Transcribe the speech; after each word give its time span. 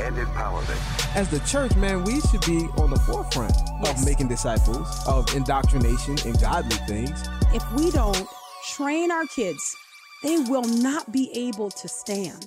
and 0.00 0.16
empowerment. 0.16 1.16
As 1.16 1.28
the 1.28 1.40
church, 1.40 1.74
man, 1.76 2.04
we 2.04 2.20
should 2.22 2.40
be 2.46 2.66
on 2.78 2.90
the 2.90 2.98
forefront 3.00 3.52
Yes. 3.82 4.00
of 4.00 4.04
making 4.06 4.28
disciples, 4.28 4.88
of 5.06 5.32
indoctrination 5.34 6.16
and 6.24 6.40
godly 6.40 6.76
things. 6.86 7.22
If 7.54 7.62
we 7.74 7.90
don't 7.90 8.26
train 8.74 9.10
our 9.10 9.26
kids, 9.26 9.76
they 10.22 10.38
will 10.38 10.64
not 10.64 11.10
be 11.12 11.30
able 11.48 11.70
to 11.70 11.88
stand. 11.88 12.46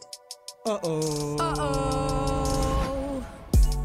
Uh-oh. 0.65 1.37
Uh-oh. 1.39 3.25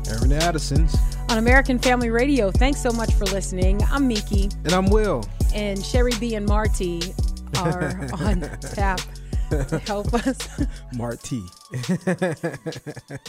Airing 0.08 0.28
the 0.30 0.36
Addisons. 0.42 0.97
On 1.28 1.38
American 1.38 1.78
Family 1.78 2.11
Radio, 2.11 2.50
thanks 2.50 2.80
so 2.83 2.91
much 2.91 3.12
for 3.14 3.24
listening. 3.27 3.80
I'm 3.91 4.08
Miki, 4.08 4.48
And 4.64 4.72
I'm 4.72 4.86
Will. 4.91 5.24
and 5.55 5.84
Sherry 5.84 6.12
B 6.19 6.34
and 6.34 6.47
Marty 6.47 7.14
are 7.58 8.08
on 8.20 8.41
tap 8.61 9.00
to 9.50 9.78
help 9.86 10.12
us. 10.14 10.38
Marty. 10.95 11.42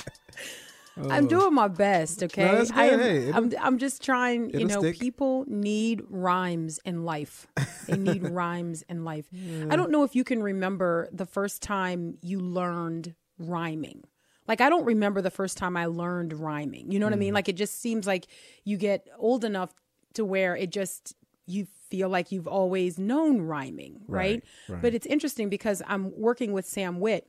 I'm 1.09 1.27
doing 1.27 1.53
my 1.53 1.67
best, 1.67 2.23
okay? 2.23 2.65
good. 2.65 2.71
I 2.73 2.85
am, 2.85 2.99
Hey, 2.99 3.31
I'm, 3.31 3.51
I'm 3.59 3.77
just 3.77 4.03
trying, 4.03 4.51
you 4.57 4.65
know, 4.65 4.79
stick. 4.79 4.99
people 4.99 5.45
need 5.47 6.01
rhymes 6.09 6.79
in 6.85 7.05
life. 7.05 7.47
They 7.87 7.97
need 7.97 8.23
rhymes 8.27 8.83
in 8.89 9.03
life. 9.03 9.25
I 9.69 9.75
don't 9.75 9.91
know 9.91 10.03
if 10.03 10.15
you 10.15 10.23
can 10.23 10.43
remember 10.43 11.09
the 11.11 11.25
first 11.25 11.61
time 11.61 12.17
you 12.21 12.39
learned 12.39 13.15
rhyming. 13.39 14.03
Like, 14.47 14.61
I 14.61 14.69
don't 14.69 14.85
remember 14.85 15.21
the 15.21 15.31
first 15.31 15.57
time 15.57 15.77
I 15.77 15.85
learned 15.85 16.33
rhyming. 16.33 16.91
You 16.91 16.99
know 16.99 17.05
what 17.05 17.13
I 17.13 17.15
Mm. 17.15 17.19
mean? 17.19 17.33
Like, 17.33 17.47
it 17.47 17.55
just 17.55 17.79
seems 17.81 18.05
like 18.05 18.27
you 18.65 18.77
get 18.77 19.07
old 19.17 19.45
enough 19.45 19.73
to 20.15 20.25
where 20.25 20.55
it 20.57 20.71
just, 20.71 21.15
you 21.45 21.67
feel 21.89 22.09
like 22.09 22.31
you've 22.31 22.47
always 22.47 22.99
known 22.99 23.41
rhyming, 23.41 24.01
right? 24.07 24.35
Right, 24.35 24.43
right. 24.67 24.81
But 24.81 24.93
it's 24.93 25.05
interesting 25.05 25.49
because 25.49 25.81
I'm 25.87 26.11
working 26.19 26.51
with 26.53 26.65
Sam 26.65 26.99
Witt 26.99 27.27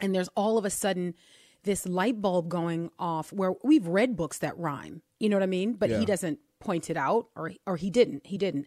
and 0.00 0.14
there's 0.14 0.28
all 0.36 0.58
of 0.58 0.64
a 0.64 0.70
sudden 0.70 1.14
this 1.64 1.86
light 1.86 2.20
bulb 2.22 2.48
going 2.48 2.90
off 2.98 3.32
where 3.32 3.54
we've 3.64 3.86
read 3.86 4.16
books 4.16 4.38
that 4.38 4.56
rhyme 4.58 5.02
you 5.18 5.28
know 5.28 5.36
what 5.36 5.42
i 5.42 5.46
mean 5.46 5.72
but 5.74 5.90
Yeah. 5.90 5.98
he 5.98 6.04
doesn't 6.04 6.38
point 6.60 6.88
it 6.90 6.96
out 6.96 7.28
or 7.36 7.52
or 7.66 7.76
he 7.76 7.90
didn't 7.90 8.26
he 8.26 8.38
didn't 8.38 8.66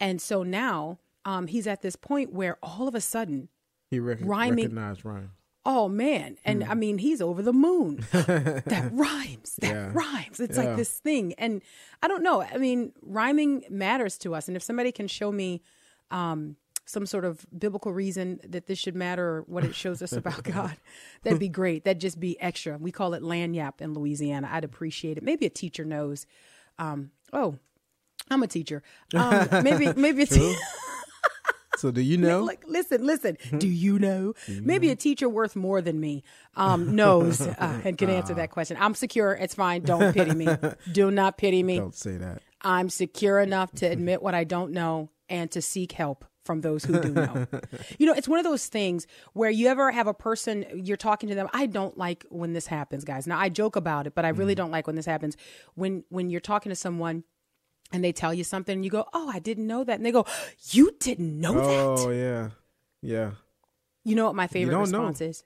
and 0.00 0.20
so 0.20 0.42
now 0.42 0.98
um 1.24 1.46
he's 1.46 1.66
at 1.66 1.82
this 1.82 1.96
point 1.96 2.32
where 2.32 2.58
all 2.62 2.86
of 2.88 2.94
a 2.94 3.00
sudden 3.00 3.48
He 3.90 3.98
rec- 3.98 4.18
Rhyming. 4.22 4.64
recognized 4.64 5.04
rhyme. 5.04 5.30
oh 5.64 5.88
man 5.88 6.36
and 6.44 6.62
i 6.64 6.74
mean 6.74 6.98
he's 6.98 7.20
over 7.22 7.40
the 7.42 7.52
moon 7.52 7.96
that 8.12 8.90
rhymes 8.92 9.56
that 9.60 9.70
Yeah. 9.70 9.90
rhymes 9.92 10.38
it's 10.40 10.56
Yeah. 10.58 10.64
like 10.64 10.76
this 10.76 10.90
thing 10.98 11.32
and 11.38 11.62
i 12.02 12.08
don't 12.08 12.22
know 12.22 12.42
i 12.42 12.58
mean 12.58 12.92
rhyming 13.02 13.64
matters 13.70 14.18
to 14.18 14.34
us 14.34 14.48
and 14.48 14.56
if 14.56 14.62
somebody 14.62 14.92
can 14.92 15.08
show 15.08 15.32
me 15.32 15.62
um 16.10 16.56
some 16.86 17.06
sort 17.06 17.24
of 17.24 17.46
biblical 17.56 17.92
reason 17.92 18.40
that 18.46 18.66
this 18.66 18.78
should 18.78 18.94
matter 18.94 19.26
or 19.26 19.42
what 19.46 19.64
it 19.64 19.74
shows 19.74 20.02
us 20.02 20.12
about 20.12 20.42
God, 20.44 20.76
that'd 21.22 21.38
be 21.38 21.48
great. 21.48 21.84
That'd 21.84 22.00
just 22.00 22.20
be 22.20 22.38
extra. 22.40 22.76
We 22.78 22.92
call 22.92 23.14
it 23.14 23.22
lagniappe 23.22 23.80
in 23.80 23.94
Louisiana. 23.94 24.48
I'd 24.52 24.64
appreciate 24.64 25.16
it. 25.16 25.22
Maybe 25.24 25.46
a 25.46 25.50
teacher 25.50 25.84
knows. 25.84 26.26
Um, 26.78 27.10
oh, 27.32 27.56
I'm 28.30 28.42
a 28.42 28.46
teacher. 28.46 28.82
Um, 29.14 29.48
maybe 29.62 29.92
maybe 29.94 30.22
a 30.22 30.26
te- 30.26 30.56
So 31.76 31.90
do 31.90 32.00
you 32.00 32.16
know? 32.18 32.44
like 32.44 32.62
listen 32.68 33.04
listen 33.04 33.36
do 33.58 33.66
you 33.66 33.98
know 33.98 34.34
maybe 34.48 34.90
a 34.90 34.96
teacher 34.96 35.28
worth 35.28 35.56
more 35.56 35.82
than 35.82 35.98
me 35.98 36.22
um 36.54 36.94
knows 36.94 37.40
uh, 37.40 37.80
and 37.84 37.98
can 37.98 38.08
answer 38.08 38.32
that 38.34 38.52
question 38.52 38.76
i'm 38.80 38.94
secure 38.94 39.32
it's 39.32 39.56
fine 39.56 39.82
don't 39.82 40.14
pity 40.14 40.32
me 40.34 40.46
do 40.92 41.10
not 41.10 41.36
pity 41.36 41.64
me 41.64 41.78
Don't 41.78 41.94
say 41.94 42.16
that. 42.16 42.42
i'm 42.62 42.88
secure 42.88 43.40
enough 43.40 43.72
to 43.72 43.86
admit 43.86 44.22
what 44.22 44.34
i 44.36 44.44
don't 44.44 44.70
know 44.70 45.10
and 45.28 45.50
to 45.50 45.60
seek 45.60 45.90
help 45.92 46.24
from 46.44 46.60
those 46.60 46.84
who 46.84 47.00
do 47.00 47.08
know 47.10 47.46
you 47.98 48.06
know 48.06 48.12
it's 48.12 48.28
one 48.28 48.38
of 48.38 48.44
those 48.44 48.66
things 48.66 49.06
where 49.32 49.50
you 49.50 49.68
ever 49.68 49.90
have 49.90 50.06
a 50.06 50.14
person 50.14 50.64
you're 50.74 50.96
talking 50.96 51.28
to 51.28 51.34
them 51.34 51.48
i 51.52 51.66
don't 51.66 51.96
like 51.96 52.26
when 52.30 52.52
this 52.52 52.66
happens 52.66 53.04
guys 53.04 53.26
now 53.26 53.38
i 53.38 53.48
joke 53.48 53.76
about 53.76 54.06
it 54.06 54.14
but 54.14 54.24
i 54.24 54.28
really 54.28 54.52
mm-hmm. 54.52 54.62
don't 54.62 54.70
like 54.70 54.86
when 54.86 54.96
this 54.96 55.06
happens 55.06 55.36
when 55.74 56.04
when 56.08 56.30
you're 56.30 56.40
talking 56.40 56.70
to 56.70 56.76
someone 56.76 57.24
and 57.92 58.02
they 58.02 58.12
tell 58.12 58.34
you 58.34 58.44
something 58.44 58.74
and 58.74 58.84
you 58.84 58.90
go 58.90 59.06
oh 59.12 59.30
i 59.32 59.38
didn't 59.38 59.66
know 59.66 59.84
that 59.84 59.96
and 59.96 60.04
they 60.04 60.12
go 60.12 60.26
you 60.70 60.94
didn't 61.00 61.40
know 61.40 61.54
that 61.54 61.84
Oh 62.04 62.10
yeah. 62.10 62.50
Yeah. 63.02 63.32
you 64.02 64.14
know 64.14 64.26
what 64.26 64.34
my 64.34 64.46
favorite 64.46 64.72
don't 64.72 64.90
know. 64.90 65.00
response 65.00 65.20
is? 65.20 65.44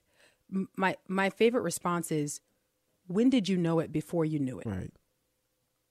My 0.75 0.95
my 1.07 1.29
favorite 1.29 1.61
response 1.61 2.11
is, 2.11 2.41
when 3.07 3.29
did 3.29 3.49
you 3.49 3.57
know 3.57 3.79
it 3.79 3.91
before 3.91 4.25
you 4.25 4.39
knew 4.39 4.59
it? 4.59 4.65
Right. 4.65 4.91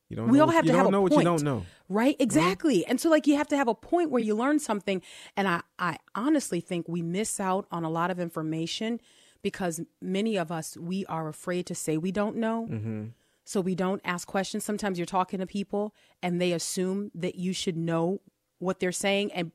You 0.09 0.17
don't 0.17 0.29
We 0.29 0.39
know 0.39 0.43
all 0.45 0.47
what- 0.49 0.55
have 0.57 0.65
you 0.65 0.71
to 0.71 0.73
don't 0.73 0.79
have 0.79 0.87
a 0.89 0.91
know 0.91 1.01
point, 1.03 1.13
what 1.15 1.19
you 1.21 1.25
don't 1.25 1.43
know. 1.43 1.67
right? 1.89 2.17
Exactly. 2.19 2.85
And 2.87 3.01
so, 3.01 3.11
like, 3.11 3.27
you 3.27 3.37
have 3.37 3.49
to 3.49 3.57
have 3.57 3.69
a 3.69 3.75
point 3.75 4.11
where 4.11 4.23
you 4.23 4.35
learn 4.35 4.59
something. 4.59 5.03
And 5.37 5.47
I, 5.47 5.61
I 5.79 5.99
honestly 6.15 6.61
think 6.61 6.89
we 6.89 7.03
miss 7.03 7.39
out 7.41 7.67
on 7.71 7.85
a 7.85 7.91
lot 7.91 8.11
of 8.11 8.19
information 8.19 9.01
because 9.43 9.81
many 10.01 10.37
of 10.37 10.51
us 10.51 10.77
we 10.77 11.05
are 11.07 11.29
afraid 11.29 11.67
to 11.67 11.75
say 11.75 11.97
we 11.99 12.11
don't 12.11 12.37
know. 12.37 12.67
Mm-hmm. 12.71 13.05
So 13.45 13.61
we 13.61 13.75
don't 13.75 14.01
ask 14.05 14.27
questions. 14.27 14.65
Sometimes 14.65 14.99
you're 14.99 15.07
talking 15.07 15.41
to 15.41 15.47
people 15.47 15.95
and 16.23 16.41
they 16.41 16.53
assume 16.53 17.11
that 17.15 17.35
you 17.37 17.53
should 17.53 17.77
know 17.77 18.21
what 18.59 18.81
they're 18.81 18.93
saying, 18.93 19.31
and 19.33 19.53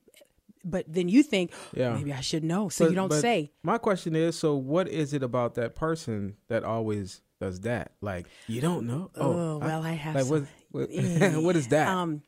but 0.66 0.86
then 0.88 1.10
you 1.10 1.24
think, 1.24 1.52
Yeah. 1.76 1.94
maybe 1.94 2.14
I 2.14 2.22
should 2.22 2.44
know. 2.44 2.70
So 2.70 2.86
But- 2.86 2.92
you 2.92 2.96
don't 2.96 3.12
say. 3.12 3.52
My 3.64 3.78
question 3.78 4.16
is, 4.16 4.38
so 4.40 4.56
what 4.56 4.88
is 4.88 5.14
it 5.14 5.22
about 5.22 5.56
that 5.56 5.76
person 5.76 6.38
that 6.48 6.64
always 6.64 7.22
does 7.44 7.60
that? 7.62 7.92
Like 8.02 8.26
you 8.48 8.62
don't 8.62 8.88
know. 8.88 9.12
Oh, 9.16 9.58
well, 9.58 9.84
I 9.84 9.92
have 9.94 10.16
Like 10.16 10.26
some- 10.26 10.48
What, 10.72 10.90
Eh, 10.92 11.36
what 11.46 11.56
is 11.56 11.68
that? 11.70 11.88
Um, 11.88 12.22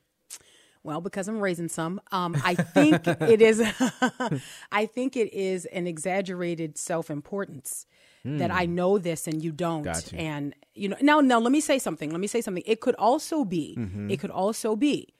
well, 0.83 1.01
because 1.01 1.27
I'm 1.27 1.39
raising 1.39 1.67
some, 1.67 1.99
um, 2.11 2.35
I 2.43 2.53
think 2.53 3.07
it 3.07 3.41
is. 3.41 3.59
I 4.71 4.85
think 4.85 5.17
it 5.17 5.33
is 5.33 5.65
an 5.65 5.87
exaggerated 5.87 6.77
self-importance 6.77 7.85
that 8.23 8.49
I 8.49 8.65
know 8.65 8.97
this 8.97 9.27
and 9.27 9.43
you 9.43 9.51
don't. 9.51 9.79
Hmm. 9.85 9.91
Gotcha. 9.93 10.15
And 10.15 10.55
you 10.73 10.89
know, 10.89 10.97
now, 11.01 11.21
now, 11.21 11.39
let 11.39 11.51
me 11.51 11.61
say 11.61 11.77
something. 11.79 12.09
Let 12.09 12.19
me 12.19 12.25
say 12.27 12.41
something. 12.41 12.63
It 12.65 12.81
could 12.81 12.95
also 12.95 13.45
be. 13.45 13.75
Mm-hmm. 13.77 14.09
It 14.09 14.19
could 14.19 14.31
also 14.31 14.75
be 14.75 15.13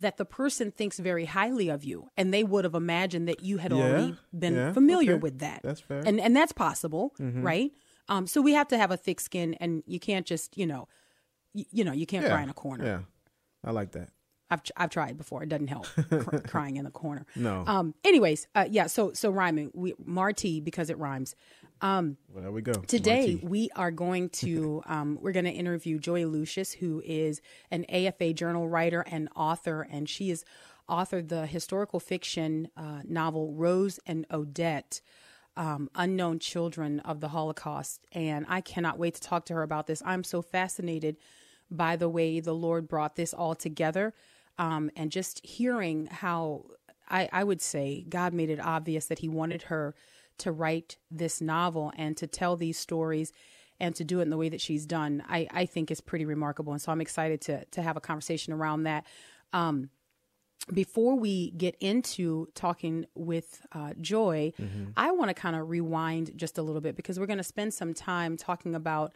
that 0.00 0.16
the 0.16 0.24
person 0.24 0.70
thinks 0.70 0.98
very 0.98 1.24
highly 1.24 1.68
of 1.68 1.82
you, 1.84 2.08
and 2.16 2.32
they 2.32 2.42
would 2.44 2.64
have 2.64 2.74
imagined 2.74 3.26
that 3.28 3.42
you 3.42 3.58
had 3.58 3.72
Yeah, 3.72 3.78
already 3.82 4.16
been 4.36 4.54
yeah, 4.54 4.72
familiar 4.72 5.14
okay. 5.14 5.20
with 5.20 5.38
that. 5.40 5.60
That's 5.64 5.80
fair. 5.80 5.98
Mm-hmm. 6.00 6.08
And 6.08 6.20
and 6.20 6.36
that's 6.36 6.52
possible, 6.52 7.12
right? 7.18 7.70
Um, 8.08 8.26
so 8.26 8.40
we 8.40 8.52
have 8.52 8.68
to 8.68 8.78
have 8.78 8.90
a 8.90 8.96
thick 8.96 9.20
skin, 9.20 9.54
and 9.54 9.82
you 9.86 10.00
can't 10.00 10.26
just, 10.26 10.56
you 10.56 10.66
know, 10.66 10.88
y- 11.54 11.66
you 11.70 11.84
know, 11.84 11.92
you 11.92 12.06
can't 12.06 12.24
yeah. 12.24 12.30
cry 12.30 12.42
in 12.42 12.48
a 12.48 12.54
corner. 12.54 12.84
Yeah. 12.84 13.00
I 13.64 13.70
like 13.70 13.92
that. 13.92 14.08
I've 14.50 14.60
I've 14.76 14.90
tried 14.90 15.16
before. 15.16 15.42
It 15.42 15.48
doesn't 15.48 15.68
help 15.68 15.86
cr- 16.10 16.38
crying 16.38 16.76
in 16.76 16.84
the 16.84 16.90
corner. 16.90 17.24
No. 17.34 17.64
Um. 17.66 17.94
Anyways, 18.04 18.48
uh, 18.54 18.66
yeah. 18.68 18.86
So 18.86 19.12
so 19.14 19.30
rhyming. 19.30 19.70
We 19.72 19.94
Marty 20.04 20.60
because 20.60 20.90
it 20.90 20.98
rhymes. 20.98 21.34
Um. 21.80 22.18
Well, 22.28 22.42
there 22.42 22.52
we 22.52 22.60
go. 22.60 22.72
Today 22.72 23.32
Marty. 23.34 23.46
we 23.46 23.70
are 23.76 23.90
going 23.90 24.28
to 24.30 24.82
um 24.86 25.18
we're 25.22 25.32
going 25.32 25.46
to 25.46 25.50
interview 25.50 25.98
Joy 25.98 26.26
Lucius, 26.26 26.72
who 26.72 27.02
is 27.04 27.40
an 27.70 27.86
AFA 27.88 28.34
journal 28.34 28.68
writer 28.68 29.00
and 29.06 29.30
author, 29.34 29.86
and 29.90 30.06
she 30.06 30.28
has 30.28 30.44
authored 30.88 31.28
the 31.28 31.46
historical 31.46 32.00
fiction 32.00 32.68
uh, 32.76 33.00
novel 33.04 33.54
Rose 33.54 33.98
and 34.04 34.26
Odette. 34.30 35.00
Um, 35.54 35.90
unknown 35.94 36.38
children 36.38 37.00
of 37.00 37.20
the 37.20 37.28
Holocaust. 37.28 38.06
And 38.12 38.46
I 38.48 38.62
cannot 38.62 38.98
wait 38.98 39.14
to 39.16 39.20
talk 39.20 39.44
to 39.46 39.54
her 39.54 39.62
about 39.62 39.86
this. 39.86 40.02
I'm 40.04 40.24
so 40.24 40.40
fascinated 40.40 41.18
by 41.70 41.96
the 41.96 42.08
way 42.08 42.40
the 42.40 42.54
Lord 42.54 42.88
brought 42.88 43.16
this 43.16 43.34
all 43.34 43.54
together. 43.54 44.14
Um, 44.58 44.90
and 44.96 45.10
just 45.10 45.44
hearing 45.44 46.06
how 46.06 46.66
I, 47.08 47.28
I 47.32 47.44
would 47.44 47.60
say 47.60 48.04
God 48.08 48.32
made 48.32 48.50
it 48.50 48.60
obvious 48.60 49.06
that 49.06 49.18
He 49.20 49.28
wanted 49.28 49.62
her 49.64 49.94
to 50.38 50.52
write 50.52 50.96
this 51.10 51.40
novel 51.40 51.92
and 51.96 52.16
to 52.16 52.26
tell 52.26 52.56
these 52.56 52.78
stories 52.78 53.32
and 53.78 53.94
to 53.96 54.04
do 54.04 54.20
it 54.20 54.22
in 54.22 54.30
the 54.30 54.36
way 54.36 54.48
that 54.48 54.60
she's 54.60 54.86
done, 54.86 55.22
I, 55.28 55.48
I 55.50 55.66
think 55.66 55.90
is 55.90 56.00
pretty 56.00 56.24
remarkable. 56.24 56.72
And 56.72 56.80
so 56.80 56.92
I'm 56.92 57.00
excited 57.00 57.40
to 57.42 57.64
to 57.66 57.82
have 57.82 57.96
a 57.96 58.00
conversation 58.00 58.52
around 58.52 58.84
that. 58.84 59.04
Um, 59.52 59.90
before 60.72 61.16
we 61.18 61.50
get 61.52 61.76
into 61.80 62.46
talking 62.54 63.06
with 63.14 63.62
uh, 63.72 63.94
Joy, 64.00 64.52
I 64.96 65.10
want 65.12 65.28
to 65.28 65.34
kind 65.34 65.56
of 65.56 65.68
rewind 65.68 66.32
just 66.36 66.58
a 66.58 66.62
little 66.62 66.80
bit 66.80 66.94
because 66.96 67.18
we're 67.18 67.26
going 67.26 67.38
to 67.38 67.44
spend 67.44 67.74
some 67.74 67.94
time 67.94 68.36
talking 68.36 68.74
about 68.74 69.12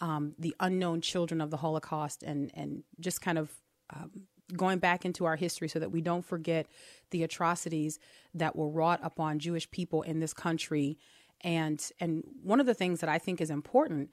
um, 0.00 0.34
the 0.38 0.54
unknown 0.60 1.00
children 1.00 1.40
of 1.40 1.50
the 1.50 1.56
Holocaust 1.58 2.22
and 2.22 2.50
and 2.54 2.82
just 3.00 3.20
kind 3.20 3.38
of 3.38 3.50
um, 3.94 4.10
going 4.56 4.78
back 4.78 5.04
into 5.04 5.24
our 5.24 5.36
history 5.36 5.68
so 5.68 5.78
that 5.78 5.90
we 5.90 6.00
don't 6.00 6.24
forget 6.24 6.66
the 7.10 7.22
atrocities 7.22 7.98
that 8.34 8.56
were 8.56 8.68
wrought 8.68 9.00
upon 9.02 9.38
Jewish 9.38 9.70
people 9.70 10.02
in 10.02 10.20
this 10.20 10.34
country. 10.34 10.98
And 11.42 11.82
and 11.98 12.24
one 12.42 12.60
of 12.60 12.66
the 12.66 12.74
things 12.74 13.00
that 13.00 13.08
I 13.08 13.18
think 13.18 13.40
is 13.40 13.50
important 13.50 14.10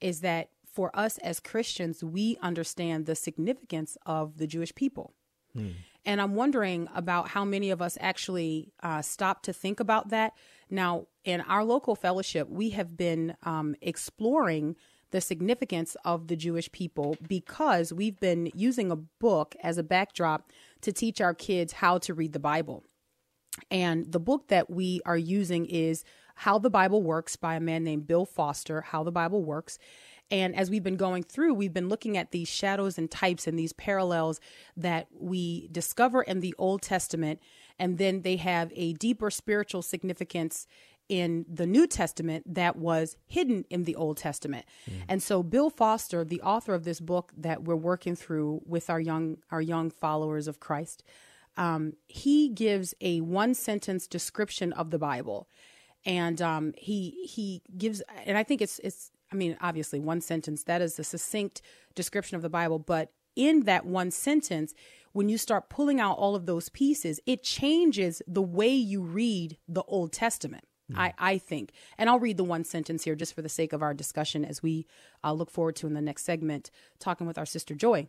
is 0.00 0.20
that 0.20 0.50
for 0.72 0.90
us 0.94 1.18
as 1.18 1.40
Christians, 1.40 2.02
we 2.02 2.38
understand 2.40 3.06
the 3.06 3.14
significance 3.14 3.98
of 4.06 4.38
the 4.38 4.46
Jewish 4.46 4.74
people. 4.74 5.14
And 6.04 6.20
I'm 6.20 6.34
wondering 6.34 6.88
about 6.94 7.28
how 7.28 7.44
many 7.44 7.70
of 7.70 7.82
us 7.82 7.98
actually 8.00 8.72
uh, 8.82 9.02
stop 9.02 9.42
to 9.44 9.52
think 9.52 9.80
about 9.80 10.08
that. 10.10 10.32
Now, 10.70 11.06
in 11.24 11.40
our 11.42 11.64
local 11.64 11.94
fellowship, 11.94 12.48
we 12.48 12.70
have 12.70 12.96
been 12.96 13.36
um, 13.42 13.76
exploring 13.82 14.76
the 15.10 15.20
significance 15.20 15.96
of 16.04 16.28
the 16.28 16.36
Jewish 16.36 16.70
people 16.72 17.16
because 17.26 17.92
we've 17.92 18.18
been 18.20 18.50
using 18.54 18.90
a 18.90 18.96
book 18.96 19.56
as 19.62 19.76
a 19.76 19.82
backdrop 19.82 20.50
to 20.82 20.92
teach 20.92 21.20
our 21.20 21.34
kids 21.34 21.74
how 21.74 21.98
to 21.98 22.14
read 22.14 22.32
the 22.32 22.38
Bible. 22.38 22.84
And 23.70 24.10
the 24.10 24.20
book 24.20 24.48
that 24.48 24.70
we 24.70 25.00
are 25.04 25.18
using 25.18 25.66
is 25.66 26.04
How 26.36 26.58
the 26.58 26.70
Bible 26.70 27.02
Works 27.02 27.36
by 27.36 27.56
a 27.56 27.60
man 27.60 27.84
named 27.84 28.06
Bill 28.06 28.24
Foster, 28.24 28.80
How 28.80 29.02
the 29.02 29.12
Bible 29.12 29.44
Works. 29.44 29.78
And 30.30 30.54
as 30.54 30.70
we've 30.70 30.82
been 30.82 30.96
going 30.96 31.22
through, 31.24 31.54
we've 31.54 31.74
been 31.74 31.88
looking 31.88 32.16
at 32.16 32.30
these 32.30 32.48
shadows 32.48 32.98
and 32.98 33.10
types 33.10 33.46
and 33.46 33.58
these 33.58 33.72
parallels 33.72 34.40
that 34.76 35.08
we 35.12 35.68
discover 35.72 36.22
in 36.22 36.40
the 36.40 36.54
Old 36.58 36.82
Testament. 36.82 37.40
And 37.78 37.98
then 37.98 38.22
they 38.22 38.36
have 38.36 38.72
a 38.76 38.92
deeper 38.94 39.30
spiritual 39.30 39.82
significance 39.82 40.66
in 41.08 41.44
the 41.52 41.66
New 41.66 41.88
Testament 41.88 42.54
that 42.54 42.76
was 42.76 43.16
hidden 43.26 43.64
in 43.68 43.82
the 43.82 43.96
Old 43.96 44.16
Testament. 44.16 44.64
And 45.08 45.20
so 45.20 45.42
Bill 45.42 45.68
Foster, 45.68 46.24
the 46.24 46.40
author 46.40 46.72
of 46.72 46.84
this 46.84 47.00
book 47.00 47.32
that 47.36 47.64
we're 47.64 47.74
working 47.74 48.14
through 48.14 48.62
with 48.64 48.88
our 48.88 49.00
young 49.00 49.38
our 49.50 49.60
young 49.60 49.90
followers 49.90 50.46
of 50.46 50.60
Christ, 50.60 51.02
um, 51.56 51.94
he 52.06 52.48
gives 52.48 52.94
a 53.00 53.20
one 53.22 53.54
sentence 53.54 54.06
description 54.06 54.72
of 54.72 54.90
the 54.90 54.98
Bible, 55.00 55.48
and 56.04 56.40
um, 56.40 56.74
he 56.76 57.26
he 57.26 57.62
gives, 57.76 58.02
and 58.24 58.38
I 58.38 58.44
think 58.44 58.62
it's 58.62 58.78
it's. 58.84 59.10
I 59.32 59.36
mean, 59.36 59.56
obviously, 59.60 60.00
one 60.00 60.20
sentence 60.20 60.64
that 60.64 60.82
is 60.82 60.98
a 60.98 61.04
succinct 61.04 61.62
description 61.94 62.36
of 62.36 62.42
the 62.42 62.48
Bible, 62.48 62.78
but 62.78 63.12
in 63.36 63.60
that 63.64 63.86
one 63.86 64.10
sentence, 64.10 64.74
when 65.12 65.28
you 65.28 65.38
start 65.38 65.70
pulling 65.70 66.00
out 66.00 66.18
all 66.18 66.34
of 66.34 66.46
those 66.46 66.68
pieces, 66.68 67.20
it 67.26 67.42
changes 67.42 68.22
the 68.26 68.42
way 68.42 68.68
you 68.68 69.02
read 69.02 69.56
the 69.68 69.82
Old 69.84 70.12
Testament. 70.12 70.64
I, 70.96 71.14
I 71.18 71.38
think. 71.38 71.70
And 71.98 72.10
I'll 72.10 72.18
read 72.18 72.36
the 72.36 72.42
one 72.42 72.64
sentence 72.64 73.04
here 73.04 73.14
just 73.14 73.34
for 73.34 73.42
the 73.42 73.48
sake 73.48 73.72
of 73.72 73.80
our 73.80 73.94
discussion 73.94 74.44
as 74.44 74.60
we 74.60 74.86
uh, 75.22 75.32
look 75.32 75.50
forward 75.50 75.76
to 75.76 75.86
in 75.86 75.94
the 75.94 76.00
next 76.00 76.24
segment, 76.24 76.70
talking 76.98 77.28
with 77.28 77.38
our 77.38 77.46
sister 77.46 77.76
Joy. 77.76 78.08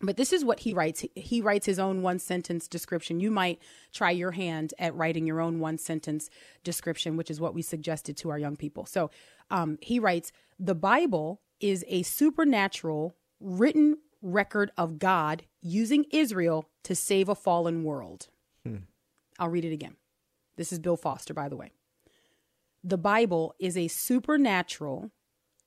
But 0.00 0.16
this 0.16 0.32
is 0.32 0.44
what 0.44 0.60
he 0.60 0.74
writes. 0.74 1.04
He- 1.14 1.40
writes 1.40 1.66
his 1.66 1.78
own 1.78 2.02
one 2.02 2.18
sentence 2.18 2.68
description. 2.68 3.20
You 3.20 3.30
might 3.30 3.60
try 3.92 4.10
your 4.10 4.32
hand 4.32 4.74
at 4.78 4.94
writing 4.94 5.26
your 5.26 5.40
own 5.40 5.58
one 5.58 5.78
sentence 5.78 6.28
description, 6.64 7.16
which 7.16 7.30
is 7.30 7.40
what 7.40 7.54
we 7.54 7.62
suggested 7.62 8.16
to 8.18 8.30
our 8.30 8.38
young 8.38 8.56
people. 8.56 8.84
So 8.84 9.10
um, 9.50 9.78
he 9.80 9.98
writes 9.98 10.32
The 10.58 10.74
Bible 10.74 11.40
is 11.60 11.84
a 11.88 12.02
supernatural 12.02 13.16
written 13.40 13.98
record 14.20 14.70
of 14.76 14.98
God 14.98 15.44
using 15.62 16.04
Israel 16.10 16.68
to 16.84 16.94
save 16.94 17.28
a 17.28 17.34
fallen 17.34 17.84
world. 17.84 18.28
I'll 19.38 19.48
read 19.48 19.64
it 19.64 19.72
again. 19.72 19.96
This 20.56 20.72
is 20.72 20.78
Bill 20.78 20.96
Foster, 20.96 21.34
by 21.34 21.48
the 21.48 21.56
way. 21.56 21.70
The 22.82 22.98
Bible 22.98 23.54
is 23.58 23.76
a 23.76 23.88
supernatural 23.88 25.10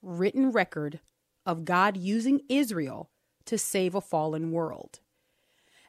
written 0.01 0.51
record 0.51 0.99
of 1.45 1.65
God 1.65 1.97
using 1.97 2.41
Israel 2.49 3.09
to 3.49 3.57
save 3.57 3.95
a 3.95 4.01
fallen 4.01 4.51
world. 4.51 4.99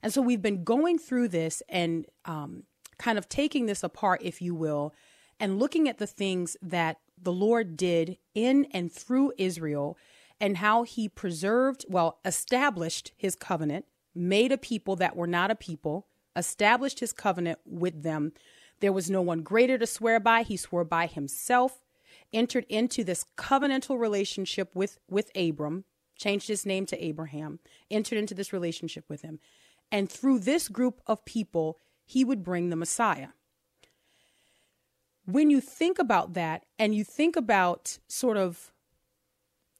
And 0.02 0.12
so 0.14 0.22
we've 0.22 0.40
been 0.40 0.64
going 0.64 0.98
through 0.98 1.28
this 1.28 1.62
and 1.68 2.06
um, 2.24 2.62
kind 2.98 3.18
of 3.18 3.28
taking 3.28 3.66
this 3.66 3.82
apart, 3.82 4.22
if 4.24 4.40
you 4.40 4.54
will, 4.54 4.94
and 5.38 5.58
looking 5.58 5.86
at 5.86 5.98
the 5.98 6.06
things 6.06 6.56
that 6.62 6.96
the 7.20 7.32
Lord 7.32 7.76
did 7.76 8.16
in 8.34 8.66
and 8.72 8.90
through 8.90 9.34
Israel 9.36 9.98
and 10.40 10.56
how 10.56 10.84
he 10.84 11.06
preserved, 11.06 11.84
well, 11.86 12.18
established 12.24 13.12
his 13.14 13.36
covenant, 13.36 13.84
made 14.14 14.52
a 14.52 14.56
people 14.58 14.96
that 14.96 15.14
were 15.14 15.26
not 15.26 15.50
a 15.50 15.54
people, 15.54 16.06
established 16.34 17.00
his 17.00 17.12
covenant 17.12 17.58
with 17.66 18.02
them. 18.02 18.32
There 18.80 18.92
was 18.92 19.10
no 19.10 19.20
one 19.20 19.42
greater 19.42 19.76
to 19.76 19.86
swear 19.86 20.18
by. 20.18 20.44
He 20.44 20.56
swore 20.56 20.84
by 20.84 21.04
himself, 21.04 21.82
entered 22.32 22.64
into 22.70 23.04
this 23.04 23.26
covenantal 23.36 23.98
relationship 23.98 24.74
with, 24.74 24.98
with 25.10 25.30
Abram, 25.36 25.84
changed 26.20 26.48
his 26.48 26.66
name 26.66 26.86
to 26.86 27.04
Abraham, 27.04 27.58
entered 27.90 28.18
into 28.18 28.34
this 28.34 28.52
relationship 28.52 29.04
with 29.08 29.22
him. 29.22 29.40
And 29.90 30.08
through 30.08 30.40
this 30.40 30.68
group 30.68 31.00
of 31.06 31.24
people, 31.24 31.78
he 32.04 32.24
would 32.24 32.44
bring 32.44 32.68
the 32.68 32.76
Messiah. 32.76 33.28
When 35.24 35.50
you 35.50 35.60
think 35.60 35.98
about 35.98 36.34
that 36.34 36.64
and 36.78 36.94
you 36.94 37.04
think 37.04 37.36
about 37.36 37.98
sort 38.08 38.36
of 38.36 38.72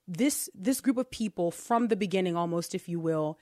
this 0.08 0.48
this 0.54 0.80
group 0.80 0.96
of 0.96 1.10
people 1.10 1.52
from 1.52 1.86
the 1.86 1.94
beginning 1.94 2.36
almost 2.36 2.74
if 2.74 2.88
you 2.88 2.98
will 2.98 3.38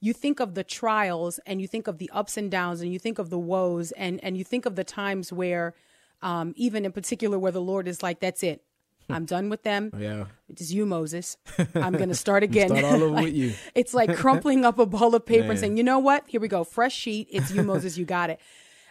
you 0.00 0.12
think 0.12 0.38
of 0.38 0.54
the 0.54 0.62
trials 0.62 1.40
and 1.46 1.60
you 1.60 1.66
think 1.66 1.88
of 1.88 1.98
the 1.98 2.08
ups 2.10 2.36
and 2.36 2.48
downs 2.48 2.80
and 2.80 2.92
you 2.92 2.98
think 2.98 3.18
of 3.18 3.28
the 3.28 3.38
woes 3.38 3.90
and 3.92 4.22
and 4.22 4.36
you 4.36 4.44
think 4.44 4.66
of 4.66 4.76
the 4.76 4.84
times 4.84 5.32
where 5.32 5.74
um, 6.22 6.52
even 6.56 6.84
in 6.84 6.92
particular 6.92 7.40
where 7.40 7.50
the 7.50 7.60
lord 7.60 7.88
is 7.88 8.04
like 8.04 8.20
that's 8.20 8.44
it 8.44 8.62
i'm 9.08 9.24
done 9.24 9.48
with 9.48 9.62
them. 9.62 9.90
Yeah. 9.98 10.26
it's 10.48 10.70
you 10.70 10.86
moses. 10.86 11.36
I'm 11.74 11.92
going 11.94 12.08
to 12.08 12.14
start 12.14 12.42
again. 12.42 12.68
Start 12.68 12.84
all 12.84 12.94
over 13.02 13.08
Like, 13.08 13.24
with 13.26 13.34
you. 13.34 13.54
it's 13.74 13.94
like 13.94 14.14
crumpling 14.16 14.64
up 14.64 14.78
a 14.78 14.86
ball 14.86 15.14
of 15.14 15.24
paper 15.26 15.50
and 15.50 15.58
saying 15.58 15.76
you 15.76 15.84
know 15.84 15.98
what? 15.98 16.24
Here 16.26 16.40
we 16.40 16.48
go. 16.48 16.64
Fresh 16.64 16.94
sheet. 16.94 17.28
It's 17.30 17.50
you 17.50 17.62
moses. 17.62 17.96
You 17.98 18.04
got 18.04 18.30
it. 18.30 18.40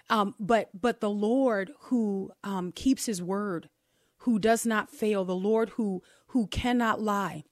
Um, 0.09 0.35
but 0.39 0.69
but 0.79 0.99
the 1.01 1.09
lord 1.09 1.71
who 1.89 2.31
um, 2.43 2.71
keeps 2.71 3.05
his 3.07 3.21
word 3.21 3.69
who 4.19 4.39
does 4.39 4.65
not 4.65 4.89
fail 4.89 5.25
the 5.25 5.35
lord 5.35 5.69
who 5.71 6.01
who 6.27 6.47
cannot 6.47 7.01
lie 7.01 7.43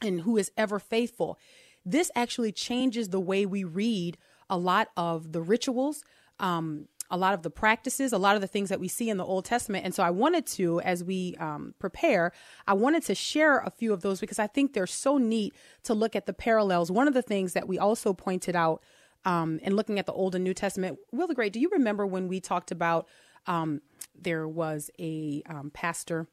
and 0.00 0.22
who 0.22 0.36
is 0.36 0.50
ever 0.56 0.78
faithful. 0.78 1.38
This 1.84 2.10
actually 2.14 2.52
changes 2.52 3.08
the 3.08 3.20
way 3.20 3.44
we 3.46 3.64
read 3.64 4.16
a 4.48 4.56
lot 4.56 4.88
of 4.96 5.32
the 5.32 5.40
rituals, 5.42 6.04
um, 6.38 6.86
a 7.12 7.16
lot 7.16 7.34
of 7.34 7.42
the 7.42 7.50
practices, 7.50 8.12
a 8.12 8.18
lot 8.18 8.34
of 8.36 8.40
the 8.40 8.48
things 8.48 8.70
that 8.70 8.80
we 8.80 8.88
see 8.88 9.10
in 9.10 9.18
the 9.18 9.24
Old 9.24 9.44
Testament. 9.44 9.84
And 9.84 9.94
so 9.94 10.02
I 10.02 10.08
wanted 10.08 10.46
to, 10.46 10.80
as 10.80 11.04
we 11.04 11.36
um, 11.38 11.74
prepare, 11.78 12.32
I 12.66 12.72
wanted 12.72 13.02
to 13.04 13.14
share 13.14 13.58
a 13.58 13.70
few 13.70 13.92
of 13.92 14.00
those 14.00 14.18
because 14.18 14.38
I 14.38 14.46
think 14.46 14.72
they're 14.72 14.86
so 14.86 15.18
neat 15.18 15.54
to 15.84 15.92
look 15.92 16.16
at 16.16 16.24
the 16.24 16.32
parallels. 16.32 16.90
One 16.90 17.06
of 17.06 17.14
the 17.14 17.20
things 17.20 17.52
that 17.52 17.68
we 17.68 17.78
also 17.78 18.14
pointed 18.14 18.56
out 18.56 18.82
um, 19.26 19.60
in 19.62 19.76
looking 19.76 19.98
at 19.98 20.06
the 20.06 20.12
Old 20.12 20.34
and 20.34 20.42
New 20.42 20.54
Testament, 20.54 20.98
Will 21.12 21.26
the 21.26 21.34
Great, 21.34 21.52
do 21.52 21.60
you 21.60 21.68
remember 21.70 22.06
when 22.06 22.28
we 22.28 22.40
talked 22.40 22.70
about 22.70 23.06
um, 23.46 23.82
there 24.18 24.48
was 24.48 24.90
a 24.98 25.42
um, 25.46 25.70
pastor, 25.72 26.28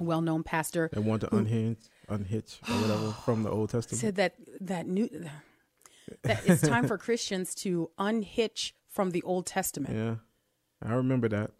well 0.00 0.20
known 0.20 0.42
pastor, 0.42 0.90
They 0.92 1.00
want 1.00 1.22
to 1.22 1.34
unhinge, 1.34 1.78
unhitch, 2.08 2.58
or 2.68 2.74
whatever 2.74 3.10
from 3.24 3.42
the 3.42 3.50
Old 3.50 3.70
Testament. 3.70 4.00
said 4.00 4.16
that 4.16 4.34
that 4.60 4.86
new 4.86 5.08
that 6.22 6.42
it's 6.46 6.60
time 6.60 6.86
for 6.86 6.98
Christians 6.98 7.54
to 7.56 7.90
unhitch 7.98 8.74
from 8.94 9.10
the 9.10 9.22
Old 9.22 9.46
Testament. 9.46 9.94
Yeah, 9.94 10.14
I 10.88 10.94
remember 10.94 11.28
that. 11.28 11.50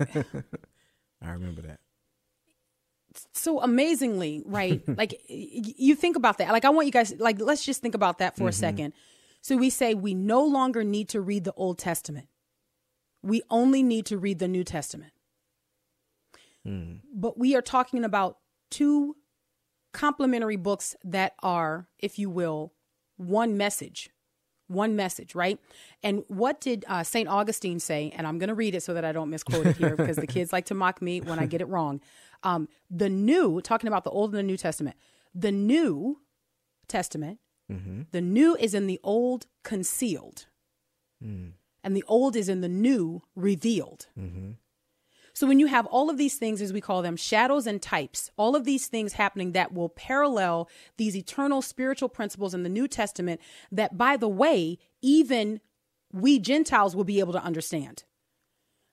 I 1.22 1.30
remember 1.30 1.62
that. 1.62 1.80
So 3.32 3.60
amazingly, 3.60 4.42
right? 4.44 4.82
like 4.98 5.20
you 5.28 5.94
think 5.94 6.16
about 6.16 6.38
that. 6.38 6.52
Like 6.52 6.64
I 6.64 6.70
want 6.70 6.86
you 6.86 6.92
guys 6.92 7.14
like 7.18 7.40
let's 7.40 7.64
just 7.64 7.80
think 7.80 7.94
about 7.94 8.18
that 8.18 8.36
for 8.36 8.44
a 8.44 8.50
mm-hmm. 8.50 8.60
second. 8.60 8.92
So 9.40 9.56
we 9.56 9.70
say 9.70 9.94
we 9.94 10.14
no 10.14 10.44
longer 10.44 10.84
need 10.84 11.08
to 11.10 11.20
read 11.20 11.44
the 11.44 11.54
Old 11.54 11.78
Testament. 11.78 12.28
We 13.22 13.42
only 13.50 13.82
need 13.82 14.06
to 14.06 14.18
read 14.18 14.38
the 14.38 14.48
New 14.48 14.64
Testament. 14.64 15.12
Hmm. 16.64 16.96
But 17.12 17.38
we 17.38 17.54
are 17.54 17.62
talking 17.62 18.04
about 18.04 18.38
two 18.70 19.16
complementary 19.92 20.56
books 20.56 20.96
that 21.04 21.34
are, 21.42 21.88
if 21.98 22.18
you 22.18 22.28
will, 22.28 22.72
one 23.16 23.56
message. 23.56 24.10
One 24.68 24.96
message, 24.96 25.34
right? 25.34 25.58
And 26.02 26.24
what 26.28 26.60
did 26.60 26.84
uh, 26.88 27.02
St. 27.02 27.28
Augustine 27.28 27.80
say? 27.80 28.12
And 28.16 28.26
I'm 28.26 28.38
going 28.38 28.48
to 28.48 28.54
read 28.54 28.74
it 28.74 28.82
so 28.82 28.94
that 28.94 29.04
I 29.04 29.12
don't 29.12 29.28
misquote 29.30 29.66
it 29.66 29.76
here 29.76 29.94
because 29.96 30.16
the 30.16 30.26
kids 30.26 30.52
like 30.52 30.64
to 30.66 30.74
mock 30.74 31.02
me 31.02 31.20
when 31.20 31.38
I 31.38 31.46
get 31.46 31.60
it 31.60 31.68
wrong. 31.68 32.00
Um, 32.42 32.68
the 32.90 33.08
New, 33.10 33.60
talking 33.60 33.88
about 33.88 34.04
the 34.04 34.10
Old 34.10 34.30
and 34.30 34.38
the 34.38 34.42
New 34.42 34.56
Testament, 34.56 34.96
the 35.34 35.52
New 35.52 36.20
Testament, 36.88 37.40
the 38.12 38.20
New 38.20 38.56
is 38.56 38.74
in 38.74 38.86
the 38.86 39.00
Old 39.02 39.46
concealed, 39.62 40.46
and 41.82 41.96
the 41.96 42.04
Old 42.06 42.36
is 42.36 42.48
in 42.48 42.60
the 42.60 42.68
New 42.68 43.22
revealed. 43.34 44.06
So 45.34 45.48
when 45.48 45.58
you 45.58 45.66
have 45.66 45.86
all 45.86 46.10
of 46.10 46.16
these 46.16 46.36
things, 46.36 46.62
as 46.62 46.72
we 46.72 46.80
call 46.80 47.02
them, 47.02 47.16
shadows 47.16 47.66
and 47.66 47.82
types, 47.82 48.30
all 48.36 48.54
of 48.54 48.64
these 48.64 48.86
things 48.86 49.14
happening 49.14 49.52
that 49.52 49.74
will 49.74 49.88
parallel 49.88 50.68
these 50.96 51.16
eternal 51.16 51.60
spiritual 51.60 52.08
principles 52.08 52.54
in 52.54 52.62
the 52.62 52.68
New 52.68 52.86
Testament, 52.86 53.40
that 53.72 53.98
by 53.98 54.16
the 54.16 54.28
way, 54.28 54.78
even 55.02 55.60
we 56.12 56.38
Gentiles 56.38 56.94
will 56.94 57.04
be 57.04 57.18
able 57.18 57.32
to 57.32 57.42
understand 57.42 58.04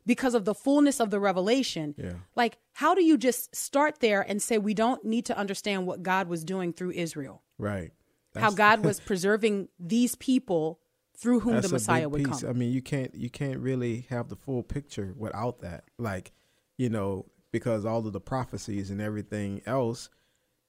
because 0.06 0.34
of 0.34 0.46
the 0.46 0.56
fullness 0.56 1.00
of 1.00 1.12
the 1.12 1.20
revelation. 1.20 1.94
Yeah. 1.96 2.14
Like, 2.36 2.58
how 2.74 2.96
do 2.96 3.04
you 3.04 3.20
just 3.20 3.56
start 3.56 4.00
there 4.00 4.22
and 4.22 4.42
say 4.42 4.58
we 4.58 4.74
don't 4.74 5.06
need 5.06 5.26
to 5.26 5.38
understand 5.38 5.86
what 5.86 6.02
God 6.02 6.28
was 6.28 6.44
doing 6.44 6.74
through 6.74 6.92
Israel? 6.92 7.44
Right. 7.60 7.92
how 8.36 8.50
God 8.50 8.84
was 8.86 9.00
preserving 9.00 9.70
these 9.80 10.16
people 10.16 10.80
through 11.18 11.42
whom 11.42 11.54
That's 11.54 11.68
the 11.68 11.74
Messiah 11.74 12.10
would 12.10 12.24
piece. 12.24 12.42
come. 12.42 12.50
I 12.50 12.54
mean, 12.54 12.72
you 12.72 12.82
can't 12.82 13.14
you 13.14 13.30
can't 13.30 13.60
really 13.60 14.08
have 14.10 14.30
the 14.30 14.36
full 14.36 14.64
picture 14.64 15.14
without 15.18 15.62
that. 15.62 15.86
Like, 15.98 16.32
you 16.78 16.90
know, 16.90 17.26
because 17.52 17.86
all 17.86 18.06
of 18.06 18.14
the 18.14 18.22
prophecies 18.22 18.90
and 18.90 19.02
everything 19.02 19.62
else, 19.66 20.10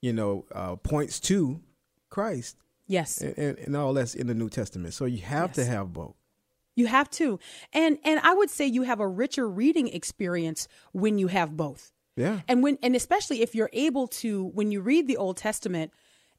you 0.00 0.12
know, 0.12 0.44
uh, 0.54 0.76
points 0.76 1.20
to 1.20 1.60
Christ. 2.10 2.56
Yes. 2.86 3.18
And, 3.18 3.38
and, 3.38 3.58
and, 3.58 3.76
all 3.76 3.94
that's 3.94 4.14
in 4.14 4.26
the 4.26 4.34
New 4.34 4.50
Testament. 4.50 4.92
So 4.92 5.04
you 5.04 5.22
have 5.22 5.50
yes. 5.50 5.56
to 5.56 5.64
have 5.64 5.92
both. 5.92 6.16
You 6.74 6.86
have 6.86 7.08
to. 7.10 7.38
And 7.72 7.98
and 8.04 8.20
I 8.20 8.34
would 8.34 8.50
say 8.50 8.66
you 8.66 8.82
have 8.82 9.00
a 9.00 9.08
richer 9.08 9.48
reading 9.48 9.88
experience 9.88 10.68
when 10.92 11.18
you 11.18 11.28
have 11.28 11.56
both. 11.56 11.92
Yeah. 12.16 12.40
And 12.48 12.62
when 12.62 12.78
and 12.82 12.94
especially 12.96 13.42
if 13.42 13.54
you're 13.54 13.70
able 13.72 14.08
to 14.08 14.46
when 14.46 14.70
you 14.70 14.80
read 14.80 15.06
the 15.06 15.16
Old 15.16 15.36
Testament 15.36 15.92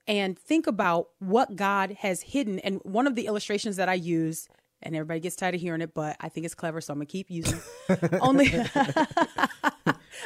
and 0.08 0.38
think 0.38 0.68
about 0.68 1.10
what 1.20 1.56
God 1.56 1.98
has 2.00 2.22
hidden 2.22 2.60
and 2.60 2.80
one 2.84 3.08
of 3.08 3.16
the 3.16 3.26
illustrations 3.28 3.78
that 3.78 3.90
I 3.90 3.94
use 3.94 4.48
and 4.84 4.96
everybody 4.96 5.22
gets 5.22 5.36
tired 5.36 5.56
of 5.56 5.62
hearing 5.62 5.82
it, 5.82 5.94
but 5.94 6.18
I 6.20 6.30
think 6.30 6.46
it's 6.46 6.54
clever, 6.54 6.82
so 6.82 6.94
I'm 6.94 7.00
gonna 7.00 7.06
keep 7.06 7.32
using. 7.32 7.60
Only, 8.22 8.48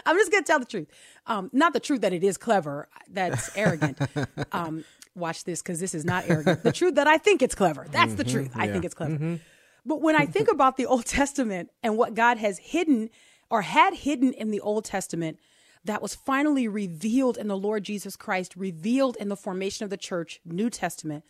I'm 0.05 0.15
just 0.17 0.31
gonna 0.31 0.43
tell 0.43 0.60
the 0.60 0.65
truth. 0.65 0.88
Um, 1.27 1.50
not 1.53 1.74
the 1.74 1.79
truth 1.79 2.01
that 2.01 2.12
it 2.12 2.24
is 2.24 2.38
clever. 2.38 2.89
That's 3.07 3.55
arrogant. 3.55 4.00
Um, 4.51 4.84
watch 5.15 5.43
this 5.43 5.62
because 5.62 5.79
this 5.79 5.93
is 5.93 6.05
not 6.05 6.25
arrogant. 6.27 6.63
The 6.63 6.72
truth 6.72 6.96
that 6.96 7.07
I 7.07 7.17
think 7.17 7.41
it's 7.41 7.55
clever. 7.55 7.86
That's 7.91 8.10
mm-hmm, 8.10 8.17
the 8.17 8.24
truth. 8.24 8.51
Yeah. 8.55 8.63
I 8.63 8.67
think 8.67 8.86
it's 8.86 8.93
clever. 8.93 9.15
Mm-hmm. 9.15 9.36
But 9.86 10.01
when 10.01 10.15
I 10.15 10.25
think 10.25 10.50
about 10.51 10.77
the 10.77 10.86
Old 10.86 11.05
Testament 11.05 11.69
and 11.84 11.98
what 11.98 12.13
God 12.13 12.38
has 12.38 12.57
hidden 12.57 13.10
or 13.50 13.62
had 13.62 13.93
hidden 13.93 14.34
in 14.34 14.51
the 14.51 14.60
Old 14.62 14.86
Testament 14.86 15.39
that 15.84 16.01
was 16.01 16.15
finally 16.15 16.67
revealed 16.67 17.38
in 17.38 17.48
the 17.48 17.57
Lord 17.57 17.84
Jesus 17.84 18.15
Christ, 18.15 18.55
revealed 18.55 19.17
in 19.17 19.29
the 19.29 19.36
formation 19.36 19.84
of 19.84 19.89
the 19.89 19.98
church, 19.98 20.39
New 20.46 20.69
Testament, 20.69 21.24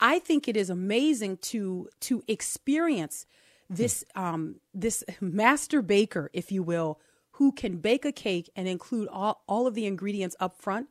I 0.00 0.18
think 0.18 0.48
it 0.48 0.56
is 0.56 0.70
amazing 0.70 1.38
to 1.38 1.88
to 2.00 2.22
experience 2.28 3.26
this 3.70 4.04
um, 4.14 4.56
this 4.74 5.04
master 5.20 5.82
baker, 5.82 6.30
if 6.32 6.52
you 6.52 6.62
will, 6.62 7.00
who 7.32 7.52
can 7.52 7.78
bake 7.78 8.04
a 8.04 8.12
cake 8.12 8.50
and 8.54 8.68
include 8.68 9.08
all, 9.08 9.42
all 9.48 9.66
of 9.66 9.74
the 9.74 9.86
ingredients 9.86 10.36
up 10.38 10.60
front, 10.60 10.88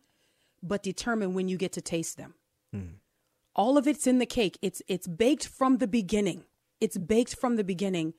but 0.61 0.83
determine 0.83 1.33
when 1.33 1.47
you 1.47 1.57
get 1.57 1.71
to 1.73 1.81
taste 1.81 2.17
them. 2.17 2.33
Mm. 2.75 2.95
All 3.55 3.77
of 3.77 3.87
it's 3.87 4.07
in 4.07 4.17
the 4.17 4.25
cake. 4.25 4.57
It's 4.61 4.81
it's 4.87 5.07
baked 5.07 5.47
from 5.47 5.77
the 5.77 5.87
beginning. 5.87 6.45
It's 6.81 6.97
baked 6.97 7.35
from 7.35 7.55
the 7.55 7.63
beginning, 7.63 8.13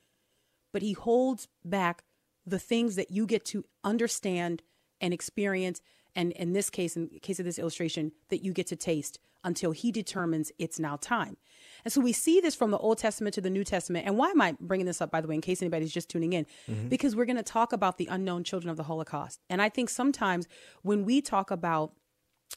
but 0.71 0.81
he 0.81 0.93
holds 0.93 1.47
back 1.63 2.03
the 2.45 2.59
things 2.59 2.95
that 2.95 3.11
you 3.11 3.25
get 3.25 3.45
to 3.45 3.65
understand 3.83 4.61
and 5.01 5.13
experience. 5.13 5.81
And 6.15 6.31
in 6.33 6.53
this 6.53 6.69
case, 6.69 6.95
in 6.95 7.09
the 7.11 7.19
case 7.19 7.39
of 7.39 7.45
this 7.45 7.59
illustration, 7.59 8.11
that 8.29 8.43
you 8.43 8.53
get 8.53 8.67
to 8.67 8.75
taste 8.75 9.19
until 9.43 9.71
he 9.71 9.91
determines 9.91 10.51
it's 10.57 10.79
now 10.79 10.97
time. 10.97 11.37
And 11.83 11.93
so 11.93 12.01
we 12.01 12.13
see 12.13 12.41
this 12.41 12.55
from 12.55 12.71
the 12.71 12.79
Old 12.79 12.97
Testament 12.97 13.35
to 13.35 13.41
the 13.41 13.49
New 13.49 13.63
Testament. 13.63 14.07
And 14.07 14.17
why 14.17 14.29
am 14.31 14.41
I 14.41 14.57
bringing 14.59 14.87
this 14.87 15.01
up, 15.01 15.11
by 15.11 15.21
the 15.21 15.27
way, 15.27 15.35
in 15.35 15.41
case 15.41 15.61
anybody's 15.61 15.93
just 15.93 16.09
tuning 16.09 16.33
in? 16.33 16.45
Mm-hmm. 16.69 16.87
Because 16.87 17.15
we're 17.15 17.25
going 17.25 17.35
to 17.37 17.43
talk 17.43 17.71
about 17.71 17.97
the 17.97 18.07
unknown 18.09 18.43
children 18.43 18.71
of 18.71 18.77
the 18.77 18.83
Holocaust. 18.83 19.39
And 19.49 19.61
I 19.61 19.69
think 19.69 19.89
sometimes 19.89 20.47
when 20.81 21.05
we 21.05 21.21
talk 21.21 21.51
about 21.51 21.93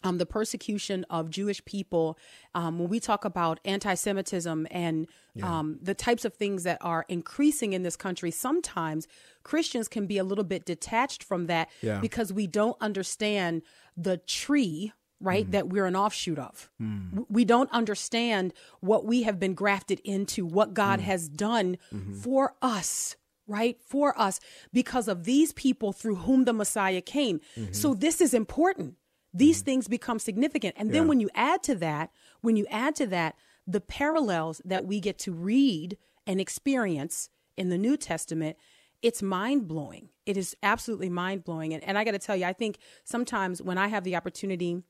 um, 0.02 0.18
the 0.18 0.26
persecution 0.26 1.04
of 1.10 1.28
Jewish 1.28 1.64
people, 1.64 2.18
um, 2.54 2.78
when 2.78 2.88
we 2.88 3.00
talk 3.00 3.24
about 3.24 3.60
anti 3.64 3.94
Semitism 3.94 4.66
and 4.70 5.08
yeah. 5.34 5.58
um, 5.58 5.78
the 5.82 5.94
types 5.94 6.24
of 6.24 6.34
things 6.34 6.62
that 6.62 6.78
are 6.80 7.04
increasing 7.08 7.72
in 7.74 7.82
this 7.82 7.96
country, 7.96 8.30
sometimes 8.30 9.08
Christians 9.48 9.88
can 9.88 10.06
be 10.06 10.18
a 10.18 10.24
little 10.24 10.44
bit 10.44 10.64
detached 10.64 11.24
from 11.24 11.46
that 11.46 11.68
yeah. 11.80 11.98
because 12.00 12.32
we 12.32 12.46
don't 12.46 12.76
understand 12.80 13.62
the 13.96 14.18
tree 14.18 14.92
right 15.20 15.48
mm. 15.48 15.50
that 15.50 15.68
we're 15.68 15.86
an 15.86 15.96
offshoot 15.96 16.38
of 16.38 16.70
mm. 16.80 17.26
we 17.28 17.44
don't 17.44 17.70
understand 17.72 18.52
what 18.80 19.04
we 19.04 19.24
have 19.24 19.40
been 19.40 19.54
grafted 19.54 20.00
into 20.04 20.46
what 20.46 20.74
god 20.74 21.00
mm. 21.00 21.02
has 21.02 21.28
done 21.28 21.76
mm-hmm. 21.92 22.14
for 22.14 22.54
us 22.62 23.16
right 23.48 23.82
for 23.82 24.16
us 24.16 24.38
because 24.72 25.08
of 25.08 25.24
these 25.24 25.52
people 25.54 25.92
through 25.92 26.14
whom 26.14 26.44
the 26.44 26.52
messiah 26.52 27.00
came 27.00 27.40
mm-hmm. 27.56 27.72
so 27.72 27.94
this 27.94 28.20
is 28.20 28.32
important 28.32 28.94
these 29.32 29.58
mm-hmm. 29.58 29.64
things 29.64 29.88
become 29.88 30.18
significant. 30.18 30.74
And 30.78 30.90
then 30.90 31.02
yeah. 31.02 31.08
when 31.08 31.20
you 31.20 31.30
add 31.34 31.62
to 31.64 31.74
that, 31.76 32.10
when 32.40 32.56
you 32.56 32.66
add 32.70 32.94
to 32.96 33.06
that 33.08 33.36
the 33.66 33.80
parallels 33.80 34.62
that 34.64 34.86
we 34.86 35.00
get 35.00 35.18
to 35.20 35.32
read 35.32 35.98
and 36.26 36.40
experience 36.40 37.28
in 37.56 37.68
the 37.68 37.78
New 37.78 37.96
Testament, 37.96 38.56
it's 39.02 39.22
mind 39.22 39.68
blowing. 39.68 40.08
It 40.26 40.36
is 40.36 40.56
absolutely 40.62 41.08
mind 41.08 41.44
blowing. 41.44 41.72
And, 41.74 41.82
and 41.84 41.96
I 41.96 42.04
got 42.04 42.12
to 42.12 42.18
tell 42.18 42.36
you, 42.36 42.46
I 42.46 42.52
think 42.52 42.78
sometimes 43.04 43.62
when 43.62 43.78
I 43.78 43.88
have 43.88 44.04
the 44.04 44.16
opportunity 44.16 44.82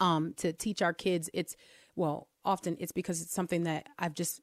um, 0.00 0.34
to 0.38 0.52
teach 0.52 0.82
our 0.82 0.92
kids, 0.92 1.28
it's, 1.34 1.56
well, 1.96 2.28
often 2.44 2.76
it's 2.78 2.92
because 2.92 3.20
it's 3.20 3.34
something 3.34 3.64
that 3.64 3.88
I've 3.98 4.14
just 4.14 4.40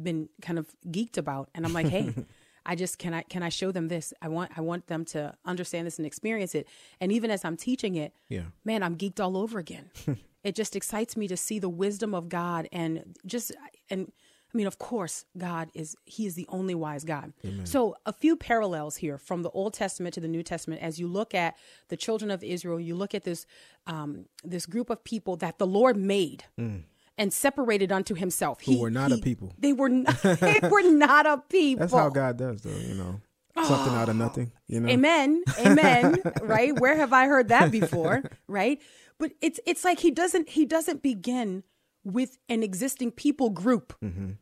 been 0.00 0.28
kind 0.42 0.58
of 0.58 0.66
geeked 0.86 1.18
about. 1.18 1.48
And 1.54 1.64
I'm 1.64 1.72
like, 1.72 1.88
hey, 1.88 2.14
I 2.66 2.74
just 2.74 2.98
can 2.98 3.12
I 3.12 3.22
can 3.22 3.42
I 3.42 3.50
show 3.50 3.72
them 3.72 3.88
this? 3.88 4.14
I 4.22 4.28
want 4.28 4.52
I 4.56 4.62
want 4.62 4.86
them 4.86 5.04
to 5.06 5.34
understand 5.44 5.86
this 5.86 5.98
and 5.98 6.06
experience 6.06 6.54
it. 6.54 6.66
And 7.00 7.12
even 7.12 7.30
as 7.30 7.44
I'm 7.44 7.56
teaching 7.56 7.94
it, 7.94 8.14
yeah. 8.28 8.44
man, 8.64 8.82
I'm 8.82 8.96
geeked 8.96 9.20
all 9.20 9.36
over 9.36 9.58
again. 9.58 9.90
it 10.44 10.54
just 10.54 10.74
excites 10.74 11.16
me 11.16 11.28
to 11.28 11.36
see 11.36 11.58
the 11.58 11.68
wisdom 11.68 12.14
of 12.14 12.28
God 12.28 12.68
and 12.72 13.16
just 13.26 13.52
and 13.90 14.10
I 14.54 14.56
mean, 14.56 14.66
of 14.68 14.78
course, 14.78 15.24
God 15.36 15.70
is 15.74 15.96
He 16.04 16.26
is 16.26 16.36
the 16.36 16.46
only 16.48 16.74
wise 16.74 17.04
God. 17.04 17.32
Amen. 17.44 17.66
So, 17.66 17.96
a 18.06 18.12
few 18.12 18.36
parallels 18.36 18.96
here 18.96 19.18
from 19.18 19.42
the 19.42 19.50
Old 19.50 19.74
Testament 19.74 20.14
to 20.14 20.20
the 20.20 20.28
New 20.28 20.44
Testament. 20.44 20.80
As 20.80 21.00
you 21.00 21.08
look 21.08 21.34
at 21.34 21.56
the 21.88 21.96
children 21.96 22.30
of 22.30 22.44
Israel, 22.44 22.78
you 22.78 22.94
look 22.94 23.14
at 23.14 23.24
this 23.24 23.46
um, 23.86 24.26
this 24.44 24.64
group 24.66 24.90
of 24.90 25.02
people 25.02 25.36
that 25.36 25.58
the 25.58 25.66
Lord 25.66 25.96
made. 25.96 26.44
Mm 26.58 26.84
and 27.16 27.32
separated 27.32 27.92
unto 27.92 28.14
himself. 28.14 28.62
Who 28.64 28.72
he, 28.72 28.78
were 28.80 28.90
not 28.90 29.10
he, 29.12 29.18
a 29.18 29.22
people. 29.22 29.54
They 29.58 29.72
were 29.72 29.88
not, 29.88 30.20
they 30.22 30.60
were 30.62 30.82
not 30.82 31.26
a 31.26 31.38
people. 31.48 31.80
That's 31.80 31.92
how 31.92 32.08
God 32.08 32.36
does, 32.36 32.62
though. 32.62 32.76
You 32.76 32.94
know, 32.94 33.20
something 33.62 33.94
out 33.94 34.08
of 34.08 34.16
nothing. 34.16 34.52
You 34.66 34.80
know. 34.80 34.88
Amen. 34.88 35.42
Amen. 35.58 36.16
right? 36.42 36.78
Where 36.78 36.96
have 36.96 37.12
I 37.12 37.26
heard 37.26 37.48
that 37.48 37.70
before? 37.70 38.22
Right? 38.48 38.80
But 39.18 39.32
it's 39.40 39.60
it's 39.66 39.84
like 39.84 40.00
he 40.00 40.10
doesn't 40.10 40.50
he 40.50 40.64
doesn't 40.64 41.02
begin 41.02 41.62
with 42.04 42.38
an 42.48 42.62
existing 42.62 43.12
people 43.12 43.50
group. 43.50 43.94
Mm-hmm. 44.02 44.32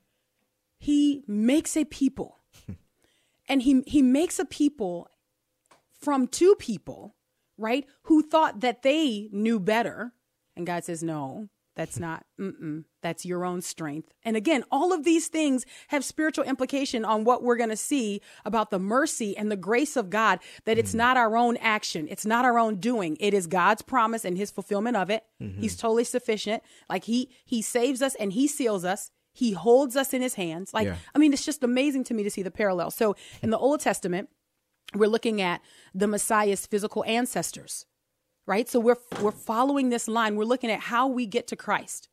He 0.83 1.23
makes 1.29 1.77
a 1.77 1.85
people, 1.85 2.39
and 3.49 3.63
he 3.63 3.83
he 3.87 4.03
makes 4.03 4.39
a 4.39 4.45
people 4.45 5.09
from 6.01 6.27
two 6.27 6.57
people, 6.59 7.15
right? 7.57 7.87
Who 8.05 8.23
thought 8.23 8.61
that 8.61 8.83
they 8.83 9.29
knew 9.31 9.61
better, 9.61 10.13
and 10.57 10.67
God 10.67 10.85
says 10.85 11.03
no 11.03 11.49
that's 11.75 11.99
not, 11.99 12.27
that's 13.03 13.25
your 13.25 13.45
own 13.47 13.63
strength. 13.63 14.13
And 14.25 14.37
again, 14.37 14.63
all 14.71 14.93
of 14.93 15.05
these 15.05 15.29
things 15.29 15.65
have 15.89 16.05
spiritual 16.05 16.45
implication 16.45 17.05
on 17.05 17.25
what 17.25 17.43
we're 17.43 17.57
going 17.57 17.71
to 17.71 17.77
see 17.77 18.21
about 18.45 18.71
the 18.71 18.79
mercy 18.79 19.37
and 19.37 19.51
the 19.51 19.57
grace 19.57 19.97
of 19.97 20.11
God, 20.11 20.41
that 20.67 20.77
it's 20.77 20.91
mm-hmm. 20.91 20.99
not 20.99 21.17
our 21.17 21.37
own 21.37 21.57
action. 21.59 22.09
It's 22.11 22.27
not 22.27 22.45
our 22.45 22.59
own 22.59 22.77
doing. 22.77 23.17
It 23.21 23.33
is 23.33 23.47
God's 23.47 23.81
promise 23.81 24.25
and 24.25 24.37
his 24.37 24.51
fulfillment 24.51 24.97
of 24.97 25.09
it. 25.09 25.25
Mm-hmm. 25.43 25.63
He's 25.63 25.77
totally 25.77 26.05
sufficient. 26.05 26.63
Like 26.91 27.05
he, 27.05 27.31
he 27.47 27.63
saves 27.63 28.03
us 28.03 28.15
and 28.17 28.33
he 28.33 28.47
seals 28.47 28.85
us. 28.85 29.11
He 29.33 29.53
holds 29.53 29.97
us 29.97 30.13
in 30.13 30.23
his 30.23 30.35
hands. 30.35 30.75
Like, 30.75 30.87
yeah. 30.87 30.97
I 31.15 31.19
mean, 31.19 31.33
it's 31.33 31.45
just 31.45 31.65
amazing 31.65 32.05
to 32.05 32.15
me 32.15 32.23
to 32.23 32.31
see 32.31 32.43
the 32.43 32.51
parallel. 32.51 32.91
So 32.91 33.17
in 33.43 33.51
the 33.51 33.59
Old 33.59 33.81
Testament, 33.81 34.29
we're 34.95 35.09
looking 35.09 35.41
at 35.41 35.63
the 35.95 36.07
Messiah's 36.07 36.67
physical 36.67 37.03
ancestors 37.07 37.87
right? 38.47 38.69
So 38.69 38.81
we're 38.81 38.97
we're 39.21 39.31
following 39.31 39.91
this 39.91 40.09
line. 40.09 40.37
We're 40.37 40.45
looking 40.45 40.71
at 40.71 40.81
how 40.81 41.07
we 41.07 41.27
get 41.27 41.47
to 41.49 41.57
Christ. 41.57 42.09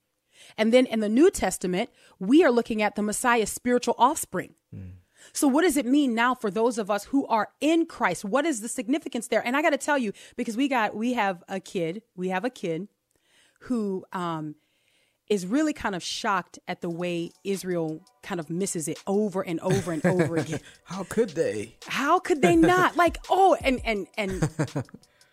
And 0.58 0.74
then 0.74 0.86
in 0.86 1.00
the 1.00 1.10
New 1.10 1.30
Testament, 1.30 1.90
we 2.18 2.44
are 2.44 2.52
looking 2.52 2.82
at 2.82 2.96
the 2.96 3.02
Messiah's 3.02 3.52
spiritual 3.52 3.96
offspring. 3.98 4.56
Mm. 4.74 4.92
So 5.34 5.48
what 5.48 5.64
does 5.64 5.76
it 5.76 5.86
mean 5.86 6.16
now 6.16 6.34
for 6.34 6.50
those 6.50 6.78
of 6.78 6.90
us 6.90 7.06
who 7.06 7.28
are 7.28 7.50
in 7.60 7.86
Christ? 7.86 8.24
What 8.24 8.46
is 8.46 8.62
the 8.62 8.70
significance 8.70 9.28
there? 9.28 9.46
And 9.46 9.58
I 9.58 9.62
got 9.62 9.72
to 9.72 9.78
tell 9.78 9.98
you 9.98 10.14
because 10.38 10.56
we 10.56 10.68
got 10.68 10.96
we 10.96 11.14
have 11.14 11.44
a 11.50 11.60
kid, 11.60 12.04
we 12.16 12.30
have 12.30 12.46
a 12.46 12.50
kid 12.50 12.88
who 13.64 14.06
um 14.14 14.56
is 15.29 15.45
really 15.45 15.74
kind 15.74 15.95
of 15.95 16.03
shocked 16.03 16.59
at 16.67 16.81
the 16.81 16.89
way 16.89 17.31
Israel 17.43 18.01
kind 18.24 18.39
of 18.39 18.50
misses 18.50 18.88
it 18.88 19.01
over 19.05 19.41
and 19.41 19.59
over 19.59 19.91
and 19.91 20.05
over 20.05 20.36
again. 20.38 20.59
How 20.83 21.03
could 21.03 21.29
they? 21.29 21.77
How 21.88 22.19
could 22.19 22.41
they 22.41 22.55
not? 22.55 22.95
Like, 23.00 23.17
oh, 23.29 23.55
and 23.62 23.79
and 23.86 24.07
and 24.17 24.43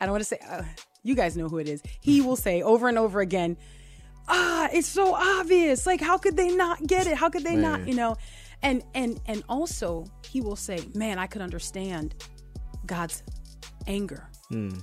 I 0.01 0.07
don't 0.07 0.13
want 0.13 0.21
to 0.21 0.25
say, 0.25 0.39
uh, 0.49 0.63
you 1.03 1.15
guys 1.15 1.37
know 1.37 1.49
who 1.49 1.59
it 1.59 1.69
is. 1.69 1.83
He 2.01 2.21
will 2.21 2.37
say 2.37 2.63
over 2.63 2.87
and 2.87 2.97
over 2.97 3.21
again, 3.21 3.57
ah, 4.29 4.69
it's 4.73 4.87
so 4.87 5.15
obvious. 5.15 5.87
Like, 5.87 6.01
how 6.01 6.19
could 6.19 6.37
they 6.37 6.55
not 6.55 6.87
get 6.87 7.07
it? 7.07 7.17
How 7.17 7.29
could 7.29 7.43
they 7.43 7.57
man. 7.57 7.63
not, 7.63 7.89
you 7.89 7.95
know? 7.95 8.17
And 8.63 8.83
and 8.95 9.21
and 9.27 9.43
also 9.49 10.07
he 10.31 10.41
will 10.41 10.57
say, 10.57 10.81
man, 10.95 11.19
I 11.19 11.27
could 11.27 11.43
understand 11.43 12.15
God's 12.87 13.23
anger. 13.87 14.29
Mm. 14.53 14.81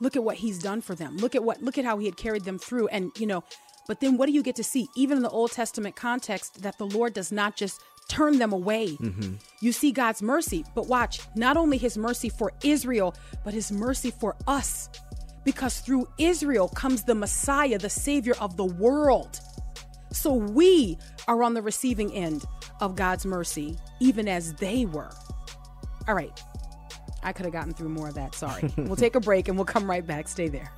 Look 0.00 0.16
at 0.16 0.22
what 0.22 0.36
he's 0.36 0.58
done 0.58 0.80
for 0.82 0.94
them. 0.94 1.16
Look 1.16 1.34
at 1.34 1.42
what 1.42 1.62
look 1.62 1.78
at 1.78 1.84
how 1.84 1.98
he 1.98 2.06
had 2.06 2.16
carried 2.16 2.44
them 2.44 2.58
through. 2.58 2.88
And 2.88 3.10
you 3.18 3.26
know, 3.26 3.44
but 3.86 4.00
then 4.00 4.16
what 4.16 4.26
do 4.26 4.32
you 4.32 4.42
get 4.42 4.56
to 4.56 4.64
see? 4.64 4.88
Even 4.96 5.16
in 5.16 5.22
the 5.22 5.30
Old 5.30 5.52
Testament 5.52 5.96
context, 5.96 6.62
that 6.62 6.78
the 6.78 6.86
Lord 6.86 7.14
does 7.14 7.32
not 7.32 7.56
just 7.56 7.80
turn 8.08 8.38
them 8.38 8.52
away. 8.52 8.88
Mm-hmm. 8.88 9.34
You 9.60 9.72
see 9.72 9.92
God's 9.92 10.22
mercy, 10.22 10.64
but 10.74 10.86
watch, 10.86 11.20
not 11.34 11.56
only 11.56 11.76
his 11.78 11.98
mercy 11.98 12.28
for 12.28 12.52
Israel, 12.62 13.14
but 13.44 13.54
his 13.54 13.72
mercy 13.72 14.10
for 14.10 14.36
us. 14.46 14.88
Because 15.44 15.80
through 15.80 16.08
Israel 16.18 16.68
comes 16.68 17.04
the 17.04 17.14
Messiah, 17.14 17.78
the 17.78 17.90
Savior 17.90 18.34
of 18.40 18.56
the 18.56 18.64
world. 18.64 19.40
So 20.12 20.32
we 20.32 20.98
are 21.28 21.42
on 21.42 21.54
the 21.54 21.62
receiving 21.62 22.12
end 22.12 22.44
of 22.80 22.96
God's 22.96 23.26
mercy, 23.26 23.76
even 24.00 24.28
as 24.28 24.54
they 24.54 24.86
were. 24.86 25.10
All 26.08 26.14
right. 26.14 26.32
I 27.22 27.32
could 27.32 27.44
have 27.44 27.52
gotten 27.52 27.74
through 27.74 27.88
more 27.88 28.08
of 28.08 28.14
that. 28.14 28.34
Sorry. 28.34 28.72
we'll 28.76 28.96
take 28.96 29.14
a 29.14 29.20
break 29.20 29.48
and 29.48 29.56
we'll 29.56 29.64
come 29.64 29.88
right 29.88 30.06
back. 30.06 30.28
Stay 30.28 30.48
there. 30.48 30.70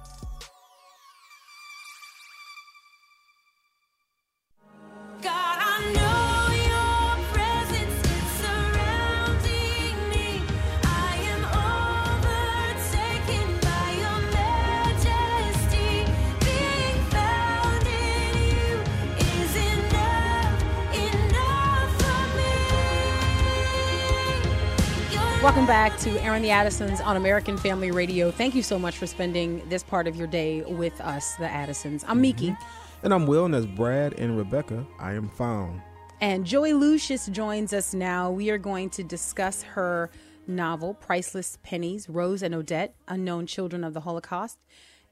Welcome 25.40 25.66
back 25.66 25.96
to 25.98 26.20
Airing 26.20 26.42
the 26.42 26.50
Addisons 26.50 27.00
on 27.00 27.16
American 27.16 27.56
Family 27.56 27.92
Radio. 27.92 28.32
Thank 28.32 28.56
you 28.56 28.62
so 28.64 28.76
much 28.76 28.98
for 28.98 29.06
spending 29.06 29.62
this 29.68 29.84
part 29.84 30.08
of 30.08 30.16
your 30.16 30.26
day 30.26 30.62
with 30.62 31.00
us, 31.00 31.36
the 31.36 31.48
Addisons. 31.48 32.04
I'm 32.08 32.20
Miki. 32.20 32.50
Mm-hmm. 32.50 33.04
And 33.04 33.14
I'm 33.14 33.24
Will, 33.24 33.44
and 33.44 33.54
as 33.54 33.64
Brad 33.64 34.14
and 34.14 34.36
Rebecca, 34.36 34.84
I 34.98 35.12
am 35.12 35.28
found. 35.28 35.80
And 36.20 36.44
Joy 36.44 36.74
Lucius 36.74 37.26
joins 37.26 37.72
us 37.72 37.94
now. 37.94 38.32
We 38.32 38.50
are 38.50 38.58
going 38.58 38.90
to 38.90 39.04
discuss 39.04 39.62
her 39.62 40.10
novel, 40.48 40.94
Priceless 40.94 41.56
Pennies 41.62 42.08
Rose 42.08 42.42
and 42.42 42.52
Odette, 42.52 42.96
Unknown 43.06 43.46
Children 43.46 43.84
of 43.84 43.94
the 43.94 44.00
Holocaust. 44.00 44.58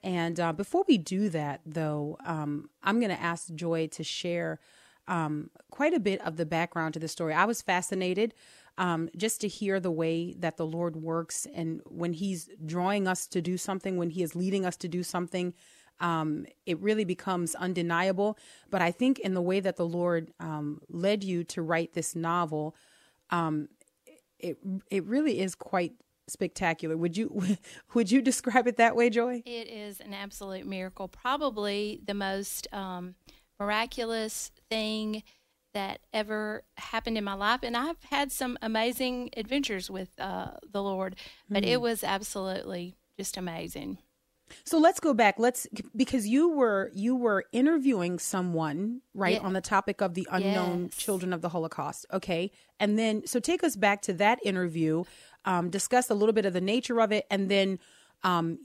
And 0.03 0.41
uh, 0.41 0.53
before 0.53 0.85
we 0.89 0.99
do 0.99 1.29
that, 1.29 1.61
though, 1.65 2.19
um, 2.27 2.69
I'm 2.83 2.99
going 2.99 3.15
to 3.15 3.23
ask 3.23 3.55
Joy 3.55 3.87
to 3.93 4.03
share 4.03 4.59
um, 5.07 5.51
quite 5.71 5.95
a 5.95 6.01
bit 6.01 6.21
of 6.23 6.37
the 6.37 6.47
background 6.47 6.95
to 6.95 7.01
the 7.01 7.07
story. 7.07 7.33
I 7.33 7.45
was 7.45 7.63
fascinated 7.63 8.35
um, 8.79 9.09
just 9.17 9.41
to 9.41 9.49
hear 9.49 9.81
the 9.81 9.91
way 9.91 10.35
that 10.39 10.57
the 10.57 10.67
Lord 10.67 10.97
works 10.97 11.47
and 11.55 11.81
when 11.87 12.13
He's 12.13 12.49
drawing 12.65 13.09
us 13.09 13.27
to 13.29 13.41
do 13.41 13.57
something, 13.57 13.97
when 13.97 14.11
He 14.11 14.23
is 14.23 14.35
leading 14.35 14.67
us 14.67 14.77
to 14.79 14.89
do 14.89 15.03
something, 15.03 15.55
um, 16.01 16.47
it 16.67 16.79
really 16.81 17.05
becomes 17.05 17.55
undeniable. 17.55 18.39
But 18.71 18.83
I 18.83 18.91
think 18.91 19.19
in 19.19 19.35
the 19.35 19.43
way 19.43 19.61
that 19.61 19.77
the 19.77 19.87
Lord 19.87 20.31
um, 20.41 20.81
led 20.89 21.25
you 21.25 21.45
to 21.45 21.63
write 21.63 21.95
this 21.95 22.15
novel, 22.15 22.77
um, 23.31 23.69
it 24.39 24.59
it 24.91 25.05
really 25.05 25.41
is 25.41 25.55
quite 25.55 25.95
spectacular. 26.29 26.97
Would 26.97 27.17
you 27.17 27.43
would 27.95 28.11
you 28.11 28.21
describe 28.21 28.67
it 28.67 28.77
that 28.77 28.97
way, 28.97 29.11
Joy? 29.11 29.43
It 29.47 29.69
is 29.69 30.01
an 30.01 30.13
absolute 30.13 30.67
miracle. 30.67 31.09
Probably 31.09 32.01
the 32.05 32.15
most 32.15 32.69
um, 32.73 33.15
miraculous 33.59 34.51
thing 34.69 35.23
that 35.77 36.01
ever 36.11 36.65
happened 36.79 37.19
in 37.19 37.25
my 37.25 37.35
life. 37.35 37.61
And 37.63 37.77
I've 37.77 38.03
had 38.05 38.33
some 38.33 38.57
amazing 38.63 39.29
adventures 39.37 39.91
with 39.91 40.09
uh, 40.19 40.53
the 40.67 40.83
Lord, 40.83 41.17
but 41.51 41.65
mm. 41.65 41.67
it 41.67 41.77
hmm. 41.77 41.83
was 41.83 42.03
absolutely 42.03 42.97
just 43.19 43.37
amazing. 43.37 43.99
So 44.65 44.79
let's 44.79 45.01
go 45.01 45.13
back. 45.13 45.35
Let's 45.39 45.67
because 45.95 46.27
you 46.27 46.49
were 46.49 46.91
you 46.95 47.15
were 47.15 47.45
interviewing 47.53 48.19
someone 48.19 49.03
right 49.13 49.35
yeah. 49.35 49.47
on 49.47 49.53
the 49.53 49.61
topic 49.61 50.01
of 50.01 50.15
the 50.15 50.27
unknown 50.31 50.85
yes. 50.85 50.97
children 50.97 51.35
of 51.35 51.43
the 51.43 51.51
Holocaust. 51.51 52.07
Okay, 52.11 52.53
and 52.81 52.99
then 52.99 53.27
so 53.27 53.39
take 53.39 53.63
us 53.63 53.77
back 53.77 54.01
to 54.03 54.15
that 54.15 54.39
interview. 54.45 55.05
Um, 55.45 55.69
discuss 55.69 56.09
a 56.09 56.15
little 56.15 56.33
bit 56.33 56.47
of 56.47 56.55
the 56.55 56.61
nature 56.63 57.01
of 57.01 57.13
it, 57.13 57.27
and 57.31 57.51
then 57.51 57.81
um, 58.23 58.59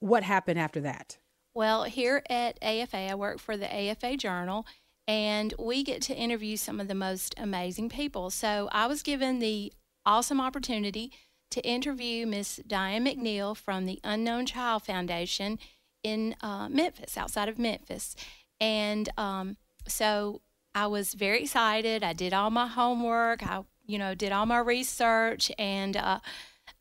what 0.00 0.24
happened 0.24 0.58
after 0.58 0.80
that. 0.80 1.18
Well, 1.54 1.84
here 1.84 2.22
at 2.28 2.58
AFA, 2.60 3.10
I 3.10 3.14
work 3.14 3.38
for 3.38 3.56
the 3.56 3.72
AFA 3.72 4.16
Journal, 4.16 4.66
and 5.08 5.54
we 5.58 5.82
get 5.82 6.02
to 6.02 6.14
interview 6.14 6.56
some 6.56 6.80
of 6.80 6.88
the 6.88 6.94
most 6.94 7.34
amazing 7.38 7.88
people. 7.88 8.30
So 8.30 8.68
I 8.72 8.86
was 8.86 9.02
given 9.02 9.38
the 9.38 9.72
awesome 10.04 10.40
opportunity 10.40 11.12
to 11.50 11.60
interview 11.66 12.26
Miss 12.26 12.60
Diane 12.66 13.04
McNeil 13.04 13.56
from 13.56 13.86
the 13.86 14.00
Unknown 14.02 14.46
Child 14.46 14.82
Foundation 14.82 15.58
in 16.02 16.34
uh, 16.40 16.68
Memphis, 16.68 17.16
outside 17.16 17.48
of 17.48 17.58
Memphis. 17.58 18.16
And 18.60 19.08
um, 19.16 19.56
so 19.86 20.42
I 20.74 20.86
was 20.86 21.14
very 21.14 21.42
excited. 21.42 22.02
I 22.02 22.12
did 22.12 22.32
all 22.32 22.50
my 22.50 22.66
homework. 22.66 23.46
I, 23.46 23.62
you 23.86 23.98
know, 23.98 24.14
did 24.14 24.32
all 24.32 24.46
my 24.46 24.58
research. 24.58 25.52
And 25.58 25.96
uh, 25.96 26.20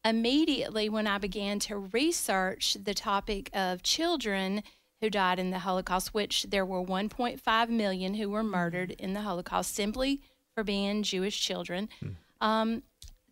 immediately 0.03 0.89
when 0.89 1.07
I 1.07 1.17
began 1.17 1.59
to 1.59 1.77
research 1.77 2.77
the 2.83 2.93
topic 2.93 3.49
of 3.53 3.83
children 3.83 4.63
who 5.01 5.09
died 5.09 5.39
in 5.39 5.51
the 5.51 5.59
Holocaust, 5.59 6.13
which 6.13 6.43
there 6.49 6.65
were 6.65 6.83
1.5 6.83 7.69
million 7.69 8.13
who 8.15 8.29
were 8.29 8.43
murdered 8.43 8.91
in 8.91 9.13
the 9.13 9.21
Holocaust 9.21 9.75
simply 9.75 10.21
for 10.53 10.63
being 10.63 11.03
Jewish 11.03 11.39
children. 11.39 11.89
Mm. 12.03 12.15
Um, 12.41 12.83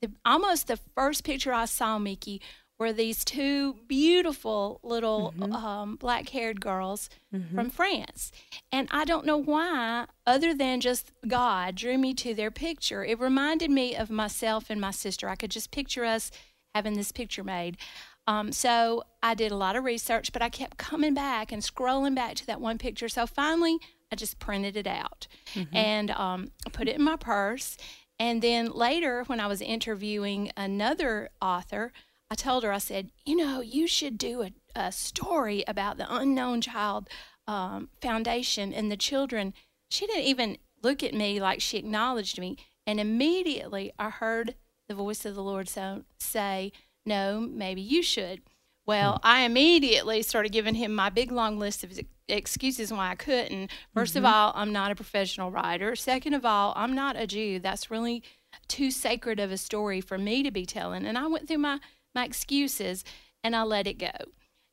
the, 0.02 0.12
almost 0.26 0.68
the 0.68 0.78
first 0.96 1.24
picture 1.24 1.54
I 1.54 1.66
saw, 1.66 1.98
Miki, 1.98 2.42
were 2.80 2.92
these 2.92 3.24
two 3.24 3.76
beautiful 3.88 4.80
little 4.84 5.34
mm-hmm. 5.38 5.54
um, 5.54 5.96
black 5.96 6.30
haired 6.30 6.60
girls 6.60 7.10
mm-hmm. 7.34 7.56
from 7.56 7.70
France. 7.70 8.32
And 8.72 8.88
I 8.92 9.06
don't 9.06 9.26
know 9.26 9.38
why, 9.38 10.08
other 10.26 10.54
than 10.54 10.82
just 10.82 11.12
God 11.28 11.76
drew 11.76 11.98
me 11.98 12.14
to 12.16 12.34
their 12.34 12.52
picture. 12.52 13.06
It 13.06 13.20
reminded 13.20 13.72
me 13.72 13.96
of 13.96 14.10
myself 14.10 14.70
and 14.70 14.82
my 14.82 14.92
sister. 14.92 15.30
I 15.30 15.36
could 15.36 15.52
just 15.52 15.72
picture 15.72 16.04
us 16.04 16.32
having 16.74 16.96
this 16.96 17.12
picture 17.12 17.44
made. 17.44 17.78
Um, 18.28 18.52
so 18.52 19.04
I 19.22 19.34
did 19.34 19.52
a 19.52 19.58
lot 19.58 19.76
of 19.76 19.84
research, 19.84 20.32
but 20.32 20.42
I 20.42 20.50
kept 20.50 20.78
coming 20.78 21.14
back 21.14 21.52
and 21.52 21.62
scrolling 21.62 22.16
back 22.16 22.36
to 22.36 22.46
that 22.48 22.62
one 22.62 22.78
picture. 22.78 23.10
So 23.10 23.26
finally, 23.26 23.78
I 24.12 24.16
just 24.16 24.40
printed 24.40 24.78
it 24.78 24.88
out 24.88 25.28
mm-hmm. 25.54 25.76
and 25.76 26.12
um, 26.12 26.52
put 26.72 26.88
it 26.88 26.96
in 26.96 27.04
my 27.04 27.18
purse. 27.18 27.78
And 28.20 28.42
then 28.42 28.72
later, 28.72 29.24
when 29.26 29.40
I 29.40 29.48
was 29.48 29.62
interviewing 29.62 30.52
another 30.56 31.30
author, 31.42 31.92
I 32.30 32.36
told 32.36 32.64
her, 32.64 32.72
I 32.72 32.78
said, 32.78 33.12
you 33.26 33.36
know, 33.36 33.62
you 33.62 33.88
should 33.88 34.18
do 34.18 34.44
a, 34.44 34.52
a 34.76 34.92
story 34.92 35.64
about 35.68 35.98
the 35.98 36.14
Unknown 36.14 36.62
Child 36.62 37.10
um, 37.48 37.90
Foundation 38.02 38.74
and 38.74 38.92
the 38.92 38.98
children. 38.98 39.54
She 39.90 40.08
didn't 40.08 40.24
even 40.24 40.58
look 40.82 41.04
at 41.04 41.14
me 41.14 41.40
like 41.40 41.62
she 41.62 41.78
acknowledged 41.78 42.40
me. 42.40 42.58
And 42.86 43.00
immediately 43.00 43.92
I 44.00 44.10
heard 44.10 44.56
the 44.88 44.96
voice 44.96 45.26
of 45.26 45.36
the 45.36 45.44
Lord 45.44 45.68
so, 45.68 46.04
say, 46.18 46.72
no, 47.06 47.40
maybe 47.40 47.82
you 47.82 48.02
should. 48.02 48.42
Well, 48.86 49.14
hmm. 49.14 49.28
I 49.28 49.42
immediately 49.42 50.22
started 50.22 50.52
giving 50.52 50.76
him 50.76 50.94
my 50.94 51.10
big 51.10 51.32
long 51.32 51.58
list 51.58 51.84
of 51.84 52.00
excuses 52.28 52.92
why 52.92 53.12
I 53.12 53.16
couldn't. 53.16 53.70
1st 53.96 54.04
mm-hmm. 54.04 54.18
of 54.20 54.26
all, 54.26 54.54
I'm 54.56 54.72
not 54.72 54.92
a 54.92 54.96
professional 54.96 55.52
writer. 55.52 55.96
Second 55.96 56.34
of 56.34 56.46
all, 56.46 56.74
I'm 56.76 56.94
not 56.94 57.16
a 57.16 57.28
Jew. 57.28 57.60
That's 57.60 57.92
really 57.92 58.24
too 58.68 58.92
sacred 58.92 59.40
of 59.40 59.52
a 59.52 59.58
story 59.58 60.02
for 60.02 60.18
me 60.18 60.44
to 60.44 60.52
be 60.52 60.66
telling. 60.66 61.06
And 61.06 61.18
I 61.18 61.28
went 61.28 61.48
through 61.48 61.58
my, 61.60 61.80
my 62.14 62.26
excuses 62.26 63.04
and 63.44 63.56
I 63.56 63.64
let 63.64 63.88
it 63.88 63.98
go. 63.98 64.12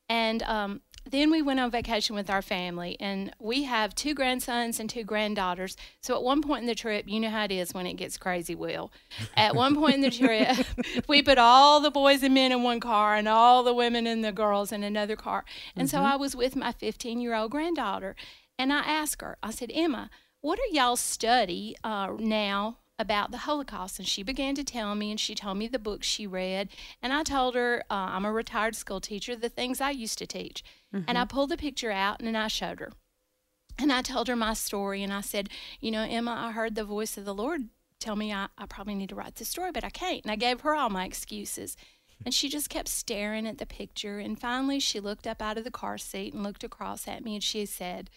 And 0.09 0.43
um, 0.43 0.81
then 1.09 1.31
we 1.31 1.43
went 1.43 1.61
on 1.61 1.71
vacation 1.71 2.15
with 2.15 2.31
our 2.31 2.43
family, 2.43 2.97
and 3.01 3.35
we 3.39 3.65
have 3.65 3.95
two 3.95 4.15
grandsons 4.15 4.79
and 4.79 4.89
two 4.89 5.05
granddaughters. 5.05 5.77
So 6.01 6.15
at 6.15 6.23
one 6.23 6.43
point 6.43 6.61
in 6.61 6.67
the 6.67 6.75
trip, 6.75 7.07
you 7.09 7.21
know 7.21 7.31
how 7.31 7.45
it 7.45 7.53
is 7.53 7.75
when 7.75 7.87
it 7.87 7.95
gets 7.95 8.19
crazy, 8.19 8.55
Will. 8.55 8.93
At 9.37 9.55
one 9.55 9.75
point 9.75 9.95
in 9.95 10.01
the 10.03 10.11
trip, 10.11 10.67
we 11.09 11.23
put 11.23 11.39
all 11.39 11.81
the 11.81 11.91
boys 11.91 12.23
and 12.23 12.35
men 12.35 12.53
in 12.53 12.63
one 12.63 12.81
car 12.81 13.17
and 13.17 13.29
all 13.29 13.63
the 13.63 13.75
women 13.75 14.07
and 14.07 14.25
the 14.25 14.33
girls 14.33 14.73
in 14.73 14.83
another 14.83 15.17
car. 15.17 15.45
And 15.75 15.89
mm-hmm. 15.89 15.97
so 15.97 16.03
I 16.03 16.17
was 16.17 16.37
with 16.37 16.57
my 16.57 16.73
15 16.73 17.21
year 17.21 17.35
old 17.35 17.51
granddaughter, 17.51 18.15
and 18.59 18.73
I 18.73 18.81
asked 18.81 19.23
her, 19.23 19.39
I 19.43 19.51
said, 19.51 19.71
Emma, 19.75 20.11
what 20.41 20.59
are 20.59 20.75
y'all 20.75 20.97
study 20.97 21.77
uh, 21.83 22.13
now 22.19 22.79
about 23.01 23.31
the 23.31 23.39
Holocaust. 23.39 23.99
And 23.99 24.07
she 24.07 24.23
began 24.23 24.55
to 24.55 24.63
tell 24.63 24.95
me, 24.95 25.11
and 25.11 25.19
she 25.19 25.35
told 25.35 25.57
me 25.57 25.67
the 25.67 25.79
books 25.79 26.07
she 26.07 26.27
read. 26.27 26.69
And 27.03 27.15
I 27.15 27.23
told 27.23 27.55
her, 27.55 27.83
uh, 27.91 27.95
I'm 27.95 28.27
a 28.27 28.33
retired 28.33 28.77
school 28.77 29.01
teacher, 29.01 29.35
the 29.35 29.49
things 29.49 29.81
I 29.81 29.91
used 29.91 30.19
to 30.19 30.27
teach. 30.27 30.63
Mm-hmm. 30.95 31.05
And 31.09 31.19
I 31.19 31.25
pulled 31.25 31.51
the 31.51 31.57
picture 31.57 31.91
out 31.91 32.21
and 32.21 32.37
I 32.37 32.49
showed 32.49 32.81
her. 32.81 32.93
And 33.79 33.93
I 33.93 34.03
told 34.03 34.29
her 34.29 34.37
my 34.37 34.55
story. 34.55 35.03
And 35.03 35.13
I 35.13 35.21
said, 35.21 35.49
You 35.81 35.91
know, 35.91 36.03
Emma, 36.03 36.33
I 36.33 36.53
heard 36.53 36.75
the 36.75 36.85
voice 36.85 37.17
of 37.17 37.25
the 37.25 37.35
Lord 37.35 37.69
tell 37.99 38.17
me 38.17 38.33
I, 38.33 38.49
I 38.59 38.67
probably 38.67 38.95
need 38.95 39.11
to 39.11 39.15
write 39.15 39.37
this 39.37 39.49
story, 39.49 39.71
but 39.73 39.85
I 39.85 39.91
can't. 39.91 40.25
And 40.25 40.33
I 40.33 40.37
gave 40.37 40.63
her 40.63 40.75
all 40.75 40.91
my 40.91 41.05
excuses. 41.05 41.77
And 42.25 42.35
she 42.35 42.49
just 42.49 42.69
kept 42.69 42.89
staring 42.89 43.47
at 43.47 43.59
the 43.59 43.67
picture. 43.67 44.19
And 44.19 44.39
finally, 44.39 44.81
she 44.81 45.01
looked 45.01 45.27
up 45.27 45.41
out 45.41 45.57
of 45.57 45.65
the 45.65 45.71
car 45.71 45.97
seat 45.97 46.35
and 46.35 46.43
looked 46.43 46.65
across 46.65 47.09
at 47.09 47.25
me 47.25 47.35
and 47.35 47.45
she 47.45 47.65
said, 47.65 48.11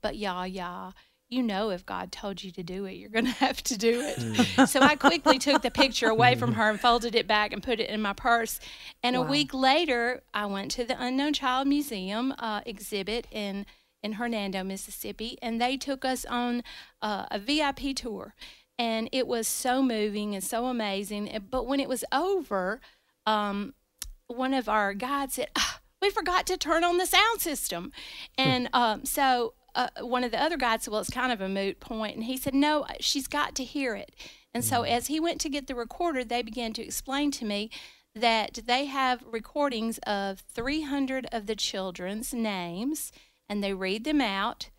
But 0.00 0.16
yah, 0.16 0.44
yeah, 0.44 0.92
you 1.28 1.42
know 1.42 1.70
if 1.70 1.84
God 1.84 2.10
told 2.10 2.42
you 2.42 2.50
to 2.52 2.62
do 2.62 2.84
it, 2.86 2.92
you're 2.92 3.10
going 3.10 3.24
to 3.26 3.30
have 3.32 3.62
to 3.64 3.76
do 3.76 4.00
it. 4.00 4.16
Hmm. 4.18 4.64
so 4.64 4.80
I 4.80 4.96
quickly 4.96 5.38
took 5.38 5.62
the 5.62 5.70
picture 5.70 6.08
away 6.08 6.34
from 6.34 6.54
her 6.54 6.70
and 6.70 6.80
folded 6.80 7.14
it 7.14 7.26
back 7.26 7.52
and 7.52 7.62
put 7.62 7.80
it 7.80 7.90
in 7.90 8.00
my 8.00 8.12
purse. 8.12 8.60
And 9.02 9.16
wow. 9.16 9.22
a 9.22 9.26
week 9.26 9.52
later, 9.52 10.22
I 10.32 10.46
went 10.46 10.70
to 10.72 10.84
the 10.84 10.96
Unknown 10.98 11.32
Child 11.34 11.68
Museum 11.68 12.34
uh, 12.38 12.62
exhibit 12.66 13.26
in 13.30 13.66
in 14.00 14.12
Hernando, 14.12 14.62
Mississippi, 14.62 15.38
and 15.42 15.60
they 15.60 15.76
took 15.76 16.04
us 16.04 16.24
on 16.24 16.62
uh, 17.02 17.26
a 17.32 17.38
VIP 17.40 17.96
tour. 17.96 18.34
And 18.78 19.08
it 19.10 19.26
was 19.26 19.48
so 19.48 19.82
moving 19.82 20.36
and 20.36 20.44
so 20.44 20.66
amazing. 20.66 21.36
But 21.50 21.66
when 21.66 21.80
it 21.80 21.88
was 21.88 22.04
over, 22.12 22.80
um, 23.26 23.74
one 24.28 24.54
of 24.54 24.68
our 24.68 24.94
guides 24.94 25.34
said, 25.34 25.48
oh, 25.58 25.78
we 26.00 26.10
forgot 26.10 26.46
to 26.46 26.56
turn 26.56 26.84
on 26.84 26.98
the 26.98 27.06
sound 27.06 27.40
system. 27.40 27.90
And 28.36 28.68
um, 28.72 29.04
so 29.04 29.54
uh, 29.78 29.88
one 30.00 30.24
of 30.24 30.32
the 30.32 30.42
other 30.42 30.56
guys 30.56 30.82
said, 30.82 30.90
Well, 30.90 31.00
it's 31.00 31.08
kind 31.08 31.32
of 31.32 31.40
a 31.40 31.48
moot 31.48 31.78
point. 31.78 32.16
And 32.16 32.24
he 32.24 32.36
said, 32.36 32.54
No, 32.54 32.84
she's 32.98 33.28
got 33.28 33.54
to 33.54 33.64
hear 33.64 33.94
it. 33.94 34.14
And 34.52 34.64
so, 34.64 34.82
mm. 34.82 34.88
as 34.88 35.06
he 35.06 35.20
went 35.20 35.40
to 35.42 35.48
get 35.48 35.68
the 35.68 35.74
recorder, 35.74 36.24
they 36.24 36.42
began 36.42 36.72
to 36.74 36.82
explain 36.82 37.30
to 37.32 37.44
me 37.44 37.70
that 38.14 38.60
they 38.66 38.86
have 38.86 39.22
recordings 39.24 39.98
of 39.98 40.40
300 40.52 41.28
of 41.30 41.46
the 41.46 41.54
children's 41.54 42.34
names 42.34 43.12
and 43.48 43.62
they 43.62 43.72
read 43.72 44.02
them 44.02 44.20
out 44.20 44.70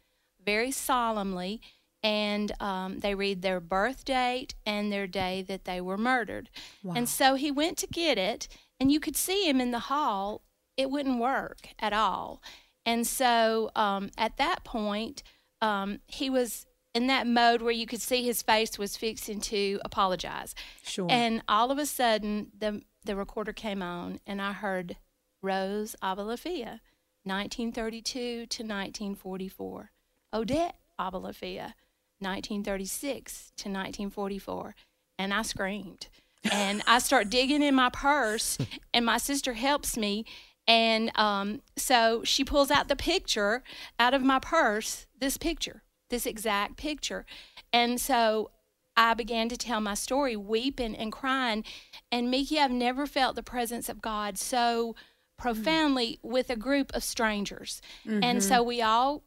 very 0.43 0.71
solemnly 0.71 1.61
and 2.03 2.51
um, 2.59 2.99
they 2.99 3.15
read 3.15 3.41
their 3.41 3.61
birth 3.61 4.03
date 4.03 4.55
and 4.65 4.91
their 4.91 5.07
day 5.07 5.41
that 5.43 5.63
they 5.63 5.79
were 5.79 5.97
murdered. 5.97 6.49
Wow. 6.83 6.95
And 6.97 7.07
so 7.07 7.35
he 7.35 7.51
went 7.51 7.77
to 7.79 7.87
get 7.87 8.17
it, 8.17 8.47
and 8.79 8.91
you 8.91 8.99
could 8.99 9.17
see 9.17 9.49
him 9.49 9.59
in 9.59 9.71
the 9.71 9.79
hall. 9.79 10.41
It 10.77 10.89
wouldn't 10.89 11.19
work 11.19 11.69
at 11.77 11.91
all. 11.91 12.41
And 12.89 13.05
so 13.05 13.69
um, 13.75 14.09
at 14.17 14.37
that 14.37 14.63
point, 14.63 15.21
um, 15.61 15.99
he 16.07 16.27
was 16.31 16.65
in 16.95 17.05
that 17.05 17.27
mode 17.27 17.61
where 17.61 17.71
you 17.71 17.85
could 17.85 18.01
see 18.01 18.23
his 18.23 18.41
face 18.41 18.79
was 18.79 18.97
fixing 18.97 19.41
to 19.41 19.79
apologize. 19.85 20.55
Sure. 20.81 21.05
And 21.07 21.43
all 21.47 21.69
of 21.69 21.77
a 21.77 21.85
sudden, 21.85 22.47
the 22.57 22.81
the 23.05 23.15
recorder 23.15 23.53
came 23.53 23.83
on, 23.83 24.19
and 24.25 24.41
I 24.41 24.53
heard 24.53 24.97
Rose 25.43 25.95
Abalafia, 26.01 26.79
1932 27.25 28.47
to 28.47 28.63
1944. 28.63 29.91
Odette 30.33 30.75
Abalafia, 30.99 31.73
1936 32.17 33.51
to 33.55 33.69
1944. 33.69 34.75
And 35.19 35.31
I 35.31 35.43
screamed. 35.43 36.07
And 36.51 36.81
I 36.87 36.97
start 36.97 37.29
digging 37.29 37.61
in 37.61 37.75
my 37.75 37.89
purse, 37.89 38.57
and 38.95 39.05
my 39.05 39.19
sister 39.19 39.53
helps 39.53 39.95
me. 39.95 40.25
And 40.69 41.11
um, 41.17 41.61
so 41.75 42.21
she 42.23 42.45
pulls 42.45 42.69
out 42.69 42.87
the 42.87 42.95
picture 42.95 43.63
out 43.99 44.13
of 44.13 44.21
my 44.21 44.37
purse, 44.37 45.07
this 45.19 45.35
picture, 45.35 45.81
this 46.11 46.27
exact 46.27 46.77
picture. 46.77 47.25
And 47.73 47.99
so 47.99 48.51
I 48.95 49.15
began 49.15 49.49
to 49.49 49.57
tell 49.57 49.81
my 49.81 49.95
story, 49.95 50.35
weeping 50.35 50.95
and 50.95 51.11
crying. 51.11 51.63
And 52.11 52.29
Miki, 52.29 52.59
I've 52.59 52.69
never 52.71 53.07
felt 53.07 53.35
the 53.35 53.41
presence 53.41 53.89
of 53.89 53.99
God 53.99 54.37
so 54.37 54.95
profoundly 55.37 56.19
with 56.21 56.51
a 56.51 56.55
group 56.55 56.93
of 56.93 57.03
strangers. 57.03 57.81
And 58.23 58.43
so 58.43 58.61
we 58.61 58.81
all 58.81 59.23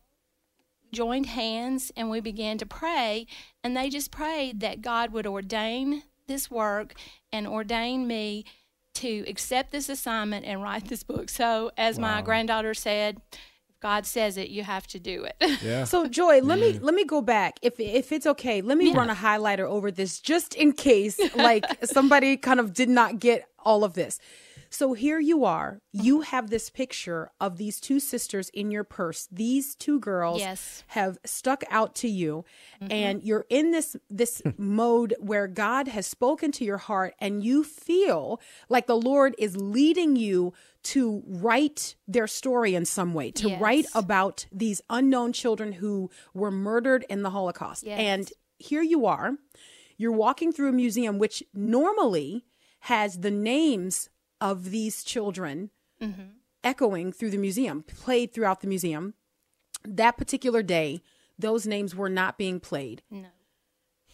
joined 0.92 1.26
hands 1.26 1.90
and 1.96 2.08
we 2.08 2.20
began 2.20 2.56
to 2.58 2.66
pray. 2.66 3.26
And 3.64 3.76
they 3.76 3.88
just 3.88 4.12
prayed 4.12 4.60
that 4.60 4.80
God 4.82 5.12
would 5.12 5.26
ordain 5.26 6.04
this 6.28 6.50
work 6.50 6.94
and 7.32 7.48
ordain 7.48 8.06
me 8.06 8.44
to 8.94 9.24
accept 9.28 9.72
this 9.72 9.88
assignment 9.88 10.44
and 10.46 10.62
write 10.62 10.88
this 10.88 11.02
book. 11.02 11.28
So, 11.28 11.70
as 11.76 11.98
my 11.98 12.22
granddaughter 12.22 12.74
said, 12.74 13.20
God 13.80 14.06
says 14.06 14.36
it, 14.36 14.48
you 14.48 14.62
have 14.62 14.86
to 14.88 15.00
do 15.00 15.24
it. 15.24 15.36
Yeah. 15.62 15.84
So 15.84 16.06
Joy, 16.08 16.40
let 16.40 16.58
me 16.58 16.78
let 16.80 16.94
me 16.94 17.04
go 17.04 17.20
back. 17.20 17.58
If 17.62 17.78
if 17.78 18.10
it's 18.12 18.26
okay, 18.26 18.62
let 18.62 18.76
me 18.78 18.92
run 18.92 19.10
a 19.10 19.14
highlighter 19.14 19.66
over 19.68 19.90
this 19.90 20.20
just 20.20 20.54
in 20.54 20.72
case 20.72 21.18
like 21.36 21.64
somebody 21.84 22.36
kind 22.36 22.58
of 22.60 22.72
did 22.72 22.88
not 22.88 23.18
get 23.20 23.46
all 23.64 23.84
of 23.84 23.94
this. 23.94 24.18
So 24.72 24.94
here 24.94 25.20
you 25.20 25.44
are. 25.44 25.82
You 25.92 26.22
have 26.22 26.48
this 26.48 26.70
picture 26.70 27.30
of 27.38 27.58
these 27.58 27.78
two 27.78 28.00
sisters 28.00 28.48
in 28.54 28.70
your 28.70 28.84
purse. 28.84 29.28
These 29.30 29.74
two 29.74 30.00
girls 30.00 30.40
Yes. 30.40 30.82
have 30.88 31.18
stuck 31.26 31.62
out 31.70 31.94
to 31.96 32.08
you 32.08 32.46
mm-hmm. 32.80 32.90
and 32.90 33.22
you're 33.22 33.44
in 33.50 33.70
this 33.70 33.96
this 34.08 34.40
mode 34.56 35.14
where 35.20 35.46
God 35.46 35.88
has 35.88 36.06
spoken 36.06 36.52
to 36.52 36.64
your 36.64 36.78
heart 36.78 37.14
and 37.18 37.44
you 37.44 37.62
feel 37.64 38.40
like 38.70 38.86
the 38.86 38.96
Lord 38.96 39.34
is 39.38 39.58
leading 39.58 40.16
you 40.16 40.54
to 40.84 41.22
write 41.26 41.94
their 42.08 42.26
story 42.26 42.74
in 42.74 42.86
some 42.86 43.12
way, 43.12 43.30
to 43.32 43.50
Yes. 43.50 43.60
write 43.60 43.86
about 43.94 44.46
these 44.50 44.80
unknown 44.88 45.34
children 45.34 45.72
who 45.74 46.10
were 46.32 46.50
murdered 46.50 47.04
in 47.10 47.22
the 47.22 47.30
Holocaust. 47.30 47.84
Yes. 47.84 48.00
And 48.00 48.32
here 48.58 48.82
you 48.82 49.04
are. 49.04 49.36
You're 49.98 50.12
walking 50.12 50.50
through 50.50 50.70
a 50.70 50.72
museum 50.72 51.18
which 51.18 51.42
normally 51.54 52.46
has 52.86 53.20
the 53.20 53.30
names 53.30 54.08
of 54.42 54.70
these 54.70 55.02
children 55.04 55.70
Mm-hmm. 56.02 56.22
echoing 56.64 57.12
through 57.12 57.30
the 57.30 57.38
museum, 57.38 57.84
played 57.84 58.34
throughout 58.34 58.60
the 58.60 58.66
museum. 58.66 59.14
That 59.86 60.16
particular 60.18 60.60
day, 60.62 61.00
those 61.38 61.64
names 61.66 61.94
were 61.94 62.08
not 62.10 62.36
being 62.36 62.58
played. 62.60 63.02
no. 63.10 63.28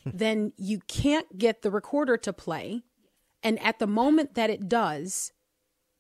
Then 0.05 0.53
you 0.57 0.81
can't 0.87 1.37
get 1.39 1.63
the 1.63 1.71
recorder 1.71 2.17
to 2.19 2.33
play. 2.33 2.83
And 3.43 3.59
at 3.63 3.79
the 3.79 3.87
moment 3.87 4.35
that 4.35 4.51
it 4.51 4.69
does, 4.69 5.33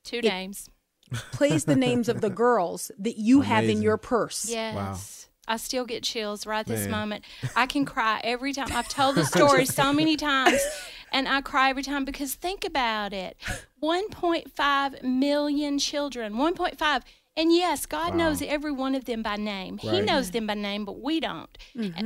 Two 0.04 0.20
names. 0.22 0.68
plays 1.32 1.64
the 1.64 1.76
names 1.76 2.08
of 2.08 2.20
the 2.20 2.30
girls 2.30 2.90
that 2.98 3.16
you 3.18 3.40
have 3.42 3.64
in 3.64 3.80
your 3.82 3.96
purse. 3.96 4.48
Yes. 4.50 5.28
I 5.46 5.56
still 5.56 5.86
get 5.86 6.02
chills 6.02 6.46
right 6.46 6.66
this 6.66 6.82
Man. 6.82 6.90
moment. 6.90 7.24
I 7.56 7.66
can 7.66 7.84
cry 7.86 8.20
every 8.22 8.52
time. 8.52 8.68
I've 8.72 8.88
told 8.88 9.14
the 9.14 9.24
story 9.36 9.64
so 9.64 9.92
many 9.92 10.16
times, 10.16 10.60
and 11.12 11.28
I 11.28 11.40
cry 11.40 11.70
every 11.70 11.82
time 11.82 12.04
because 12.04 12.34
think 12.34 12.64
about 12.64 13.12
it 13.12 13.36
1.5 13.82 15.02
million 15.02 15.78
children, 15.78 16.34
1.5. 16.34 17.02
And 17.36 17.52
yes, 17.52 17.86
God 17.86 18.14
knows 18.16 18.42
every 18.42 18.72
one 18.72 18.94
of 18.96 19.04
them 19.04 19.22
by 19.22 19.36
name. 19.36 19.78
He 19.78 20.00
knows 20.00 20.32
them 20.32 20.46
by 20.48 20.54
name, 20.54 20.84
but 20.84 21.00
we 21.00 21.20
don't. 21.20 21.56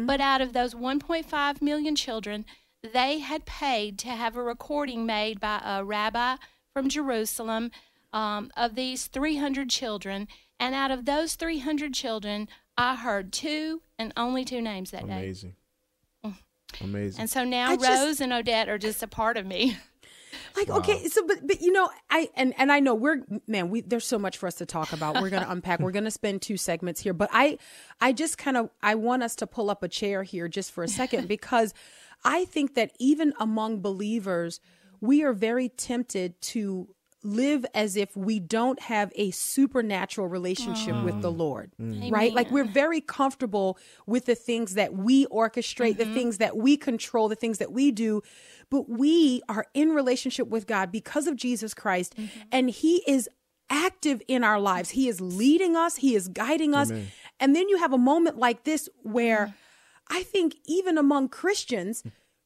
But 0.07 0.21
out 0.21 0.43
of 0.43 0.53
those 0.53 0.75
1.5 0.75 1.63
million 1.63 1.97
children, 1.97 2.45
they 2.83 3.21
had 3.21 3.47
paid 3.47 3.99
to 4.01 4.09
have 4.09 4.37
a 4.37 4.43
recording 4.43 5.07
made 5.07 5.41
by 5.41 5.63
a 5.65 5.83
rabbi 5.85 6.37
from 6.75 6.89
Jerusalem 6.91 7.71
um, 8.13 8.51
of 8.57 8.75
these 8.75 9.07
300 9.07 9.71
children. 9.71 10.29
And 10.61 10.75
out 10.75 10.91
of 10.91 11.07
those 11.07 11.35
300 11.37 11.95
children, 11.95 12.49
I 12.77 12.97
heard 12.97 13.33
two 13.33 13.81
and 13.99 14.13
only 14.17 14.45
two 14.45 14.61
names 14.61 14.91
that 14.91 15.07
day. 15.07 15.13
Amazing. 15.13 15.55
Amazing. 16.81 17.21
And 17.21 17.31
so 17.31 17.45
now 17.45 17.71
I 17.71 17.77
just- 17.77 17.89
Rose 17.89 18.21
and 18.21 18.33
Odette 18.33 18.69
are 18.69 18.79
just 18.79 19.03
a 19.03 19.09
part 19.09 19.37
of 19.37 19.47
me. 19.47 19.77
Like 20.57 20.71
okay, 20.71 21.09
so 21.09 21.27
but 21.27 21.47
but 21.47 21.61
you 21.61 21.73
know, 21.73 21.91
I 22.11 22.29
and 22.35 22.55
and 22.59 22.73
I 22.73 22.81
know 22.81 22.95
we're 22.95 23.23
man, 23.47 23.69
we 23.69 23.83
there's 23.83 24.07
so 24.07 24.19
much 24.19 24.39
for 24.39 24.47
us 24.47 24.55
to 24.57 24.67
talk 24.67 24.93
about. 24.93 25.21
We're 25.21 25.29
going 25.31 25.43
to 25.47 25.51
unpack. 25.51 25.81
We're 25.81 25.93
going 25.93 26.05
to 26.05 26.11
spend 26.11 26.41
two 26.41 26.57
segments 26.57 27.01
here, 27.01 27.13
but 27.13 27.29
I 27.33 27.59
I 28.01 28.13
just 28.13 28.39
kind 28.39 28.57
of 28.57 28.71
I 28.83 28.95
want 28.95 29.23
us 29.23 29.35
to 29.37 29.47
pull 29.47 29.71
up 29.71 29.83
a 29.83 29.89
chair 29.89 30.23
here 30.23 30.49
just 30.49 30.73
for 30.73 30.85
a 30.85 30.89
second 30.89 31.29
because 31.37 31.75
I 32.25 32.47
think 32.47 32.75
that 32.75 32.93
even 32.99 33.35
among 33.41 33.81
believers, 33.81 34.61
we 35.01 35.23
are 35.23 35.33
very 35.35 35.69
tempted 35.69 36.41
to 36.43 36.89
live 37.23 37.65
as 37.75 37.97
if 37.97 38.17
we 38.17 38.41
don't 38.41 38.81
have 38.81 39.13
a 39.15 39.31
supernatural 39.31 40.29
relationship 40.29 41.01
with 41.03 41.23
the 41.23 41.31
mm. 41.31 41.39
Lord. 41.39 41.73
Mm. 41.81 42.11
Right? 42.11 42.33
Like 42.33 42.51
we're 42.51 42.65
very 42.65 43.01
comfortable 43.01 43.79
with 44.07 44.27
the 44.27 44.35
things 44.35 44.75
that 44.75 44.95
we 44.95 45.27
orchestrate, 45.27 45.97
the 45.97 46.05
mm-hmm. 46.05 46.15
things 46.15 46.39
that 46.39 46.57
we 46.57 46.77
control, 46.77 47.29
the 47.29 47.37
things 47.37 47.59
that 47.59 47.73
we 47.73 47.93
do, 47.93 48.23
but 48.71 48.89
we 48.89 49.43
are 49.49 49.67
in 49.75 49.91
relationship 49.91 50.49
with 50.49 50.67
God 50.67 50.91
because 50.91 51.27
of 51.27 51.37
Jesus 51.37 51.75
Christ 51.75 52.17
mm-hmm. 52.17 52.41
and 52.51 52.71
he 52.71 53.03
is 53.07 53.29
active 53.71 54.21
in 54.29 54.45
our 54.45 54.61
lives. 54.61 54.91
He 54.91 55.09
is 55.09 55.21
leading 55.21 55.77
us, 55.77 55.97
he 55.97 56.15
is 56.15 56.29
guiding 56.29 56.75
us. 56.75 56.91
And 57.41 57.57
then 57.57 57.69
you 57.69 57.79
have 57.79 57.93
a 57.93 57.99
moment 57.99 58.37
like 58.39 58.65
this 58.65 58.89
where 59.03 59.47
mm. 59.47 59.55
I 60.09 60.23
think 60.25 60.57
even 60.67 60.99
among 60.99 61.29
Christians, 61.29 62.03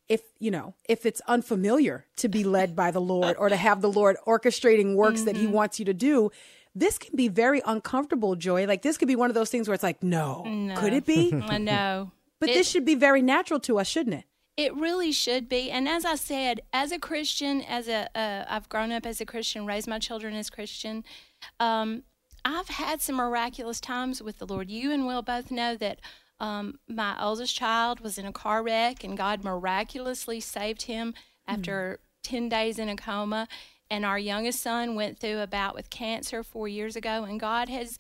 if 0.09 0.23
you 0.39 0.51
know, 0.51 0.75
if 0.89 1.05
it's 1.07 1.21
unfamiliar 1.27 2.07
to 2.17 2.29
be 2.29 2.45
led 2.45 2.77
by 2.77 2.91
the 2.91 3.01
Lord 3.01 3.37
or 3.39 3.49
to 3.49 3.57
have 3.57 3.81
the 3.81 3.91
Lord 3.91 4.17
orchestrating 4.27 4.95
works 4.95 5.23
that 5.23 5.37
He 5.37 5.47
wants 5.47 5.79
you 5.79 5.85
to 5.87 5.95
do, 5.95 6.31
this 6.75 6.99
can 6.99 7.17
be 7.17 7.29
very 7.29 7.63
uncomfortable. 7.67 8.37
Joy, 8.37 8.67
like 8.67 8.83
this 8.83 8.97
could 8.97 9.09
be 9.09 9.17
one 9.17 9.31
of 9.31 9.35
those 9.35 9.51
things 9.51 9.67
where 9.69 9.75
it's 9.75 9.83
like, 9.83 10.03
no, 10.03 10.43
could 10.77 10.93
it 10.93 11.07
be? 11.07 11.33
I 11.49 11.59
know. 11.59 12.13
But 12.39 12.51
It- 12.51 12.55
this 12.55 12.69
should 12.71 12.85
be 12.85 12.95
very 12.95 13.23
natural 13.23 13.59
to 13.61 13.79
us, 13.79 13.87
shouldn't 13.89 14.15
it? 14.17 14.25
It 14.57 14.75
really 14.75 15.13
should 15.13 15.51
be. 15.51 15.71
And 15.71 15.87
as 15.87 16.07
I 16.07 16.15
said, 16.15 16.63
as 16.73 16.91
a 16.91 16.99
Christian, 16.99 17.61
as 17.61 17.89
a 17.89 18.09
uh, 18.19 18.45
I've 18.49 18.71
grown 18.71 18.91
up 18.91 19.05
as 19.05 19.21
a 19.21 19.27
Christian, 19.27 19.67
raised 19.67 19.87
my 19.87 19.99
children 19.99 20.35
as 20.35 20.49
Christian. 20.49 21.05
Um, 21.61 22.05
I've 22.43 22.69
had 22.69 23.03
some 23.03 23.17
miraculous 23.17 23.81
times 23.81 24.23
with 24.23 24.39
the 24.39 24.47
Lord. 24.47 24.71
You 24.71 24.93
and 24.93 25.07
Will 25.07 25.21
both 25.21 25.51
know 25.51 25.77
that 25.77 26.01
um, 26.41 26.79
my 26.89 27.17
oldest 27.23 27.55
child 27.55 28.01
was 28.01 28.19
in 28.19 28.27
a 28.27 28.33
car 28.33 28.63
wreck, 28.63 29.05
and 29.05 29.17
God 29.17 29.45
miraculously 29.45 30.41
saved 30.41 30.83
him 30.83 31.15
after 31.47 32.01
hmm. 32.01 32.03
ten 32.23 32.49
days 32.49 32.79
in 32.79 32.89
a 32.89 32.97
coma. 32.97 33.49
And 33.89 34.05
our 34.05 34.19
youngest 34.19 34.61
son 34.61 34.97
went 34.97 35.21
through 35.21 35.39
a 35.39 35.47
bout 35.47 35.75
with 35.75 35.91
cancer 35.91 36.43
four 36.43 36.67
years 36.67 36.97
ago, 36.97 37.25
and 37.25 37.39
God 37.39 37.69
has 37.69 37.99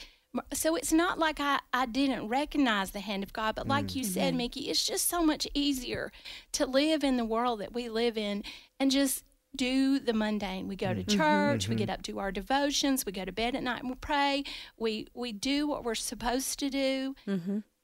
so 0.53 0.77
it's 0.77 0.93
not 0.93 1.19
like 1.19 1.41
I, 1.41 1.61
I 1.73 1.87
didn't 1.87 2.29
recognize 2.29 2.91
the 2.91 3.01
hand 3.01 3.23
of 3.23 3.33
God, 3.33 3.55
but 3.55 3.67
like 3.67 3.93
hmm. 3.93 3.99
you 3.99 4.05
said, 4.05 4.35
Miki, 4.35 4.69
it's 4.69 4.87
just 4.87 5.09
so 5.09 5.23
much 5.23 5.49
easier 5.55 6.13
to 6.53 6.67
live 6.67 7.05
in 7.05 7.17
the 7.17 7.25
world 7.25 7.61
that 7.61 7.73
we 7.73 7.89
live 7.89 8.19
in 8.19 8.43
and 8.79 8.91
just 8.91 9.25
do 9.55 9.99
the 9.99 10.13
mundane. 10.13 10.69
We 10.69 10.77
go 10.77 10.93
to 10.93 11.01
mm-hmm. 11.01 11.11
Mm-hmm. 11.11 11.19
church, 11.19 11.69
we 11.69 11.75
get 11.75 11.85
mm-hmm. 11.85 11.95
up, 11.95 12.03
do 12.03 12.19
our 12.19 12.31
devotions, 12.31 13.07
we 13.07 13.13
go 13.13 13.25
to 13.25 13.33
bed 13.33 13.57
at 13.57 13.63
night 13.63 13.81
and 13.81 13.91
we 13.91 13.97
pray. 13.97 14.45
We 14.77 15.09
we 15.15 15.33
do 15.33 15.67
what 15.67 15.85
we're 15.85 15.95
supposed 15.95 16.59
to 16.61 16.71
do. 16.71 17.15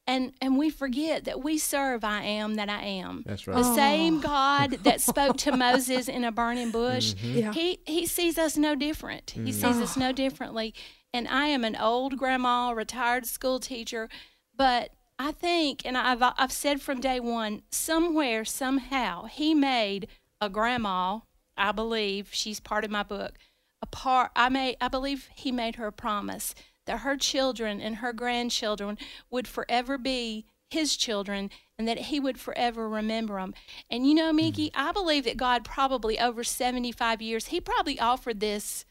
And 0.06 0.32
and 0.40 0.58
we 0.58 0.68
forget 0.70 1.24
that 1.24 1.44
we 1.44 1.58
serve 1.58 2.02
I 2.02 2.22
am 2.22 2.56
that 2.56 2.68
I 2.68 2.82
am. 2.82 3.22
That's 3.24 3.46
right. 3.46 3.56
The 3.56 3.62
right. 3.62 3.74
same 3.76 4.20
God 4.20 4.70
that 4.82 5.00
spoke 5.00 5.36
to 5.38 5.56
Moses 5.56 6.08
in 6.08 6.24
a 6.24 6.32
burning 6.32 6.70
bush, 6.72 7.14
mm-hmm. 7.14 7.38
Yeah. 7.38 7.52
he 7.52 7.78
he 7.86 8.06
sees 8.06 8.36
us 8.36 8.56
no 8.56 8.74
different. 8.74 9.30
He 9.30 9.40
mm-hmm. 9.40 9.50
sees 9.50 9.80
us 9.80 9.96
no 9.96 10.12
differently. 10.12 10.74
And 11.14 11.28
I 11.28 11.46
am 11.46 11.62
an 11.62 11.76
old 11.76 12.16
grandma, 12.16 12.70
retired 12.70 13.26
school 13.26 13.60
teacher, 13.60 14.08
but 14.56 14.90
I 15.18 15.30
think, 15.30 15.82
and 15.84 15.96
I've 15.96 16.22
I've 16.22 16.52
said 16.52 16.80
from 16.80 17.00
day 17.00 17.20
one, 17.20 17.62
somewhere 17.70 18.44
somehow 18.44 19.26
he 19.26 19.54
made 19.54 20.08
a 20.40 20.50
grandma 20.50 21.20
I 21.56 21.72
believe 21.72 22.30
she's 22.32 22.60
part 22.60 22.84
of 22.84 22.90
my 22.90 23.02
book. 23.02 23.34
A 23.82 23.86
part 23.86 24.32
I 24.34 24.48
may 24.48 24.76
I 24.80 24.88
believe 24.88 25.28
he 25.34 25.52
made 25.52 25.76
her 25.76 25.86
a 25.86 25.92
promise 25.92 26.54
that 26.86 27.00
her 27.00 27.16
children 27.16 27.80
and 27.80 27.96
her 27.96 28.12
grandchildren 28.12 28.98
would 29.30 29.46
forever 29.46 29.98
be 29.98 30.46
his 30.72 30.96
children 30.96 31.50
and 31.78 31.86
that 31.86 31.98
he 31.98 32.18
would 32.18 32.40
forever 32.40 32.88
remember 32.88 33.40
them. 33.40 33.54
And 33.90 34.06
you 34.06 34.14
know, 34.14 34.32
Miki, 34.32 34.70
mm-hmm. 34.70 34.88
I 34.88 34.92
believe 34.92 35.24
that 35.24 35.36
God 35.36 35.64
probably 35.64 36.18
over 36.18 36.42
75 36.42 37.20
years, 37.20 37.46
he 37.46 37.60
probably 37.60 38.00
offered 38.00 38.40
this 38.40 38.84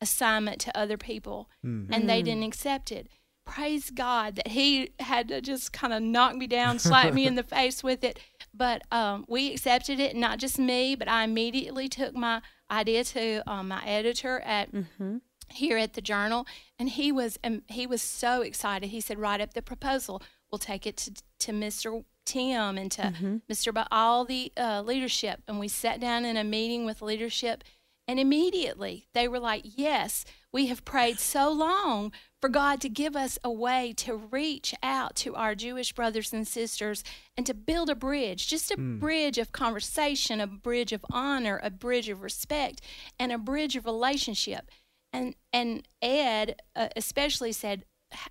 assignment 0.00 0.60
to 0.60 0.76
other 0.76 0.96
people 0.96 1.50
mm-hmm. 1.64 1.92
and 1.92 2.08
they 2.08 2.22
didn't 2.22 2.44
accept 2.44 2.90
it. 2.90 3.08
Praise 3.44 3.90
God 3.90 4.36
that 4.36 4.48
he 4.48 4.90
had 5.00 5.28
to 5.28 5.40
just 5.40 5.72
kind 5.72 5.92
of 5.92 6.02
knock 6.02 6.36
me 6.36 6.46
down, 6.46 6.78
slap 6.78 7.14
me 7.14 7.26
in 7.26 7.34
the 7.34 7.42
face 7.56 7.82
with 7.82 8.04
it. 8.04 8.18
But 8.52 8.82
um, 8.92 9.24
we 9.26 9.52
accepted 9.52 10.00
it, 10.00 10.16
not 10.16 10.38
just 10.38 10.58
me, 10.58 10.94
but 10.94 11.08
I 11.08 11.24
immediately 11.24 11.88
took 11.88 12.14
my 12.14 12.42
idea 12.70 13.04
to 13.04 13.50
um, 13.50 13.68
my 13.68 13.82
editor 13.86 14.40
at 14.40 14.72
mm-hmm. 14.72 15.18
Here 15.50 15.78
at 15.78 15.94
the 15.94 16.00
Journal, 16.00 16.46
and 16.78 16.88
he 16.88 17.12
was 17.12 17.38
um, 17.44 17.62
he 17.68 17.86
was 17.86 18.02
so 18.02 18.42
excited. 18.42 18.88
He 18.90 19.00
said, 19.00 19.18
"Write 19.18 19.40
up 19.40 19.54
the 19.54 19.62
proposal. 19.62 20.22
We'll 20.50 20.58
take 20.58 20.86
it 20.86 20.96
to 20.98 21.12
to 21.40 21.52
Mr. 21.52 22.04
Tim 22.24 22.78
and 22.78 22.90
to 22.92 23.02
mm-hmm. 23.02 23.36
Mr. 23.50 23.72
But 23.72 23.88
all 23.90 24.24
the 24.24 24.52
uh, 24.56 24.82
leadership." 24.82 25.42
And 25.48 25.58
we 25.58 25.68
sat 25.68 26.00
down 26.00 26.24
in 26.24 26.36
a 26.36 26.44
meeting 26.44 26.84
with 26.84 27.02
leadership 27.02 27.64
and 28.08 28.18
immediately 28.18 29.06
they 29.12 29.28
were 29.28 29.38
like, 29.38 29.62
Yes, 29.64 30.24
we 30.50 30.68
have 30.68 30.86
prayed 30.86 31.20
so 31.20 31.52
long 31.52 32.10
for 32.40 32.48
God 32.48 32.80
to 32.80 32.88
give 32.88 33.14
us 33.14 33.38
a 33.44 33.50
way 33.50 33.92
to 33.98 34.16
reach 34.16 34.74
out 34.82 35.14
to 35.16 35.34
our 35.34 35.54
Jewish 35.54 35.92
brothers 35.92 36.32
and 36.32 36.48
sisters 36.48 37.04
and 37.36 37.44
to 37.44 37.52
build 37.52 37.90
a 37.90 37.94
bridge, 37.94 38.48
just 38.48 38.70
a 38.70 38.76
mm. 38.76 38.98
bridge 38.98 39.36
of 39.36 39.52
conversation, 39.52 40.40
a 40.40 40.46
bridge 40.46 40.92
of 40.92 41.04
honor, 41.12 41.60
a 41.62 41.68
bridge 41.68 42.08
of 42.08 42.22
respect, 42.22 42.80
and 43.18 43.30
a 43.30 43.38
bridge 43.38 43.76
of 43.76 43.84
relationship. 43.84 44.70
And 45.12 45.34
and 45.52 45.86
Ed 46.02 46.60
uh, 46.76 46.88
especially 46.96 47.52
said, 47.52 47.84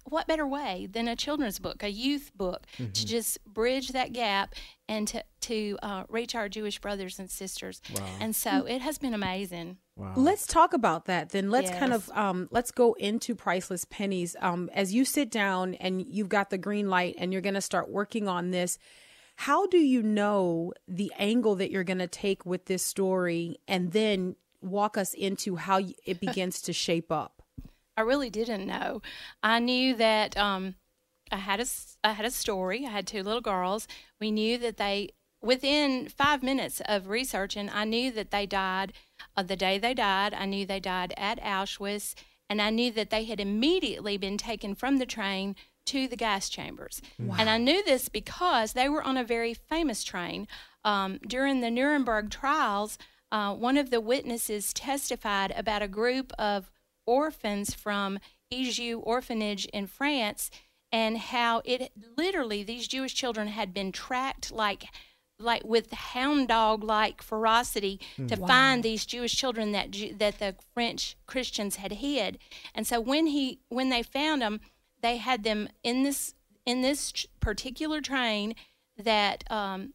what 0.05 0.27
better 0.27 0.47
way 0.47 0.87
than 0.89 1.07
a 1.07 1.15
children's 1.15 1.59
book, 1.59 1.83
a 1.83 1.89
youth 1.89 2.31
book, 2.35 2.65
mm-hmm. 2.77 2.91
to 2.91 3.05
just 3.05 3.43
bridge 3.45 3.89
that 3.89 4.13
gap 4.13 4.55
and 4.87 5.07
to 5.07 5.23
to 5.41 5.77
uh, 5.83 6.03
reach 6.09 6.35
our 6.35 6.49
Jewish 6.49 6.79
brothers 6.79 7.19
and 7.19 7.29
sisters. 7.29 7.81
Wow. 7.93 8.05
And 8.19 8.35
so 8.35 8.65
it 8.65 8.81
has 8.81 8.97
been 8.97 9.13
amazing. 9.13 9.77
Wow. 9.95 10.13
Let's 10.15 10.45
talk 10.45 10.73
about 10.73 11.05
that 11.05 11.29
then. 11.29 11.49
Let's 11.49 11.69
yes. 11.69 11.79
kind 11.79 11.93
of 11.93 12.09
um, 12.11 12.47
let's 12.51 12.71
go 12.71 12.93
into 12.93 13.35
priceless 13.35 13.85
pennies. 13.85 14.35
Um, 14.39 14.69
as 14.73 14.93
you 14.93 15.05
sit 15.05 15.31
down 15.31 15.75
and 15.75 16.05
you've 16.05 16.29
got 16.29 16.49
the 16.49 16.57
green 16.57 16.89
light 16.89 17.15
and 17.17 17.31
you're 17.31 17.41
going 17.41 17.55
to 17.55 17.61
start 17.61 17.89
working 17.89 18.27
on 18.27 18.51
this. 18.51 18.77
How 19.41 19.67
do 19.67 19.77
you 19.77 20.01
know 20.01 20.73
the 20.87 21.11
angle 21.19 21.53
that 21.57 21.69
you're 21.69 21.83
going 21.83 21.99
to 21.99 22.07
take 22.07 22.43
with 22.43 22.65
this 22.65 22.81
story, 22.81 23.57
and 23.67 23.91
then 23.91 24.35
walk 24.61 24.97
us 24.97 25.13
into 25.13 25.55
how 25.55 25.81
it 26.05 26.19
begins 26.19 26.61
to 26.63 26.73
shape 26.73 27.11
up? 27.11 27.41
I 27.95 28.01
really 28.01 28.29
didn't 28.29 28.67
know. 28.67 29.01
I 29.41 29.59
knew 29.59 29.95
that 29.95 30.37
um, 30.37 30.75
I 31.31 31.37
had 31.37 31.59
a 31.59 31.65
I 32.03 32.11
had 32.11 32.25
a 32.25 32.31
story. 32.31 32.85
I 32.85 32.91
had 32.91 33.07
two 33.07 33.23
little 33.23 33.41
girls. 33.41 33.87
We 34.19 34.31
knew 34.31 34.57
that 34.59 34.77
they 34.77 35.09
within 35.41 36.09
five 36.09 36.43
minutes 36.43 36.81
of 36.85 37.09
researching, 37.09 37.69
I 37.71 37.85
knew 37.85 38.11
that 38.11 38.31
they 38.31 38.45
died 38.45 38.93
uh, 39.35 39.43
the 39.43 39.55
day 39.55 39.77
they 39.77 39.93
died. 39.93 40.33
I 40.33 40.45
knew 40.45 40.65
they 40.65 40.79
died 40.79 41.13
at 41.17 41.41
Auschwitz, 41.41 42.15
and 42.49 42.61
I 42.61 42.69
knew 42.69 42.91
that 42.91 43.09
they 43.09 43.25
had 43.25 43.39
immediately 43.39 44.17
been 44.17 44.37
taken 44.37 44.75
from 44.75 44.97
the 44.97 45.05
train 45.05 45.55
to 45.87 46.07
the 46.07 46.17
gas 46.17 46.49
chambers. 46.49 47.01
Wow. 47.17 47.35
And 47.39 47.49
I 47.49 47.57
knew 47.57 47.83
this 47.83 48.09
because 48.09 48.73
they 48.73 48.89
were 48.89 49.03
on 49.03 49.17
a 49.17 49.23
very 49.23 49.53
famous 49.53 50.03
train. 50.03 50.47
Um, 50.83 51.19
during 51.25 51.61
the 51.61 51.71
Nuremberg 51.71 52.29
trials, 52.29 52.97
uh, 53.31 53.53
one 53.53 53.77
of 53.77 53.89
the 53.89 54.01
witnesses 54.01 54.73
testified 54.73 55.53
about 55.55 55.81
a 55.81 55.87
group 55.87 56.31
of 56.37 56.71
orphans 57.05 57.73
from 57.73 58.19
Izieu 58.51 59.01
orphanage 59.03 59.65
in 59.67 59.87
France 59.87 60.49
and 60.91 61.17
how 61.17 61.61
it 61.65 61.91
literally 62.17 62.63
these 62.63 62.87
Jewish 62.87 63.13
children 63.13 63.47
had 63.49 63.73
been 63.73 63.91
tracked 63.91 64.51
like 64.51 64.85
like 65.39 65.63
with 65.63 65.91
hound 65.91 66.47
dog 66.47 66.83
like 66.83 67.21
ferocity 67.21 67.99
mm. 68.17 68.27
to 68.27 68.39
wow. 68.39 68.47
find 68.47 68.83
these 68.83 69.05
Jewish 69.05 69.35
children 69.35 69.71
that 69.71 69.95
that 70.17 70.39
the 70.39 70.55
French 70.73 71.15
Christians 71.25 71.77
had 71.77 71.93
hid. 71.93 72.39
And 72.73 72.87
so 72.87 72.99
when 72.99 73.27
he 73.27 73.59
when 73.69 73.89
they 73.89 74.03
found 74.03 74.41
them, 74.41 74.61
they 75.01 75.17
had 75.17 75.43
them 75.43 75.69
in 75.83 76.03
this 76.03 76.33
in 76.65 76.81
this 76.81 77.25
particular 77.39 78.01
train 78.01 78.55
that 78.97 79.43
um, 79.51 79.93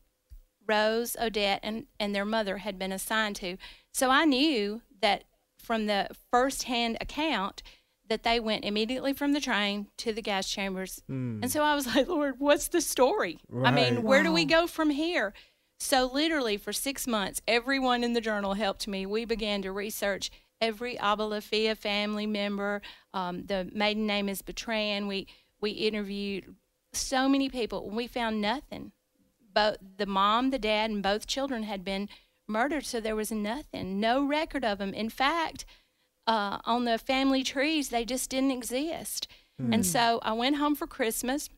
Rose, 0.66 1.16
Odette, 1.20 1.60
and 1.62 1.86
and 1.98 2.14
their 2.14 2.24
mother 2.24 2.58
had 2.58 2.78
been 2.78 2.92
assigned 2.92 3.36
to. 3.36 3.56
So 3.92 4.10
I 4.10 4.24
knew 4.24 4.82
that 5.00 5.24
from 5.58 5.86
the 5.86 6.08
first-hand 6.30 6.96
account 7.00 7.62
that 8.08 8.24
they 8.24 8.40
went 8.40 8.64
immediately 8.64 9.12
from 9.12 9.32
the 9.32 9.40
train 9.40 9.86
to 9.96 10.12
the 10.12 10.20
gas 10.20 10.48
chambers. 10.48 11.02
Mm. 11.10 11.40
And 11.42 11.50
so 11.50 11.62
I 11.62 11.74
was 11.74 11.86
like, 11.94 12.08
Lord, 12.08 12.34
what's 12.38 12.68
the 12.68 12.80
story? 12.80 13.38
Right. 13.48 13.72
I 13.72 13.74
mean, 13.74 14.02
wow. 14.02 14.08
where 14.08 14.22
do 14.22 14.32
we 14.32 14.44
go 14.44 14.66
from 14.66 14.90
here? 14.90 15.32
So, 15.80 16.08
literally, 16.12 16.58
for 16.58 16.72
six 16.72 17.08
months, 17.08 17.42
everyone 17.48 18.04
in 18.04 18.12
the 18.12 18.20
journal 18.20 18.54
helped 18.54 18.86
me. 18.86 19.04
We 19.04 19.24
began 19.24 19.62
to 19.62 19.72
research 19.72 20.30
every 20.60 20.96
Abalafia 20.96 21.76
family 21.76 22.24
member. 22.24 22.82
Um, 23.12 23.46
the 23.46 23.68
maiden 23.74 24.06
name 24.06 24.28
is 24.28 24.42
Bertrand. 24.42 25.08
We, 25.08 25.26
we 25.60 25.70
interviewed 25.72 26.54
so 26.92 27.28
many 27.28 27.48
people. 27.48 27.90
We 27.90 28.06
found 28.06 28.40
nothing. 28.40 28.92
Both 29.54 29.78
the 29.96 30.06
mom, 30.06 30.50
the 30.50 30.58
dad, 30.58 30.90
and 30.90 31.02
both 31.02 31.26
children 31.26 31.64
had 31.64 31.84
been 31.84 32.08
murdered, 32.48 32.84
so 32.84 33.00
there 33.00 33.16
was 33.16 33.30
nothing, 33.30 34.00
no 34.00 34.24
record 34.24 34.64
of 34.64 34.78
them. 34.78 34.94
In 34.94 35.10
fact, 35.10 35.64
uh, 36.26 36.58
on 36.64 36.84
the 36.84 36.98
family 36.98 37.42
trees, 37.42 37.88
they 37.88 38.04
just 38.04 38.30
didn't 38.30 38.50
exist. 38.50 39.28
Mm. 39.60 39.74
And 39.74 39.86
so 39.86 40.20
I 40.22 40.32
went 40.32 40.56
home 40.56 40.74
for 40.74 40.86
Christmas. 40.86 41.48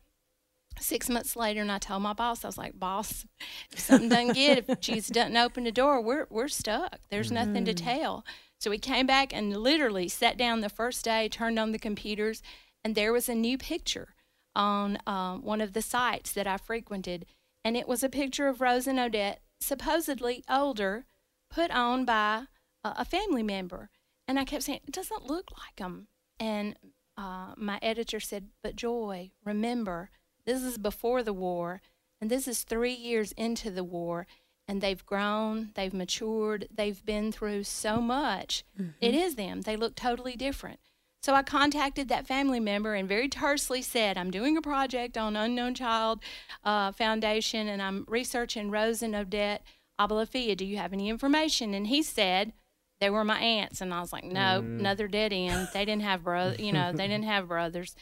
Six 0.80 1.08
months 1.08 1.36
later, 1.36 1.60
and 1.60 1.70
I 1.70 1.78
told 1.78 2.02
my 2.02 2.14
boss, 2.14 2.44
I 2.44 2.48
was 2.48 2.58
like, 2.58 2.80
"Boss, 2.80 3.24
if 3.70 3.78
something 3.78 4.08
doesn't 4.08 4.32
get, 4.34 4.64
if 4.68 4.80
Jesus 4.80 5.08
doesn't 5.08 5.36
open 5.36 5.62
the 5.62 5.70
door, 5.70 6.00
we're 6.00 6.26
we're 6.30 6.48
stuck. 6.48 6.98
There's 7.10 7.30
mm. 7.30 7.34
nothing 7.34 7.64
to 7.66 7.70
hmm. 7.70 7.76
tell." 7.76 8.24
So 8.58 8.70
we 8.70 8.78
came 8.78 9.06
back 9.06 9.32
and 9.32 9.56
literally 9.56 10.08
sat 10.08 10.36
down 10.36 10.62
the 10.62 10.68
first 10.68 11.04
day, 11.04 11.28
turned 11.28 11.60
on 11.60 11.70
the 11.70 11.78
computers, 11.78 12.42
and 12.82 12.94
there 12.94 13.12
was 13.12 13.28
a 13.28 13.36
new 13.36 13.56
picture 13.56 14.14
on 14.56 14.98
um, 15.06 15.42
one 15.42 15.60
of 15.60 15.74
the 15.74 15.82
sites 15.82 16.32
that 16.32 16.46
I 16.46 16.56
frequented, 16.56 17.26
and 17.64 17.76
it 17.76 17.88
was 17.88 18.02
a 18.02 18.08
picture 18.08 18.48
of 18.48 18.60
Rose 18.60 18.86
and 18.86 18.98
Odette 18.98 19.40
supposedly 19.60 20.44
older, 20.48 21.06
put 21.50 21.70
on 21.70 22.04
by 22.04 22.44
a 22.84 23.04
family 23.04 23.42
member. 23.42 23.90
And 24.28 24.38
I 24.38 24.44
kept 24.44 24.64
saying, 24.64 24.80
it 24.86 24.92
doesn't 24.92 25.26
look 25.26 25.50
like 25.52 25.76
them. 25.76 26.08
And 26.38 26.76
uh, 27.16 27.54
my 27.56 27.78
editor 27.82 28.20
said, 28.20 28.48
but 28.62 28.76
Joy, 28.76 29.30
remember, 29.44 30.10
this 30.44 30.62
is 30.62 30.78
before 30.78 31.22
the 31.22 31.32
war, 31.32 31.80
and 32.20 32.30
this 32.30 32.46
is 32.46 32.62
three 32.62 32.92
years 32.92 33.32
into 33.32 33.70
the 33.70 33.84
war, 33.84 34.26
and 34.66 34.80
they've 34.80 35.04
grown, 35.04 35.70
they've 35.74 35.94
matured, 35.94 36.68
they've 36.74 37.04
been 37.04 37.32
through 37.32 37.64
so 37.64 38.00
much. 38.00 38.64
Mm-hmm. 38.78 38.92
It 39.00 39.14
is 39.14 39.36
them. 39.36 39.62
They 39.62 39.76
look 39.76 39.94
totally 39.94 40.36
different. 40.36 40.80
So 41.24 41.34
I 41.34 41.42
contacted 41.42 42.10
that 42.10 42.26
family 42.26 42.60
member 42.60 42.94
and 42.94 43.08
very 43.08 43.30
tersely 43.30 43.80
said, 43.80 44.18
I'm 44.18 44.30
doing 44.30 44.58
a 44.58 44.60
project 44.60 45.16
on 45.16 45.36
Unknown 45.36 45.74
Child 45.74 46.20
uh, 46.64 46.92
Foundation 46.92 47.66
and 47.66 47.80
I'm 47.80 48.04
researching 48.08 48.70
Rose 48.70 49.00
and 49.00 49.14
Odette 49.14 49.62
Abalafia. 49.98 50.54
Do 50.54 50.66
you 50.66 50.76
have 50.76 50.92
any 50.92 51.08
information? 51.08 51.72
And 51.72 51.86
he 51.86 52.02
said, 52.02 52.52
they 53.00 53.08
were 53.08 53.24
my 53.24 53.38
aunts. 53.40 53.80
And 53.80 53.94
I 53.94 54.02
was 54.02 54.12
like, 54.12 54.24
no, 54.24 54.60
mm. 54.62 54.80
another 54.80 55.08
dead 55.08 55.32
end. 55.32 55.68
They 55.72 55.86
didn't 55.86 56.02
have 56.02 56.24
brothers, 56.24 56.60
you 56.60 56.74
know, 56.74 56.92
they 56.92 57.08
didn't 57.08 57.24
have 57.24 57.48
brothers. 57.48 57.96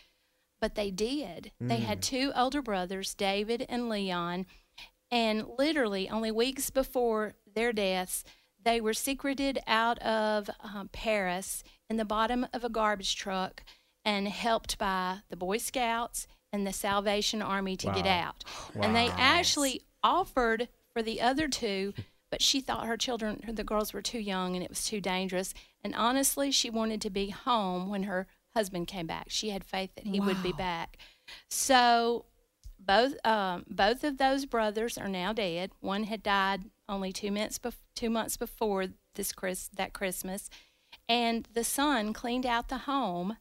But 0.61 0.75
they 0.75 0.91
did. 0.91 1.53
Mm. 1.63 1.69
They 1.69 1.77
had 1.77 1.99
mm. 1.99 2.03
two 2.03 2.33
older 2.35 2.61
brothers, 2.61 3.15
David 3.15 3.65
and 3.69 3.89
Leon. 3.89 4.47
And 5.13 5.47
literally, 5.61 6.09
only 6.09 6.33
weeks 6.33 6.71
before 6.71 7.35
their 7.55 7.73
deaths, 7.73 8.25
they 8.65 8.81
were 8.81 8.95
secreted 8.95 9.61
out 9.69 10.01
of 10.01 10.51
um, 10.61 10.89
Paris 10.93 11.63
in 11.93 11.99
the 11.99 12.05
bottom 12.07 12.47
of 12.55 12.65
a 12.65 12.71
garbage 12.71 13.17
truck 13.17 13.63
and 14.03 14.27
helped 14.27 14.79
by 14.79 15.19
the 15.29 15.37
Boy 15.37 15.59
Scouts 15.59 16.27
and 16.51 16.67
the 16.67 16.73
Salvation 16.73 17.43
Army 17.43 17.77
to 17.77 17.89
wow. 17.89 17.95
get 17.95 18.07
out. 18.07 18.45
Wow. 18.75 18.83
And 18.83 18.97
they 18.97 19.09
actually 19.11 19.83
offered 20.03 20.69
for 20.95 21.03
the 21.03 21.21
other 21.21 21.49
two, 21.49 21.93
but 22.31 22.41
she 22.41 22.63
thought 22.63 22.87
her 22.87 22.97
children, 22.97 23.45
the 23.47 23.63
girls 23.63 23.93
were 23.93 24.01
too 24.01 24.19
young 24.19 24.55
and 24.55 24.65
it 24.65 24.71
was 24.71 24.87
too 24.87 25.03
dangerous. 25.03 25.53
And 25.85 25.95
honestly, 25.95 26.51
she 26.51 26.71
wanted 26.71 27.03
to 27.03 27.11
be 27.11 27.29
home 27.29 27.91
when 27.91 28.05
her 28.05 28.27
husband 28.55 28.87
came 28.87 29.07
back. 29.07 29.27
She 29.29 29.51
had 29.51 29.63
faith 29.63 29.95
that 29.97 30.07
he 30.07 30.19
wow. 30.19 30.29
would 30.29 30.43
be 30.43 30.53
back. 30.53 30.97
So 31.51 32.25
both 32.81 33.15
um, 33.27 33.67
both 33.69 34.03
of 34.03 34.17
those 34.17 34.47
brothers 34.47 34.97
are 34.97 35.09
now 35.09 35.35
dead. 35.35 35.73
One 35.81 36.05
had 36.05 36.23
died 36.23 36.63
only 36.89 37.13
two 37.13 37.31
months 37.31 37.59
bef- 37.59 37.75
two 37.95 38.09
months 38.09 38.39
before 38.39 38.87
this 39.15 39.33
Chris 39.33 39.69
that 39.77 39.93
Christmas, 39.93 40.49
and 41.09 41.49
the 41.55 41.65
son 41.65 42.13
cleaned 42.13 42.47
out 42.47 42.69
the 42.69 42.79
home 42.79 43.37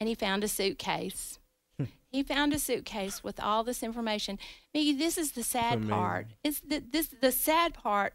and 0.00 0.08
he 0.08 0.14
found 0.14 0.44
a 0.44 0.48
suitcase. 0.48 1.38
Hmm. 1.78 1.84
he 2.08 2.22
found 2.22 2.52
a 2.52 2.58
suitcase 2.58 3.22
with 3.24 3.38
all 3.40 3.64
this 3.64 3.82
information. 3.82 4.38
Miki, 4.72 4.92
this 4.92 5.18
is 5.18 5.32
the 5.32 5.42
sad 5.42 5.88
part. 5.88 6.26
It's 6.44 6.60
the, 6.60 6.78
this 6.80 7.08
the 7.20 7.32
sad 7.32 7.74
part 7.74 8.14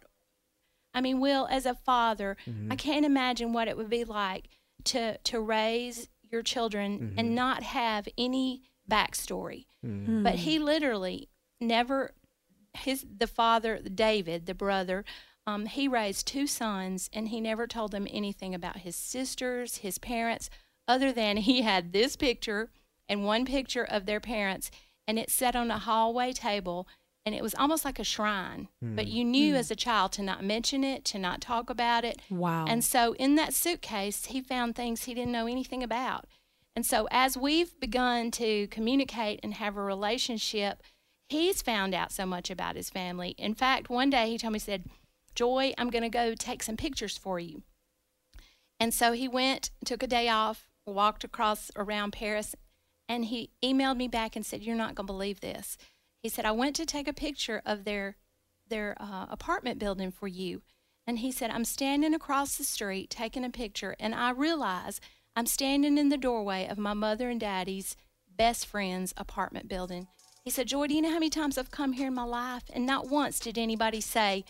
I 0.94 1.00
mean, 1.00 1.22
Will, 1.22 1.48
as 1.50 1.66
a 1.66 1.74
father, 1.74 2.36
Mm-hmm. 2.46 2.72
I 2.72 2.76
can't 2.76 3.06
imagine 3.06 3.54
what 3.54 3.68
it 3.70 3.78
would 3.78 3.90
be 3.90 4.04
like 4.04 4.50
to 4.86 5.18
to 5.20 5.40
raise 5.40 6.10
your 6.32 6.42
children 6.44 7.00
Mm-hmm. 7.00 7.20
and 7.20 7.36
not 7.36 7.64
have 7.64 8.08
any 8.18 8.62
backstory. 8.90 9.66
Mm-hmm. 9.86 10.24
But 10.24 10.36
he 10.36 10.60
literally 10.60 11.30
never 11.60 12.12
his 12.74 13.06
the 13.18 13.28
father 13.28 13.80
David, 13.80 14.46
the 14.48 14.54
brother, 14.54 15.06
um, 15.48 15.66
he 15.66 15.88
raised 15.88 16.28
two 16.28 16.48
sons 16.48 17.10
and 17.14 17.30
he 17.30 17.42
never 17.42 17.68
told 17.68 17.92
them 17.92 18.08
anything 18.10 18.54
about 18.54 18.78
his 18.78 18.96
sisters, 18.96 19.78
his 19.78 19.98
parents, 19.98 20.50
other 20.88 21.12
than 21.12 21.38
he 21.38 21.62
had 21.62 21.94
this 21.94 22.16
picture 22.16 22.70
and 23.10 23.26
one 23.26 23.46
picture 23.46 23.84
of 23.84 24.06
their 24.06 24.20
parents 24.20 24.72
and 25.08 25.18
it 25.18 25.30
sat 25.30 25.56
on 25.56 25.72
a 25.72 25.80
hallway 25.80 26.32
table 26.32 26.88
and 27.26 27.36
it 27.36 27.44
was 27.44 27.54
almost 27.56 27.86
like 27.86 28.00
a 28.00 28.04
shrine. 28.04 28.68
But 28.82 29.08
you 29.08 29.24
knew 29.24 29.56
as 29.56 29.70
a 29.70 29.76
child 29.76 30.12
to 30.14 30.24
not 30.24 30.44
mention 30.44 30.84
it, 30.84 31.06
to 31.06 31.20
not 31.20 31.40
talk 31.40 31.70
about 31.70 32.04
it. 32.04 32.20
Wow. 32.32 32.66
And 32.68 32.84
so 32.84 33.14
in 33.14 33.36
that 33.36 33.54
suitcase, 33.54 34.26
he 34.26 34.42
found 34.42 34.76
things 34.76 35.04
he 35.04 35.14
didn't 35.14 35.32
know 35.32 35.46
anything 35.46 35.84
about. 35.84 36.26
And 36.76 36.86
so 36.86 37.08
as 37.12 37.38
we've 37.38 37.80
begun 37.80 38.32
to 38.32 38.68
communicate 38.68 39.40
and 39.44 39.56
have 39.56 39.78
a 39.78 39.82
relationship, 39.84 40.82
he's 41.30 41.62
found 41.62 41.94
out 41.94 42.12
so 42.12 42.26
much 42.26 42.50
about 42.50 42.76
his 42.76 42.90
family. 42.90 43.36
In 43.38 43.54
fact, 43.54 43.90
one 43.90 44.10
day 44.10 44.30
he 44.30 44.38
told 44.38 44.54
me, 44.54 44.58
he 44.58 44.64
said, 44.64 44.86
Joy, 45.36 45.74
I'm 45.78 45.90
going 45.90 46.04
to 46.04 46.10
go 46.10 46.36
take 46.36 46.64
some 46.64 46.78
pictures 46.78 47.18
for 47.18 47.40
you. 47.40 47.64
And 48.80 48.94
so 48.94 49.12
he 49.12 49.28
went, 49.28 49.70
took 49.86 50.02
a 50.02 50.08
day 50.08 50.28
off, 50.28 50.68
walked 50.86 51.24
across 51.24 51.72
around 51.76 52.12
Paris, 52.14 52.56
and 53.08 53.26
he 53.26 53.52
emailed 53.64 53.98
me 53.98 54.08
back 54.08 54.36
and 54.36 54.46
said, 54.46 54.64
"You're 54.64 54.76
not 54.76 54.96
going 54.96 55.08
to 55.08 55.14
believe 55.14 55.42
this." 55.42 55.78
He 56.24 56.30
said, 56.30 56.46
"I 56.46 56.52
went 56.52 56.76
to 56.78 56.86
take 56.86 57.08
a 57.08 57.14
picture 57.14 57.62
of 57.66 57.84
their 57.84 58.16
their 58.68 58.96
uh, 59.02 59.28
apartment 59.30 59.80
building 59.80 60.12
for 60.12 60.28
you." 60.28 60.62
And 61.06 61.20
he 61.20 61.32
said, 61.32 61.52
"I'm 61.52 61.66
standing 61.66 62.14
across 62.14 62.56
the 62.56 62.64
street 62.64 63.10
taking 63.10 63.44
a 63.44 63.50
picture, 63.50 63.96
and 64.00 64.16
I 64.16 64.30
realize 64.32 65.02
I'm 65.36 65.46
standing 65.46 65.98
in 65.98 66.10
the 66.10 66.18
doorway 66.18 66.68
of 66.68 66.78
my 66.78 66.94
mother 66.94 67.30
and 67.30 67.40
daddy's 67.40 67.98
best 68.30 68.66
friend's 68.66 69.14
apartment 69.18 69.68
building." 69.68 70.08
He 70.44 70.50
said, 70.50 70.68
"Joy, 70.68 70.88
do 70.88 70.96
you 70.96 71.02
know 71.02 71.10
how 71.10 71.16
many 71.16 71.30
times 71.30 71.58
I've 71.58 71.70
come 71.70 71.94
here 71.94 72.08
in 72.08 72.16
my 72.16 72.24
life, 72.24 72.64
and 72.74 72.86
not 72.86 73.10
once 73.10 73.40
did 73.40 73.58
anybody 73.58 74.02
say." 74.02 74.46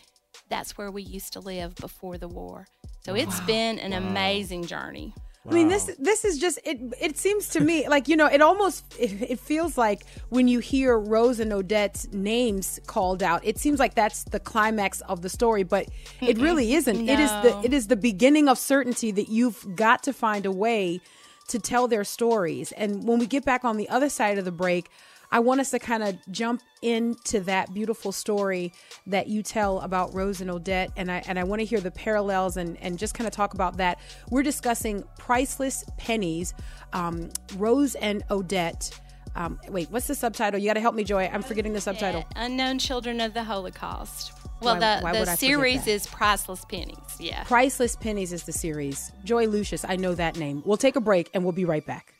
That's 0.48 0.76
where 0.76 0.90
we 0.90 1.02
used 1.02 1.32
to 1.34 1.40
live 1.40 1.74
before 1.76 2.18
the 2.18 2.28
war. 2.28 2.66
So 3.04 3.14
it's 3.14 3.40
been 3.40 3.78
an 3.78 3.92
amazing 3.92 4.66
journey. 4.66 5.14
I 5.48 5.54
mean, 5.54 5.66
this 5.66 5.90
this 5.98 6.24
is 6.24 6.38
just 6.38 6.60
it. 6.64 6.78
It 7.00 7.18
seems 7.18 7.48
to 7.48 7.60
me 7.60 7.88
like 7.88 8.06
you 8.06 8.16
know, 8.16 8.26
it 8.26 8.40
almost 8.40 8.84
it, 8.96 9.22
it 9.22 9.40
feels 9.40 9.76
like 9.76 10.06
when 10.28 10.46
you 10.46 10.60
hear 10.60 10.96
Rose 10.96 11.40
and 11.40 11.52
Odette's 11.52 12.12
names 12.12 12.78
called 12.86 13.24
out, 13.24 13.44
it 13.44 13.58
seems 13.58 13.80
like 13.80 13.94
that's 13.94 14.22
the 14.22 14.38
climax 14.38 15.00
of 15.02 15.22
the 15.22 15.28
story, 15.28 15.64
but 15.64 15.88
it 16.20 16.38
really 16.38 16.74
isn't. 16.74 17.08
It 17.08 17.18
is 17.18 17.30
the 17.30 17.60
it 17.64 17.72
is 17.72 17.88
the 17.88 17.96
beginning 17.96 18.48
of 18.48 18.56
certainty 18.56 19.10
that 19.10 19.28
you've 19.30 19.74
got 19.74 20.04
to 20.04 20.12
find 20.12 20.46
a 20.46 20.52
way 20.52 21.00
to 21.48 21.58
tell 21.58 21.88
their 21.88 22.04
stories. 22.04 22.70
And 22.72 23.04
when 23.06 23.18
we 23.18 23.26
get 23.26 23.44
back 23.44 23.64
on 23.64 23.76
the 23.76 23.88
other 23.88 24.08
side 24.08 24.38
of 24.38 24.44
the 24.44 24.52
break, 24.52 24.90
I 25.32 25.40
want 25.40 25.60
us 25.60 25.70
to 25.70 25.78
kind 25.78 26.02
of 26.02 26.16
jump 26.30 26.62
into 26.82 27.40
that 27.40 27.72
beautiful 27.72 28.12
story 28.12 28.72
that 29.06 29.28
you 29.28 29.42
tell 29.42 29.80
about 29.80 30.14
Rose 30.14 30.40
and 30.42 30.50
Odette, 30.50 30.90
and 30.96 31.10
I 31.10 31.22
and 31.26 31.38
I 31.38 31.44
want 31.44 31.60
to 31.60 31.64
hear 31.64 31.80
the 31.80 31.90
parallels 31.90 32.56
and 32.58 32.76
and 32.82 32.98
just 32.98 33.14
kind 33.14 33.26
of 33.26 33.32
talk 33.32 33.54
about 33.54 33.78
that. 33.78 33.98
We're 34.30 34.42
discussing 34.42 35.02
priceless 35.18 35.84
pennies, 35.96 36.54
um, 36.92 37.30
Rose 37.56 37.94
and 37.96 38.22
Odette. 38.30 39.00
Um, 39.34 39.58
wait, 39.70 39.90
what's 39.90 40.06
the 40.06 40.14
subtitle? 40.14 40.60
You 40.60 40.68
got 40.68 40.74
to 40.74 40.80
help 40.80 40.94
me, 40.94 41.04
Joy. 41.04 41.30
I'm 41.32 41.42
forgetting 41.42 41.72
the 41.72 41.80
subtitle. 41.80 42.24
Unknown 42.36 42.78
Children 42.78 43.18
of 43.22 43.32
the 43.32 43.42
Holocaust. 43.42 44.32
Well, 44.60 44.74
Why- 44.74 44.96
the, 44.96 45.00
why 45.02 45.24
the 45.24 45.36
series 45.36 45.86
is 45.86 46.06
Priceless 46.06 46.64
Pennies. 46.66 46.98
Yeah. 47.18 47.42
Priceless 47.44 47.96
Pennies 47.96 48.32
is 48.34 48.44
the 48.44 48.52
series. 48.52 49.10
Joy 49.24 49.46
Lucius, 49.46 49.84
I 49.88 49.96
know 49.96 50.14
that 50.14 50.36
name. 50.36 50.62
We'll 50.66 50.76
take 50.76 50.96
a 50.96 51.00
break 51.00 51.30
and 51.32 51.42
we'll 51.44 51.52
be 51.52 51.64
right 51.64 51.84
back. 51.84 52.11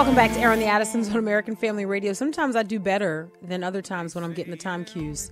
Welcome 0.00 0.14
back 0.14 0.32
to 0.32 0.40
Airing 0.40 0.60
the 0.60 0.66
Addisons 0.66 1.10
on 1.10 1.16
American 1.16 1.54
Family 1.54 1.84
Radio. 1.84 2.14
Sometimes 2.14 2.56
I 2.56 2.62
do 2.62 2.78
better 2.78 3.30
than 3.42 3.62
other 3.62 3.82
times 3.82 4.14
when 4.14 4.24
I'm 4.24 4.32
getting 4.32 4.50
the 4.50 4.56
time 4.56 4.82
cues. 4.82 5.30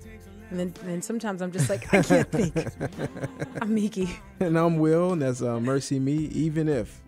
And 0.50 0.60
then, 0.60 0.74
then 0.84 1.00
sometimes 1.00 1.40
I'm 1.40 1.50
just 1.50 1.70
like, 1.70 1.86
I 1.94 2.02
can't 2.02 2.30
think. 2.30 2.54
I'm 3.62 3.74
Miki. 3.74 4.10
And 4.40 4.58
I'm 4.58 4.76
Will, 4.76 5.14
and 5.14 5.22
that's 5.22 5.40
uh, 5.40 5.56
MercyMe, 5.56 6.30
even 6.32 6.68
if. 6.68 7.00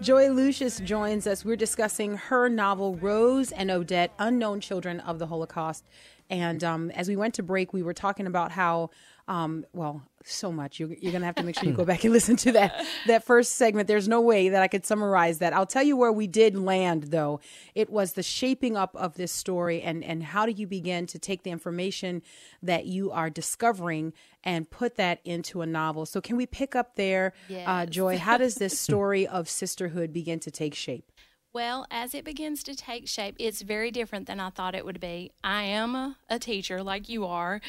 Joy 0.00 0.28
Lucius 0.28 0.78
joins 0.78 1.26
us. 1.26 1.44
We're 1.44 1.56
discussing 1.56 2.16
her 2.16 2.48
novel, 2.48 2.94
Rose 2.94 3.50
and 3.50 3.72
Odette 3.72 4.12
Unknown 4.20 4.60
Children 4.60 5.00
of 5.00 5.18
the 5.18 5.26
Holocaust. 5.26 5.84
And 6.30 6.62
um, 6.62 6.92
as 6.92 7.08
we 7.08 7.16
went 7.16 7.34
to 7.34 7.42
break, 7.42 7.72
we 7.72 7.82
were 7.82 7.92
talking 7.92 8.28
about 8.28 8.52
how, 8.52 8.90
um, 9.26 9.66
well, 9.72 10.00
so 10.24 10.52
much. 10.52 10.78
You're, 10.78 10.90
you're 10.90 11.12
going 11.12 11.22
to 11.22 11.26
have 11.26 11.34
to 11.36 11.42
make 11.42 11.58
sure 11.58 11.68
you 11.68 11.74
go 11.74 11.84
back 11.84 12.04
and 12.04 12.12
listen 12.12 12.36
to 12.36 12.52
that, 12.52 12.84
that 13.06 13.24
first 13.24 13.56
segment. 13.56 13.88
There's 13.88 14.08
no 14.08 14.20
way 14.20 14.50
that 14.50 14.62
I 14.62 14.68
could 14.68 14.84
summarize 14.84 15.38
that. 15.38 15.52
I'll 15.52 15.66
tell 15.66 15.82
you 15.82 15.96
where 15.96 16.12
we 16.12 16.26
did 16.26 16.56
land, 16.56 17.04
though. 17.04 17.40
It 17.74 17.90
was 17.90 18.12
the 18.12 18.22
shaping 18.22 18.76
up 18.76 18.94
of 18.94 19.14
this 19.14 19.32
story 19.32 19.82
and, 19.82 20.04
and 20.04 20.22
how 20.22 20.46
do 20.46 20.52
you 20.52 20.66
begin 20.66 21.06
to 21.08 21.18
take 21.18 21.42
the 21.42 21.50
information 21.50 22.22
that 22.62 22.86
you 22.86 23.10
are 23.10 23.30
discovering 23.30 24.12
and 24.44 24.70
put 24.70 24.96
that 24.96 25.20
into 25.24 25.62
a 25.62 25.66
novel. 25.66 26.06
So, 26.06 26.20
can 26.20 26.36
we 26.36 26.46
pick 26.46 26.74
up 26.74 26.96
there, 26.96 27.34
uh, 27.66 27.86
Joy? 27.86 28.18
How 28.18 28.38
does 28.38 28.54
this 28.54 28.78
story 28.78 29.26
of 29.26 29.48
sisterhood 29.48 30.12
begin 30.12 30.40
to 30.40 30.50
take 30.50 30.74
shape? 30.74 31.10
Well, 31.52 31.86
as 31.90 32.14
it 32.14 32.24
begins 32.24 32.62
to 32.64 32.76
take 32.76 33.08
shape, 33.08 33.34
it's 33.40 33.62
very 33.62 33.90
different 33.90 34.28
than 34.28 34.38
I 34.38 34.50
thought 34.50 34.76
it 34.76 34.84
would 34.84 35.00
be. 35.00 35.32
I 35.42 35.64
am 35.64 35.96
a, 35.96 36.16
a 36.28 36.38
teacher 36.38 36.80
like 36.80 37.08
you 37.08 37.26
are. 37.26 37.60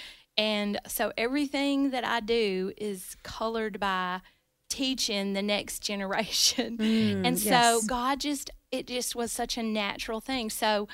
And 0.42 0.80
so 0.88 1.14
everything 1.20 1.92
that 1.92 2.04
I 2.04 2.20
do 2.20 2.74
is 2.76 3.16
colored 3.22 3.80
by 3.80 4.22
teaching 4.72 5.34
the 5.34 5.44
next 5.44 5.80
generation. 5.84 6.82
and 6.82 7.38
so 7.38 7.50
yes. 7.50 7.86
God 7.86 8.20
just, 8.20 8.50
it 8.72 8.88
just 8.88 9.16
was 9.16 9.32
such 9.32 9.56
a 9.56 9.62
natural 9.62 10.20
thing. 10.20 10.50
So 10.50 10.88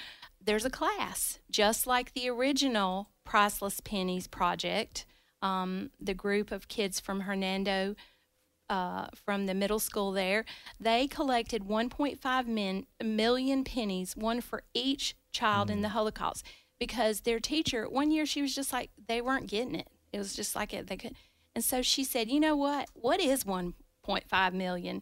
there's 0.44 0.66
a 0.66 0.70
class, 0.70 1.40
just 1.50 1.88
like 1.88 2.14
the 2.14 2.30
original 2.30 3.08
Priceless 3.24 3.80
Pennies 3.80 4.28
project. 4.28 5.06
Um, 5.42 5.92
the 5.98 6.14
group 6.14 6.52
of 6.52 6.68
kids 6.68 7.00
from 7.00 7.22
Hernando 7.22 7.96
uh, 8.70 9.08
from 9.16 9.46
the 9.46 9.54
middle 9.54 9.80
school 9.80 10.12
there, 10.12 10.44
they 10.78 11.08
collected 11.08 11.64
1.5 11.64 12.48
min, 12.48 12.86
million 13.02 13.64
pennies, 13.64 14.18
one 14.18 14.42
for 14.42 14.64
each 14.74 15.16
child 15.32 15.70
in 15.70 15.84
the 15.84 15.90
Holocaust, 15.90 16.44
because 16.80 17.22
their 17.22 17.40
teacher 17.40 17.88
one 17.90 18.12
year 18.12 18.26
she 18.26 18.42
was 18.42 18.54
just 18.54 18.74
like 18.74 18.92
they 19.08 19.22
weren't 19.22 19.48
getting 19.48 19.76
it. 19.76 19.90
It 20.13 20.20
was 20.20 20.36
just 20.36 20.56
like 20.56 20.74
it 20.74 20.88
they 20.88 20.98
could, 20.98 21.16
and 21.56 21.63
so 21.63 21.82
she 21.82 22.04
said, 22.04 22.30
you 22.30 22.40
know 22.40 22.56
what? 22.56 22.90
What 22.94 23.20
is 23.20 23.44
1.5 23.44 24.54
million? 24.54 25.02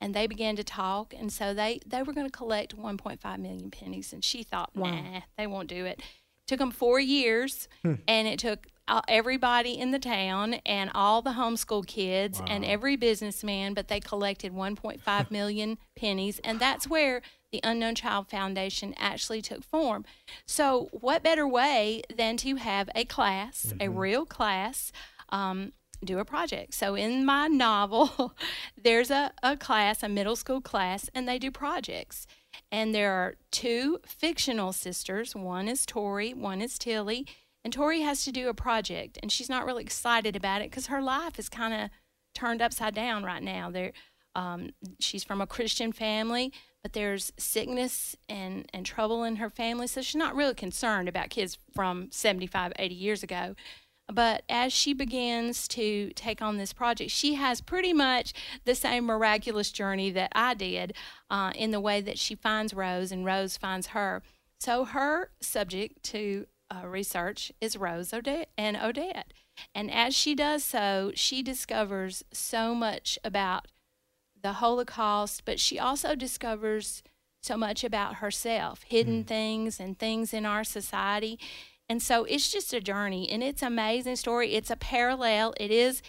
And 0.00 0.14
they 0.14 0.26
began 0.26 0.56
to 0.56 0.64
talk, 0.64 1.14
and 1.18 1.32
so 1.32 1.54
they 1.54 1.80
they 1.86 2.02
were 2.02 2.12
going 2.12 2.26
to 2.26 2.32
collect 2.36 2.76
1.5 2.76 3.38
million 3.38 3.70
pennies, 3.70 4.12
and 4.12 4.22
she 4.24 4.42
thought, 4.42 4.70
nah, 4.74 5.20
they 5.38 5.46
won't 5.46 5.68
do 5.68 5.84
it. 5.84 6.00
Took 6.46 6.58
them 6.58 6.70
four 6.70 7.00
years, 7.00 7.68
hmm. 7.82 7.94
and 8.06 8.28
it 8.28 8.38
took 8.38 8.66
everybody 9.08 9.78
in 9.78 9.90
the 9.90 9.98
town 9.98 10.54
and 10.64 10.90
all 10.94 11.22
the 11.22 11.30
homeschool 11.30 11.86
kids 11.86 12.40
and 12.46 12.64
every 12.64 12.96
businessman, 12.96 13.74
but 13.74 13.88
they 13.88 14.00
collected 14.00 14.52
1.5 14.52 15.30
million 15.30 15.78
pennies, 15.96 16.40
and 16.44 16.60
that's 16.60 16.88
where 16.88 17.22
the 17.52 17.60
Unknown 17.62 17.94
Child 17.94 18.28
Foundation 18.28 18.94
actually 18.98 19.42
took 19.42 19.64
form. 19.64 20.04
So, 20.46 20.88
what 20.92 21.22
better 21.22 21.46
way 21.46 22.02
than 22.14 22.36
to 22.38 22.56
have 22.56 22.90
a 22.94 23.04
class, 23.04 23.72
a 23.80 23.88
real 23.88 24.26
class? 24.26 24.92
Um, 25.28 25.72
do 26.04 26.18
a 26.18 26.24
project. 26.24 26.74
So 26.74 26.94
in 26.94 27.24
my 27.24 27.46
novel, 27.46 28.34
there's 28.82 29.10
a, 29.10 29.32
a 29.42 29.56
class, 29.56 30.02
a 30.02 30.08
middle 30.08 30.36
school 30.36 30.60
class, 30.60 31.10
and 31.14 31.28
they 31.28 31.38
do 31.38 31.50
projects. 31.50 32.26
And 32.70 32.94
there 32.94 33.12
are 33.12 33.36
two 33.50 34.00
fictional 34.06 34.72
sisters. 34.72 35.34
One 35.34 35.68
is 35.68 35.86
Tori, 35.86 36.34
one 36.34 36.60
is 36.60 36.78
Tilly. 36.78 37.26
And 37.64 37.72
Tori 37.72 38.02
has 38.02 38.24
to 38.24 38.30
do 38.30 38.48
a 38.48 38.54
project, 38.54 39.18
and 39.20 39.32
she's 39.32 39.48
not 39.48 39.66
really 39.66 39.82
excited 39.82 40.36
about 40.36 40.62
it 40.62 40.70
because 40.70 40.86
her 40.86 41.02
life 41.02 41.36
is 41.36 41.48
kind 41.48 41.74
of 41.74 41.90
turned 42.32 42.62
upside 42.62 42.94
down 42.94 43.24
right 43.24 43.42
now. 43.42 43.70
There, 43.70 43.92
um, 44.36 44.70
she's 45.00 45.24
from 45.24 45.40
a 45.40 45.48
Christian 45.48 45.90
family, 45.90 46.52
but 46.86 46.92
there's 46.92 47.32
sickness 47.36 48.14
and, 48.28 48.70
and 48.72 48.86
trouble 48.86 49.24
in 49.24 49.34
her 49.36 49.50
family, 49.50 49.88
so 49.88 50.00
she's 50.00 50.14
not 50.14 50.36
really 50.36 50.54
concerned 50.54 51.08
about 51.08 51.30
kids 51.30 51.58
from 51.74 52.06
75, 52.12 52.72
80 52.78 52.94
years 52.94 53.24
ago. 53.24 53.56
But 54.06 54.44
as 54.48 54.72
she 54.72 54.92
begins 54.92 55.66
to 55.66 56.12
take 56.14 56.40
on 56.40 56.58
this 56.58 56.72
project, 56.72 57.10
she 57.10 57.34
has 57.34 57.60
pretty 57.60 57.92
much 57.92 58.32
the 58.64 58.76
same 58.76 59.04
miraculous 59.04 59.72
journey 59.72 60.12
that 60.12 60.30
I 60.32 60.54
did 60.54 60.94
uh, 61.28 61.50
in 61.56 61.72
the 61.72 61.80
way 61.80 62.00
that 62.02 62.20
she 62.20 62.36
finds 62.36 62.72
Rose 62.72 63.10
and 63.10 63.24
Rose 63.24 63.56
finds 63.56 63.88
her. 63.88 64.22
So 64.60 64.84
her 64.84 65.30
subject 65.40 66.04
to 66.10 66.46
uh, 66.72 66.86
research 66.86 67.50
is 67.60 67.76
Rose 67.76 68.14
Odette 68.14 68.50
and 68.56 68.76
Odette. 68.76 69.32
And 69.74 69.90
as 69.90 70.14
she 70.14 70.36
does 70.36 70.62
so, 70.62 71.10
she 71.16 71.42
discovers 71.42 72.22
so 72.32 72.76
much 72.76 73.18
about 73.24 73.66
the 74.42 74.54
Holocaust, 74.54 75.44
but 75.44 75.58
she 75.58 75.78
also 75.78 76.14
discovers 76.14 77.02
so 77.40 77.56
much 77.56 77.84
about 77.84 78.16
herself, 78.16 78.82
hidden 78.82 79.24
mm. 79.24 79.26
things 79.26 79.78
and 79.80 79.98
things 79.98 80.34
in 80.34 80.44
our 80.44 80.64
society. 80.64 81.38
And 81.88 82.02
so 82.02 82.24
it's 82.24 82.50
just 82.50 82.72
a 82.72 82.80
journey 82.80 83.28
and 83.30 83.42
it's 83.42 83.62
an 83.62 83.68
amazing 83.68 84.16
story. 84.16 84.54
It's 84.54 84.70
a 84.70 84.76
parallel. 84.76 85.54
It 85.58 85.70
is 85.70 86.02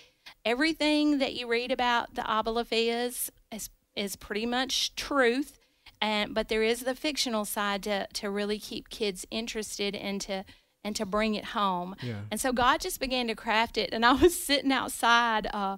everything 0.44 1.20
that 1.20 1.36
you 1.36 1.48
read 1.48 1.72
about 1.72 2.16
the 2.16 2.24
Abuelafias 2.24 3.30
is, 3.52 3.70
is 3.96 4.16
pretty 4.16 4.46
much 4.46 4.96
truth. 4.96 5.60
And, 6.02 6.34
but 6.34 6.50
there 6.50 6.64
is 6.64 6.82
the 6.82 6.96
fictional 6.96 7.46
side 7.46 7.84
to, 7.84 8.08
to 8.14 8.30
really 8.30 8.60
keep 8.60 8.90
kids 8.90 9.26
interested 9.32 9.96
and 9.96 10.20
to 10.22 10.46
and 10.84 10.96
to 10.96 11.06
bring 11.06 11.36
it 11.36 11.44
home. 11.46 11.96
Yeah. 12.02 12.22
And 12.32 12.40
so 12.40 12.54
God 12.54 12.80
just 12.80 13.02
began 13.02 13.28
to 13.28 13.36
craft 13.36 13.78
it. 13.78 13.90
And 13.92 14.06
I 14.06 14.14
was 14.14 14.40
sitting 14.42 14.72
outside 14.72 15.48
uh, 15.54 15.76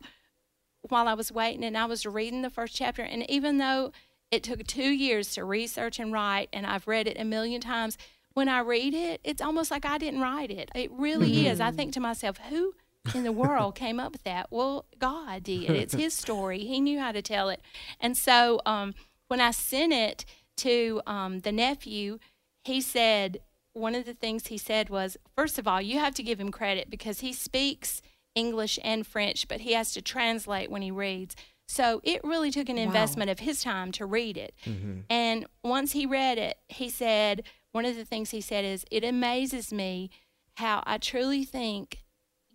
while 0.82 1.08
I 1.08 1.14
was 1.14 1.32
waiting, 1.32 1.64
and 1.64 1.78
I 1.78 1.86
was 1.86 2.06
reading 2.06 2.42
the 2.42 2.50
first 2.50 2.76
chapter. 2.76 3.02
And 3.02 3.30
even 3.30 3.58
though 3.58 3.92
it 4.32 4.44
took 4.44 4.66
two 4.66 4.90
years 4.90 5.34
to 5.34 5.44
research 5.44 6.00
and 6.00 6.14
write, 6.14 6.50
and 6.54 6.66
I've 6.66 6.88
read 6.88 7.08
it 7.08 7.20
a 7.20 7.26
million 7.26 7.62
times, 7.62 7.98
when 8.34 8.48
I 8.48 8.60
read 8.60 8.94
it, 8.94 9.20
it's 9.24 9.42
almost 9.42 9.72
like 9.72 9.86
I 9.86 9.98
didn't 9.98 10.22
write 10.22 10.52
it. 10.52 10.70
It 10.76 10.92
really 10.92 11.32
mm-hmm. 11.32 11.48
is. 11.48 11.60
I 11.60 11.72
think 11.72 11.94
to 11.94 12.00
myself, 12.00 12.38
who 12.50 12.74
in 13.14 13.24
the 13.24 13.32
world 13.32 13.76
came 13.76 14.00
up 14.00 14.12
with 14.12 14.24
that? 14.24 14.48
Well, 14.50 14.86
God 14.98 15.44
did. 15.44 15.70
It's 15.72 15.94
His 15.94 16.14
story. 16.26 16.60
He 16.60 16.80
knew 16.80 17.00
how 17.00 17.12
to 17.12 17.22
tell 17.22 17.50
it. 17.50 17.62
And 18.00 18.16
so 18.16 18.62
um, 18.66 18.94
when 19.28 19.42
I 19.42 19.52
sent 19.52 19.94
it 19.94 20.26
to 20.58 21.02
um, 21.08 21.40
the 21.40 21.52
nephew, 21.52 22.20
he 22.64 22.82
said, 22.82 23.40
one 23.74 23.96
of 23.96 24.06
the 24.06 24.14
things 24.14 24.48
he 24.48 24.58
said 24.58 24.90
was, 24.90 25.18
first 25.36 25.58
of 25.58 25.68
all, 25.68 25.82
you 25.82 26.00
have 26.00 26.14
to 26.16 26.24
give 26.24 26.40
him 26.40 26.52
credit 26.52 26.90
because 26.90 27.22
he 27.22 27.34
speaks 27.34 28.02
English 28.40 28.80
and 28.84 29.06
French, 29.06 29.48
but 29.48 29.62
he 29.62 29.74
has 29.74 29.92
to 29.94 30.02
translate 30.02 30.72
when 30.72 30.82
he 30.82 30.92
reads. 30.92 31.36
So 31.68 32.02
it 32.04 32.22
really 32.24 32.50
took 32.50 32.70
an 32.70 32.78
wow. 32.78 32.84
investment 32.84 33.30
of 33.30 33.40
his 33.40 33.62
time 33.62 33.92
to 33.94 34.06
read 34.06 34.38
it. 34.38 34.56
Mm-hmm. 34.66 35.02
And 35.10 35.46
once 35.64 35.92
he 35.92 36.06
read 36.06 36.38
it, 36.38 36.58
he 36.68 36.90
said, 36.90 37.44
one 37.72 37.86
of 37.86 37.96
the 37.96 38.06
things 38.06 38.32
he 38.32 38.42
said 38.42 38.66
is, 38.66 38.86
It 38.90 39.04
amazes 39.04 39.72
me 39.72 40.10
how 40.56 40.84
I 40.86 40.98
truly 40.98 41.44
think 41.44 42.04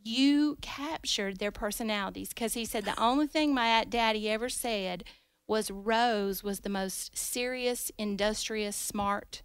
you 0.03 0.59
captured 0.61 1.39
their 1.39 1.53
personalities. 1.53 2.31
Because 2.31 2.55
he 2.55 2.65
said, 2.65 2.85
The 2.85 3.01
only 3.01 3.27
thing 3.27 3.55
my 3.55 3.85
daddy 3.85 4.29
ever 4.29 4.49
said 4.49 5.05
was 5.47 5.71
Rose 5.71 6.43
was 6.43 6.61
the 6.61 6.69
most 6.69 7.17
serious, 7.17 7.93
industrious, 7.99 8.75
smart 8.75 9.43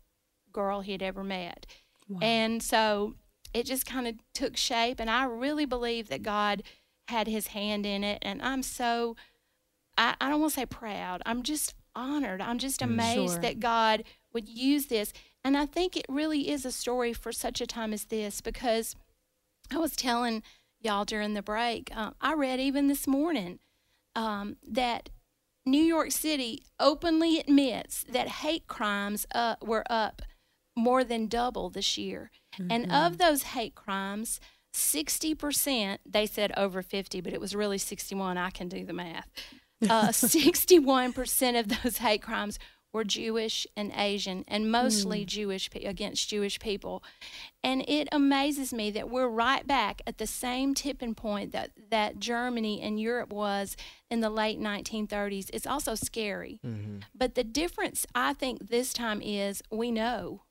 girl 0.52 0.82
he 0.82 0.94
had 0.94 1.04
ever 1.04 1.24
met. 1.24 1.66
Wow. 2.08 2.20
And 2.22 2.64
so 2.64 3.16
it 3.54 3.66
just 3.66 3.86
kind 3.86 4.08
of 4.08 4.16
took 4.34 4.58
shape. 4.58 5.00
And 5.00 5.10
I 5.10 5.26
really 5.26 5.66
believe 5.66 6.10
that 6.10 6.24
God 6.24 6.64
had 7.08 7.28
his 7.28 7.48
hand 7.48 7.86
in 7.86 8.04
it. 8.04 8.20
And 8.22 8.42
I'm 8.42 8.64
so, 8.64 9.16
I, 9.98 10.16
I 10.22 10.30
don't 10.30 10.42
want 10.42 10.54
to 10.54 10.60
say 10.60 10.66
proud, 10.66 11.22
I'm 11.26 11.44
just 11.44 11.74
honored. 11.96 12.42
I'm 12.42 12.60
just 12.60 12.80
mm, 12.80 12.86
amazed 12.86 13.34
sure. 13.34 13.42
that 13.42 13.60
God 13.60 14.04
would 14.34 14.48
use 14.48 14.88
this. 14.88 15.12
And 15.44 15.58
I 15.58 15.66
think 15.66 15.96
it 15.96 16.06
really 16.10 16.50
is 16.50 16.66
a 16.66 16.72
story 16.72 17.14
for 17.14 17.32
such 17.32 17.62
a 17.62 17.68
time 17.68 17.94
as 17.94 18.06
this 18.06 18.42
because 18.42 18.96
I 19.72 19.78
was 19.78 19.96
telling 19.96 20.44
y'all 20.80 21.06
during 21.06 21.34
the 21.34 21.42
break, 21.42 21.96
um, 21.96 22.16
I 22.22 22.34
read 22.34 22.60
even 22.60 22.88
this 22.88 23.08
morning 23.08 23.60
um, 24.16 24.58
that 24.68 25.10
New 25.66 25.84
York 25.84 26.12
City 26.12 26.64
openly 26.80 27.40
admits 27.40 28.04
that 28.10 28.28
hate 28.28 28.68
crimes 28.68 29.26
uh, 29.34 29.56
were 29.62 29.84
up 29.90 30.22
more 30.80 31.04
than 31.04 31.28
double 31.28 31.70
this 31.70 31.98
year. 31.98 32.32
Mm-hmm. 32.60 32.72
And 32.72 32.92
of 32.92 33.18
those 33.18 33.44
hate 33.44 33.76
crimes, 33.76 34.40
60%, 34.74 35.98
they 36.06 36.26
said 36.26 36.52
over 36.58 36.82
50, 36.82 37.22
but 37.22 37.34
it 37.34 37.42
was 37.42 37.56
really 37.56 37.78
61. 37.78 38.38
I 38.38 38.50
can 38.50 38.68
do 38.68 38.86
the 38.86 38.94
math. 38.94 39.30
Uh, 39.84 40.08
61% 40.10 41.60
of 41.60 41.84
those 41.84 41.98
hate 41.98 42.22
crimes 42.22 42.60
were 42.92 43.04
Jewish 43.04 43.68
and 43.76 43.92
Asian, 43.96 44.44
and 44.48 44.72
mostly 44.72 45.24
mm. 45.24 45.28
Jewish 45.28 45.70
against 45.76 46.28
Jewish 46.28 46.60
people. 46.60 47.04
And 47.64 47.88
it 47.88 48.08
amazes 48.12 48.74
me 48.74 48.90
that 48.92 49.10
we're 49.10 49.28
right 49.28 49.66
back 49.66 50.02
at 50.08 50.18
the 50.18 50.26
same 50.26 50.74
tipping 50.74 51.14
point 51.14 51.52
that, 51.52 51.72
that 51.92 52.20
Germany 52.20 52.82
and 52.82 53.00
Europe 53.00 53.32
was 53.32 53.78
in 54.10 54.22
the 54.22 54.30
late 54.30 54.60
1930s. 54.60 55.50
It's 55.54 55.68
also 55.68 55.94
scary. 55.94 56.60
Mm-hmm. 56.66 57.00
But 57.14 57.36
the 57.36 57.44
difference, 57.44 58.08
I 58.16 58.34
think, 58.34 58.70
this 58.70 58.92
time 58.92 59.22
is 59.22 59.62
we 59.70 59.92
know 59.92 60.42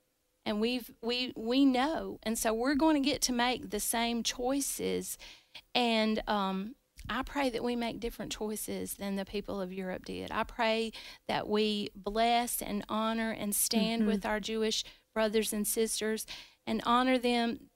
and 0.48 0.60
we've 0.60 0.90
we 1.02 1.32
we 1.36 1.64
know 1.64 2.18
and 2.22 2.38
so 2.38 2.54
we're 2.54 2.74
going 2.74 3.00
to 3.00 3.06
get 3.06 3.20
to 3.20 3.32
make 3.32 3.70
the 3.70 3.78
same 3.78 4.22
choices 4.22 5.18
and 5.74 6.22
um, 6.26 6.74
I 7.10 7.22
pray 7.22 7.50
that 7.50 7.62
we 7.62 7.76
make 7.76 8.00
different 8.00 8.32
choices 8.32 8.94
than 8.94 9.16
the 9.16 9.24
people 9.24 9.60
of 9.60 9.72
Europe 9.72 10.04
did. 10.04 10.30
I 10.30 10.44
pray 10.44 10.92
that 11.26 11.48
we 11.48 11.90
bless 11.94 12.60
and 12.62 12.84
honor 12.88 13.30
and 13.30 13.54
stand 13.54 14.02
mm-hmm. 14.02 14.10
with 14.10 14.26
our 14.26 14.40
Jewish 14.40 14.84
brothers 15.14 15.52
and 15.52 15.66
sisters 15.66 16.26
and 16.66 16.82
honor 16.84 17.18
them 17.18 17.70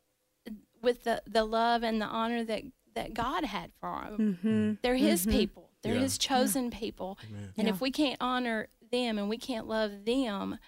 with 0.82 1.04
the, 1.04 1.22
the 1.26 1.44
love 1.44 1.82
and 1.82 2.00
the 2.00 2.06
honor 2.06 2.44
that, 2.44 2.62
that 2.94 3.14
God 3.14 3.44
had 3.44 3.72
for 3.80 4.06
them. 4.10 4.38
Mm-hmm. 4.42 4.72
They're 4.82 4.96
His 4.96 5.22
mm-hmm. 5.26 5.38
people, 5.38 5.70
they're 5.82 5.94
yeah. 5.94 6.00
His 6.00 6.18
chosen 6.18 6.64
yeah. 6.64 6.78
people. 6.78 7.18
Amen. 7.28 7.52
And 7.56 7.66
yeah. 7.66 7.74
if 7.74 7.80
we 7.80 7.90
can't 7.90 8.18
honor 8.20 8.68
them 8.90 9.18
and 9.18 9.28
we 9.28 9.38
can't 9.38 9.66
love 9.66 10.04
them, 10.04 10.58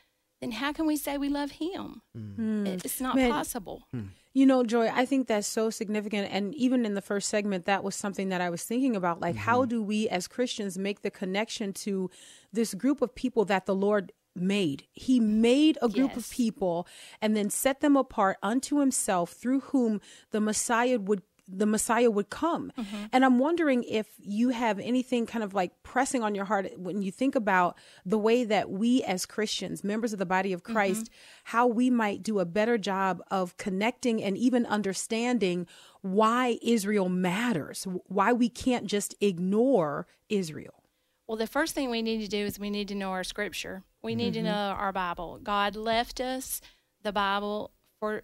then 0.44 0.52
how 0.52 0.72
can 0.72 0.86
we 0.86 0.96
say 0.96 1.16
we 1.16 1.30
love 1.30 1.52
Him? 1.52 2.02
Mm. 2.16 2.84
It's 2.84 3.00
not 3.00 3.16
Man, 3.16 3.30
possible. 3.30 3.88
Mm. 3.96 4.08
You 4.34 4.44
know, 4.46 4.62
Joy, 4.62 4.90
I 4.92 5.06
think 5.06 5.26
that's 5.26 5.46
so 5.46 5.70
significant. 5.70 6.28
And 6.30 6.54
even 6.54 6.84
in 6.84 6.94
the 6.94 7.00
first 7.00 7.28
segment, 7.28 7.64
that 7.64 7.82
was 7.82 7.94
something 7.94 8.28
that 8.28 8.42
I 8.42 8.50
was 8.50 8.62
thinking 8.62 8.94
about. 8.94 9.20
Like, 9.20 9.36
mm-hmm. 9.36 9.44
how 9.44 9.64
do 9.64 9.82
we 9.82 10.08
as 10.08 10.28
Christians 10.28 10.76
make 10.76 11.00
the 11.00 11.10
connection 11.10 11.72
to 11.84 12.10
this 12.52 12.74
group 12.74 13.00
of 13.00 13.14
people 13.14 13.46
that 13.46 13.64
the 13.64 13.74
Lord 13.74 14.12
made. 14.36 14.84
He 14.92 15.20
made 15.20 15.78
a 15.80 15.88
group 15.88 16.10
yes. 16.14 16.16
of 16.16 16.30
people 16.30 16.88
and 17.22 17.36
then 17.36 17.50
set 17.50 17.80
them 17.80 17.96
apart 17.96 18.36
unto 18.42 18.80
himself 18.80 19.30
through 19.30 19.60
whom 19.60 20.00
the 20.32 20.40
Messiah 20.40 20.98
would 20.98 21.22
the 21.46 21.66
Messiah 21.66 22.10
would 22.10 22.30
come. 22.30 22.72
Mm-hmm. 22.78 22.96
And 23.12 23.24
I'm 23.24 23.38
wondering 23.38 23.84
if 23.84 24.06
you 24.18 24.50
have 24.50 24.78
anything 24.78 25.26
kind 25.26 25.44
of 25.44 25.54
like 25.54 25.82
pressing 25.82 26.22
on 26.22 26.34
your 26.34 26.44
heart 26.44 26.78
when 26.78 27.02
you 27.02 27.10
think 27.10 27.34
about 27.34 27.76
the 28.04 28.18
way 28.18 28.44
that 28.44 28.70
we 28.70 29.02
as 29.02 29.26
Christians, 29.26 29.84
members 29.84 30.12
of 30.12 30.18
the 30.18 30.26
body 30.26 30.52
of 30.52 30.62
Christ, 30.62 31.04
mm-hmm. 31.04 31.40
how 31.44 31.66
we 31.66 31.90
might 31.90 32.22
do 32.22 32.38
a 32.38 32.44
better 32.44 32.78
job 32.78 33.22
of 33.30 33.56
connecting 33.56 34.22
and 34.22 34.38
even 34.38 34.64
understanding 34.66 35.66
why 36.00 36.58
Israel 36.62 37.08
matters, 37.08 37.86
why 38.06 38.32
we 38.32 38.48
can't 38.48 38.86
just 38.86 39.14
ignore 39.20 40.06
Israel. 40.28 40.82
Well, 41.26 41.38
the 41.38 41.46
first 41.46 41.74
thing 41.74 41.90
we 41.90 42.02
need 42.02 42.20
to 42.20 42.28
do 42.28 42.44
is 42.44 42.58
we 42.58 42.70
need 42.70 42.88
to 42.88 42.94
know 42.94 43.10
our 43.10 43.24
scripture. 43.24 43.82
We 44.02 44.14
need 44.14 44.34
mm-hmm. 44.34 44.44
to 44.44 44.50
know 44.50 44.74
our 44.78 44.92
Bible. 44.92 45.40
God 45.42 45.76
left 45.76 46.20
us 46.20 46.60
the 47.02 47.12
Bible 47.12 47.70
for 47.98 48.22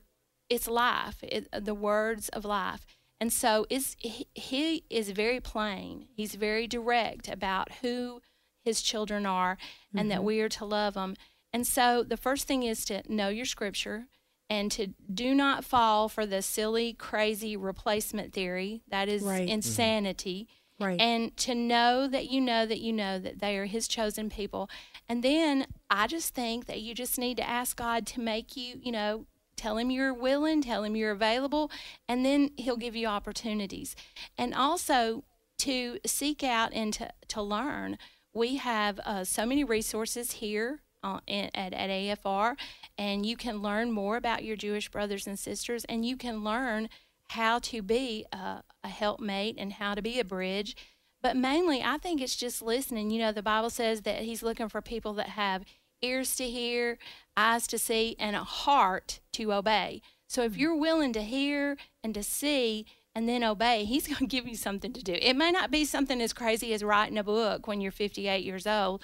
its 0.51 0.68
life, 0.68 1.16
it, 1.23 1.49
the 1.53 1.75
words 1.75 2.29
of 2.31 2.45
life. 2.45 2.85
And 3.21 3.33
so 3.33 3.66
is 3.68 3.97
he 4.01 4.85
is 4.89 5.11
very 5.11 5.41
plain. 5.41 6.07
He's 6.14 6.35
very 6.35 6.66
direct 6.66 7.29
about 7.29 7.71
who 7.83 8.23
his 8.64 8.81
children 8.81 9.27
are 9.27 9.59
and 9.93 10.01
mm-hmm. 10.01 10.09
that 10.09 10.25
we 10.25 10.41
are 10.41 10.49
to 10.49 10.64
love 10.64 10.95
them. 10.95 11.16
And 11.53 11.66
so 11.66 12.03
the 12.03 12.16
first 12.16 12.47
thing 12.47 12.62
is 12.62 12.85
to 12.87 13.03
know 13.12 13.29
your 13.29 13.45
scripture 13.45 14.07
and 14.49 14.71
to 14.73 14.89
do 15.12 15.35
not 15.35 15.64
fall 15.64 16.09
for 16.09 16.27
the 16.27 16.43
silly, 16.43 16.93
crazy 16.93 17.57
replacement 17.57 18.33
theory. 18.33 18.83
That 18.89 19.09
is 19.09 19.23
right. 19.23 19.43
Mm-hmm. 19.43 19.51
insanity. 19.51 20.49
Mm-hmm. 20.49 20.85
Right. 20.85 21.01
And 21.01 21.37
to 21.39 21.55
know 21.55 22.09
that 22.09 22.31
you 22.31 22.41
know 22.41 22.64
that 22.64 22.81
you 22.81 22.93
know 22.93 23.18
that 23.18 23.39
they 23.41 23.59
are 23.59 23.66
his 23.66 23.87
chosen 23.87 24.31
people. 24.31 24.71
And 25.11 25.23
then 25.23 25.66
I 25.91 26.07
just 26.07 26.35
think 26.35 26.66
that 26.66 26.81
you 26.81 26.95
just 26.95 27.18
need 27.18 27.37
to 27.37 27.47
ask 27.47 27.77
God 27.77 28.07
to 28.09 28.21
make 28.21 28.57
you, 28.57 28.81
you 28.83 28.91
know, 28.91 29.27
Tell 29.61 29.77
him 29.77 29.91
you're 29.91 30.15
willing, 30.15 30.63
tell 30.63 30.85
him 30.85 30.97
you're 30.97 31.11
available, 31.11 31.71
and 32.09 32.25
then 32.25 32.51
he'll 32.57 32.79
give 32.79 32.97
you 32.97 33.07
opportunities. 33.07 33.95
And 34.39 34.55
also 34.55 35.25
to 35.59 35.99
seek 36.07 36.43
out 36.43 36.73
and 36.73 36.95
to, 36.95 37.11
to 37.29 37.43
learn. 37.43 37.99
We 38.33 38.57
have 38.57 38.99
uh, 39.01 39.25
so 39.25 39.45
many 39.45 39.63
resources 39.63 40.33
here 40.33 40.81
uh, 41.05 41.21
at, 41.29 41.55
at 41.55 41.91
AFR, 41.91 42.57
and 42.97 43.27
you 43.27 43.37
can 43.37 43.61
learn 43.61 43.93
more 43.93 44.17
about 44.17 44.45
your 44.45 44.57
Jewish 44.57 44.89
brothers 44.89 45.27
and 45.27 45.39
sisters, 45.39 45.85
and 45.91 46.07
you 46.07 46.17
can 46.17 46.43
learn 46.43 46.89
how 47.29 47.59
to 47.59 47.83
be 47.83 48.25
a, 48.33 48.63
a 48.83 48.89
helpmate 48.89 49.57
and 49.59 49.75
how 49.75 49.95
to 49.95 50.01
be 50.01 50.19
a 50.19 50.25
bridge. 50.25 50.75
But 51.23 51.37
mainly, 51.37 51.83
I 51.83 51.99
think 51.99 52.23
it's 52.23 52.35
just 52.35 52.63
listening. 52.63 53.11
You 53.11 53.19
know, 53.19 53.33
the 53.33 53.43
Bible 53.43 53.69
says 53.69 54.01
that 54.03 54.23
He's 54.23 54.43
looking 54.43 54.71
for 54.71 54.81
people 54.81 55.13
that 55.15 55.29
have 55.29 55.67
ears 56.03 56.35
to 56.37 56.45
hear, 56.45 56.99
eyes 57.37 57.67
to 57.69 57.79
see, 57.79 58.17
and 58.19 58.37
a 58.37 58.45
heart 58.45 59.21
to 59.33 59.53
obey. 59.53 60.03
So 60.27 60.43
if 60.43 60.53
mm. 60.53 60.59
you're 60.59 60.77
willing 60.77 61.13
to 61.15 61.23
hear 61.23 61.77
and 62.03 62.15
to 62.15 62.23
see 62.23 62.87
and 63.15 63.29
then 63.29 63.43
obey, 63.43 63.85
he's 63.85 64.07
going 64.07 64.19
to 64.19 64.27
give 64.27 64.47
you 64.47 64.57
something 64.57 64.93
to 64.93 65.03
do. 65.03 65.17
It 65.21 65.35
may 65.37 65.51
not 65.51 65.71
be 65.71 65.85
something 65.85 66.21
as 66.21 66.33
crazy 66.33 66.73
as 66.73 66.85
writing 66.85 67.19
a 67.19 67.25
book 67.25 67.67
when 67.67 67.81
you're 67.81 67.93
58 67.93 68.45
years 68.45 68.67
old, 68.67 69.03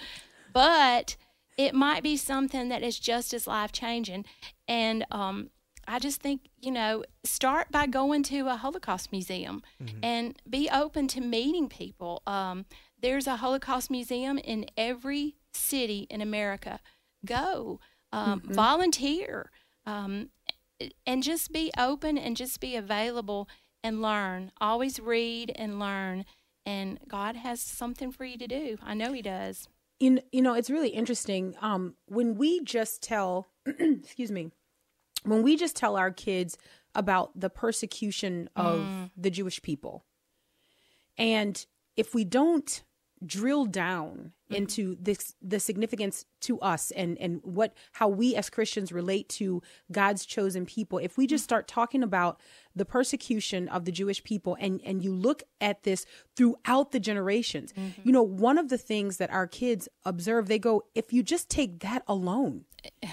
but 0.52 1.16
it 1.56 1.74
might 1.74 2.02
be 2.02 2.16
something 2.16 2.68
that 2.68 2.82
is 2.82 2.98
just 2.98 3.32
as 3.32 3.46
life 3.46 3.72
changing. 3.72 4.24
And 4.68 5.04
um, 5.10 5.50
I 5.88 5.98
just 5.98 6.20
think, 6.20 6.48
you 6.60 6.70
know, 6.70 7.04
start 7.24 7.70
by 7.70 7.86
going 7.86 8.22
to 8.24 8.48
a 8.48 8.56
Holocaust 8.56 9.12
museum 9.12 9.62
and 10.02 10.36
be 10.48 10.68
open 10.72 11.08
to 11.08 11.20
meeting 11.20 11.68
people. 11.68 12.22
Um, 12.26 12.66
there's 13.00 13.26
a 13.26 13.36
Holocaust 13.36 13.90
museum 13.90 14.38
in 14.38 14.66
every 14.76 15.36
city 15.56 16.06
in 16.10 16.20
America. 16.20 16.80
Go, 17.24 17.80
um, 18.12 18.42
volunteer, 18.44 19.50
um, 19.84 20.30
and 21.06 21.22
just 21.22 21.52
be 21.52 21.70
open 21.78 22.16
and 22.18 22.36
just 22.36 22.60
be 22.60 22.76
available 22.76 23.48
and 23.82 24.00
learn. 24.02 24.52
Always 24.60 25.00
read 25.00 25.52
and 25.56 25.78
learn. 25.78 26.24
And 26.64 26.98
God 27.08 27.36
has 27.36 27.60
something 27.60 28.10
for 28.12 28.24
you 28.24 28.36
to 28.38 28.46
do. 28.46 28.76
I 28.82 28.94
know 28.94 29.12
He 29.12 29.22
does. 29.22 29.68
you 30.00 30.10
know, 30.10 30.22
you 30.32 30.42
know 30.42 30.52
it's 30.54 30.68
really 30.68 30.90
interesting 30.90 31.54
um 31.62 31.94
when 32.06 32.34
we 32.36 32.60
just 32.62 33.02
tell 33.02 33.46
excuse 33.66 34.30
me 34.30 34.50
when 35.24 35.42
we 35.42 35.56
just 35.56 35.74
tell 35.74 35.96
our 35.96 36.10
kids 36.10 36.58
about 36.94 37.30
the 37.40 37.48
persecution 37.48 38.50
of 38.54 39.10
the 39.16 39.30
jewish 39.30 39.62
people 39.62 40.04
and 41.16 41.64
if 41.96 42.14
we 42.14 42.24
don't 42.24 42.82
drill 43.24 43.66
down 43.66 44.32
mm-hmm. 44.44 44.54
into 44.54 44.96
this 45.00 45.34
the 45.40 45.58
significance 45.58 46.24
to 46.40 46.60
us 46.60 46.90
and 46.90 47.16
and 47.18 47.40
what 47.42 47.74
how 47.92 48.08
we 48.08 48.34
as 48.34 48.50
Christians 48.50 48.92
relate 48.92 49.28
to 49.30 49.62
God's 49.90 50.26
chosen 50.26 50.66
people. 50.66 50.98
If 50.98 51.16
we 51.16 51.26
just 51.26 51.42
mm-hmm. 51.42 51.48
start 51.48 51.68
talking 51.68 52.02
about 52.02 52.40
the 52.74 52.84
persecution 52.84 53.68
of 53.68 53.84
the 53.84 53.92
Jewish 53.92 54.22
people 54.22 54.56
and 54.60 54.80
and 54.84 55.02
you 55.02 55.14
look 55.14 55.42
at 55.60 55.82
this 55.82 56.04
throughout 56.36 56.92
the 56.92 57.00
generations 57.00 57.72
mm-hmm. 57.72 58.00
you 58.04 58.12
know 58.12 58.22
one 58.22 58.58
of 58.58 58.68
the 58.68 58.78
things 58.78 59.16
that 59.16 59.30
our 59.30 59.46
kids 59.46 59.88
observe 60.04 60.48
they 60.48 60.58
go 60.58 60.84
if 60.94 61.12
you 61.12 61.22
just 61.22 61.48
take 61.48 61.80
that 61.80 62.02
alone 62.06 62.64
eh, 62.84 62.90
eh. 63.02 63.08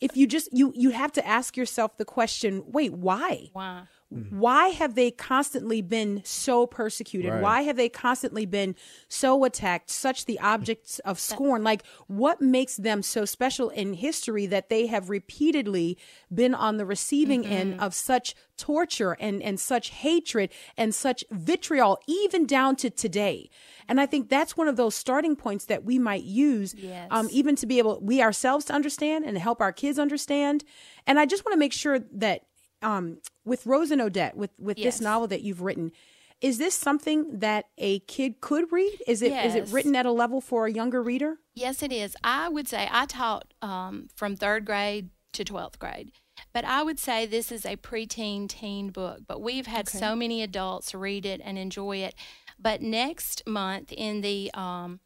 if 0.00 0.16
you 0.16 0.26
just 0.26 0.48
you 0.52 0.72
you 0.76 0.90
have 0.90 1.12
to 1.12 1.26
ask 1.26 1.56
yourself 1.56 1.96
the 1.96 2.04
question 2.04 2.62
wait 2.66 2.92
why? 2.92 3.50
Wow. 3.54 3.84
Why 4.10 4.68
have 4.68 4.96
they 4.96 5.12
constantly 5.12 5.82
been 5.82 6.22
so 6.24 6.66
persecuted? 6.66 7.30
Right. 7.32 7.42
why 7.42 7.62
have 7.62 7.76
they 7.76 7.88
constantly 7.88 8.44
been 8.44 8.74
so 9.08 9.44
attacked 9.44 9.88
such 9.88 10.24
the 10.24 10.40
objects 10.40 10.98
of 11.00 11.20
scorn? 11.20 11.62
Like 11.62 11.84
what 12.08 12.40
makes 12.40 12.76
them 12.76 13.02
so 13.02 13.24
special 13.24 13.68
in 13.70 13.94
history 13.94 14.46
that 14.46 14.68
they 14.68 14.86
have 14.88 15.10
repeatedly 15.10 15.96
been 16.34 16.54
on 16.56 16.76
the 16.76 16.84
receiving 16.86 17.46
end 17.46 17.80
of 17.80 17.94
such 17.94 18.34
torture 18.56 19.16
and 19.20 19.42
and 19.42 19.58
such 19.60 19.88
hatred 19.90 20.50
and 20.76 20.94
such 20.94 21.24
vitriol 21.30 21.96
even 22.08 22.46
down 22.46 22.74
to 22.76 22.90
today? 22.90 23.48
And 23.88 24.00
i 24.00 24.06
think 24.06 24.28
that's 24.28 24.56
one 24.56 24.66
of 24.66 24.74
those 24.76 24.96
starting 24.96 25.36
points 25.36 25.66
that 25.66 25.84
we 25.84 25.98
might 26.00 26.24
use 26.24 26.74
Yes. 26.76 27.08
um, 27.12 27.28
even 27.30 27.54
to 27.56 27.66
be 27.66 27.78
able 27.78 28.00
we 28.00 28.20
ourselves 28.20 28.64
to 28.66 28.72
understand 28.72 29.24
and 29.24 29.38
help 29.38 29.60
our 29.60 29.72
kids 29.72 30.00
understand. 30.00 30.64
And 31.06 31.20
i 31.20 31.26
just 31.26 31.44
want 31.44 31.54
to 31.54 31.58
make 31.58 31.72
sure 31.72 32.00
that 32.12 32.42
um, 32.82 33.18
with 33.44 33.66
Rose 33.66 33.90
and 33.90 34.00
Odette, 34.00 34.36
with 34.36 34.50
with 34.58 34.78
Yes. 34.78 34.94
this 34.96 35.00
novel 35.00 35.28
that 35.28 35.42
you've 35.42 35.60
written, 35.60 35.92
is 36.40 36.58
this 36.58 36.74
something 36.74 37.38
that 37.40 37.66
a 37.78 37.98
kid 38.00 38.40
could 38.40 38.72
read? 38.72 38.98
Is 39.06 39.22
it 39.22 39.32
is 39.32 39.54
it 39.54 39.58
Yes. 39.64 39.72
written 39.72 39.94
at 39.96 40.06
a 40.06 40.12
level 40.12 40.40
for 40.40 40.66
a 40.66 40.72
younger 40.72 41.02
reader? 41.02 41.38
Yes, 41.54 41.82
it 41.82 41.92
is. 41.92 42.16
I 42.24 42.48
would 42.48 42.68
say 42.68 42.88
I 42.90 43.06
taught 43.06 43.52
um, 43.62 44.08
from 44.16 44.36
third 44.36 44.64
grade 44.64 45.10
to 45.34 45.44
12th 45.44 45.78
grade. 45.78 46.12
But 46.54 46.64
I 46.64 46.82
would 46.82 46.98
say 46.98 47.26
this 47.26 47.52
is 47.52 47.66
a 47.66 47.76
preteen 47.76 48.48
teen 48.48 48.88
book. 48.90 49.20
But 49.26 49.42
we've 49.42 49.66
had 49.66 49.88
so 49.88 50.16
many 50.16 50.42
adults 50.42 50.94
read 50.94 51.26
it 51.26 51.40
and 51.44 51.58
enjoy 51.58 51.98
it. 51.98 52.14
But 52.58 52.80
next 52.80 53.42
month 53.46 53.92
in 53.92 54.22
the 54.22 54.50
um, 54.54 55.00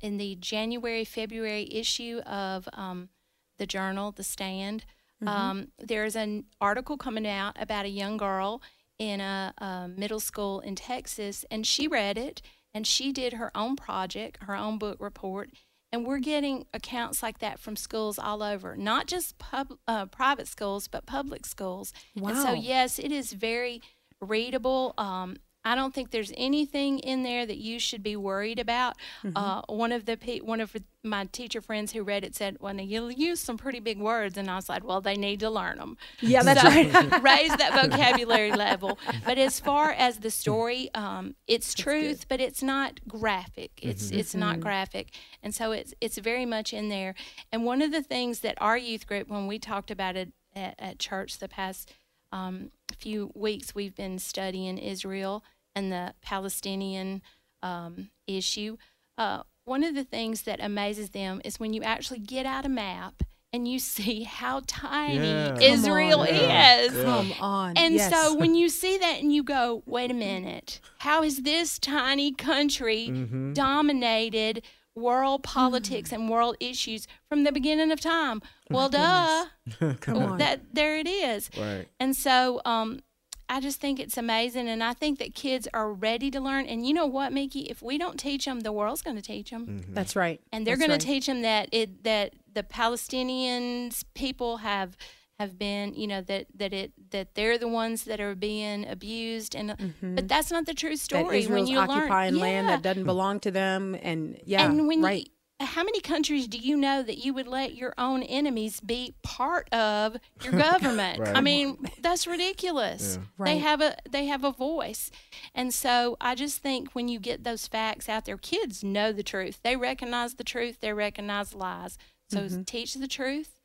in 0.00 0.16
the 0.16 0.36
January 0.36 1.04
February 1.04 1.68
issue 1.70 2.20
of 2.26 2.68
um, 2.72 3.10
the 3.58 3.66
journal, 3.66 4.12
The 4.12 4.24
Stand, 4.24 4.84
um, 5.26 5.68
there's 5.78 6.14
an 6.16 6.44
article 6.60 6.96
coming 6.96 7.26
out 7.26 7.56
about 7.60 7.84
a 7.84 7.88
young 7.88 8.16
girl 8.16 8.62
in 8.98 9.20
a, 9.20 9.52
a 9.58 9.88
middle 9.88 10.20
school 10.20 10.60
in 10.60 10.76
Texas, 10.76 11.44
and 11.50 11.66
she 11.66 11.88
read 11.88 12.16
it 12.18 12.42
and 12.74 12.86
she 12.86 13.12
did 13.12 13.32
her 13.34 13.50
own 13.56 13.76
project, 13.76 14.38
her 14.42 14.54
own 14.54 14.78
book 14.78 14.98
report. 15.00 15.50
And 15.90 16.06
we're 16.06 16.18
getting 16.18 16.66
accounts 16.74 17.22
like 17.22 17.38
that 17.38 17.58
from 17.58 17.74
schools 17.74 18.18
all 18.18 18.42
over, 18.42 18.76
not 18.76 19.06
just 19.06 19.38
pub, 19.38 19.78
uh, 19.88 20.04
private 20.06 20.46
schools, 20.46 20.86
but 20.86 21.06
public 21.06 21.46
schools. 21.46 21.92
And 22.34 22.42
so, 22.42 22.52
yes, 22.52 22.98
it 22.98 23.10
is 23.10 23.32
very 23.32 23.80
readable. 24.20 24.92
Um, 24.98 25.36
I 25.64 25.74
don't 25.74 25.92
think 25.92 26.10
there's 26.10 26.32
anything 26.36 26.98
in 27.00 27.24
there 27.24 27.44
that 27.44 27.58
you 27.58 27.78
should 27.78 28.02
be 28.02 28.16
worried 28.16 28.58
about. 28.58 28.96
Mm-hmm. 29.22 29.36
Uh, 29.36 29.62
one 29.68 29.92
of 29.92 30.06
the 30.06 30.16
pe- 30.16 30.38
one 30.40 30.60
of 30.60 30.74
my 31.04 31.24
teacher 31.26 31.60
friends 31.60 31.92
who 31.92 32.02
read 32.02 32.24
it 32.24 32.34
said, 32.34 32.56
"Well, 32.60 32.74
you'll 32.80 33.10
use 33.10 33.40
some 33.40 33.58
pretty 33.58 33.80
big 33.80 33.98
words," 33.98 34.38
and 34.38 34.48
I 34.48 34.56
was 34.56 34.68
like, 34.68 34.84
"Well, 34.84 35.00
they 35.00 35.16
need 35.16 35.40
to 35.40 35.50
learn 35.50 35.78
them." 35.78 35.98
Yeah, 36.20 36.42
that's 36.42 36.60
So, 36.62 36.68
right. 36.68 37.22
raise 37.22 37.54
that 37.56 37.72
vocabulary 37.90 38.52
level. 38.52 38.98
But 39.24 39.36
as 39.38 39.60
far 39.60 39.90
as 39.92 40.20
the 40.20 40.30
story, 40.30 40.90
um, 40.94 41.34
it's 41.46 41.74
truth, 41.74 42.26
but 42.28 42.40
it's 42.40 42.62
not 42.62 43.00
graphic. 43.06 43.72
It's 43.82 44.10
it's 44.10 44.34
not 44.34 44.60
graphic, 44.60 45.10
and 45.42 45.54
so 45.54 45.72
it's 45.72 45.92
it's 46.00 46.18
very 46.18 46.46
much 46.46 46.72
in 46.72 46.88
there. 46.88 47.14
And 47.52 47.64
one 47.64 47.82
of 47.82 47.90
the 47.92 48.02
things 48.02 48.40
that 48.40 48.56
our 48.60 48.78
youth 48.78 49.06
group, 49.06 49.28
when 49.28 49.46
we 49.46 49.58
talked 49.58 49.90
about 49.90 50.16
it 50.16 50.32
at, 50.54 50.74
at 50.78 50.98
church 50.98 51.38
the 51.38 51.48
past 51.48 51.92
um, 52.32 52.70
a 52.90 52.94
few 52.94 53.30
weeks, 53.34 53.74
we've 53.74 53.94
been 53.94 54.18
studying 54.18 54.78
Israel 54.78 55.42
and 55.74 55.90
the 55.92 56.14
Palestinian 56.22 57.22
um, 57.62 58.10
issue. 58.26 58.76
Uh, 59.16 59.42
one 59.64 59.84
of 59.84 59.94
the 59.94 60.04
things 60.04 60.42
that 60.42 60.60
amazes 60.62 61.10
them 61.10 61.40
is 61.44 61.60
when 61.60 61.72
you 61.74 61.82
actually 61.82 62.18
get 62.20 62.46
out 62.46 62.64
a 62.64 62.68
map 62.68 63.22
and 63.52 63.66
you 63.66 63.78
see 63.96 64.22
how 64.24 64.60
tiny 64.66 65.26
Yeah. 65.28 65.58
Israel 65.60 66.20
on. 66.20 66.26
Yeah. 66.28 66.80
is. 66.80 67.02
Come 67.04 67.32
on. 67.40 67.76
And 67.76 67.94
yes. 67.94 68.10
so 68.12 68.34
when 68.36 68.54
you 68.54 68.68
see 68.68 68.98
that 68.98 69.20
and 69.20 69.32
you 69.32 69.42
go, 69.42 69.82
wait 69.86 70.10
a 70.10 70.14
minute, 70.14 70.80
how 70.98 71.22
is 71.22 71.42
this 71.42 71.78
tiny 71.78 72.32
country 72.32 73.08
Mm-hmm. 73.10 73.52
dominated 73.54 74.62
world 74.98 75.42
politics 75.42 76.12
and 76.12 76.28
world 76.28 76.56
issues 76.60 77.06
from 77.28 77.44
the 77.44 77.52
beginning 77.52 77.90
of 77.90 78.00
time? 78.00 78.42
Well, 78.70 78.88
duh. 78.88 79.46
come 80.00 80.16
on. 80.18 80.38
That 80.38 80.60
there 80.72 80.96
it 80.98 81.06
is. 81.08 81.48
Right. 81.58 81.86
And 82.00 82.14
so 82.16 82.60
um, 82.64 83.00
I 83.48 83.60
just 83.60 83.80
think 83.80 83.98
it's 83.98 84.18
amazing, 84.18 84.68
and 84.68 84.84
I 84.84 84.92
think 84.92 85.18
that 85.20 85.34
kids 85.34 85.66
are 85.72 85.90
ready 85.92 86.30
to 86.32 86.40
learn. 86.40 86.66
And 86.66 86.86
you 86.86 86.92
know 86.92 87.06
what, 87.06 87.32
Miki? 87.32 87.60
If 87.60 87.80
we 87.80 87.96
don't 87.96 88.18
teach 88.20 88.44
them, 88.44 88.60
the 88.60 88.72
world's 88.72 89.00
going 89.02 89.16
to 89.16 89.22
teach 89.22 89.50
them, 89.50 89.66
Mm-hmm. 89.66 89.94
that's 89.94 90.14
right. 90.14 90.40
and 90.52 90.66
they're 90.66 90.76
going 90.76 90.90
right. 90.90 91.00
to 91.00 91.06
teach 91.06 91.26
them 91.26 91.42
that 91.42 91.68
it 91.72 92.04
that 92.04 92.34
the 92.52 92.62
Palestinians 92.62 94.04
people 94.14 94.58
have 94.58 94.96
have 95.38 95.58
been, 95.58 95.94
you 95.94 96.06
know, 96.06 96.20
that 96.22 96.46
that 96.54 96.72
it 96.72 96.92
that 97.10 97.34
they're 97.34 97.58
the 97.58 97.68
ones 97.68 98.04
that 98.04 98.20
are 98.20 98.34
being 98.34 98.86
abused, 98.86 99.54
and 99.54 99.94
but 100.02 100.28
that's 100.28 100.50
not 100.50 100.66
the 100.66 100.74
true 100.74 100.90
that 100.90 100.98
story. 100.98 101.24
when 101.24 101.34
Israel's 101.38 101.70
you 101.70 101.78
occupying 101.78 102.34
learn, 102.34 102.40
land 102.40 102.66
Yeah. 102.68 102.76
that 102.76 102.82
doesn't 102.82 103.04
belong 103.04 103.40
to 103.40 103.50
them, 103.50 103.96
and 104.02 104.38
yeah, 104.44 104.64
and 104.68 104.88
when 104.88 105.02
right. 105.02 105.26
you, 105.60 105.66
how 105.66 105.82
many 105.84 106.00
countries 106.00 106.46
do 106.48 106.58
you 106.58 106.76
know 106.76 107.02
that 107.02 107.18
you 107.24 107.34
would 107.34 107.46
let 107.48 107.74
your 107.74 107.92
own 107.98 108.22
enemies 108.22 108.80
be 108.80 109.14
part 109.22 109.72
of 109.72 110.16
your 110.42 110.52
government? 110.68 111.20
I 111.26 111.40
mean, 111.40 111.78
that's 112.00 112.26
ridiculous. 112.26 113.18
Yeah. 113.38 113.44
They 113.44 113.52
Right. 113.54 113.62
have 113.62 113.80
a 113.80 113.96
they 114.10 114.26
have 114.26 114.42
a 114.44 114.50
voice. 114.52 115.10
And 115.54 115.72
so 115.72 116.16
I 116.20 116.34
just 116.34 116.58
think 116.62 116.92
when 116.92 117.06
you 117.08 117.20
get 117.20 117.44
those 117.44 117.66
facts 117.68 118.08
out 118.08 118.24
there, 118.24 118.36
kids 118.38 118.82
know 118.82 119.12
the 119.12 119.22
truth. 119.22 119.60
They 119.62 119.76
recognize 119.76 120.34
the 120.34 120.44
truth, 120.44 120.80
they 120.80 120.92
recognize 120.92 121.54
lies. 121.54 121.96
So 122.30 122.40
Mm-hmm. 122.40 122.62
teach 122.64 122.94
the 122.94 123.08
truth 123.08 123.57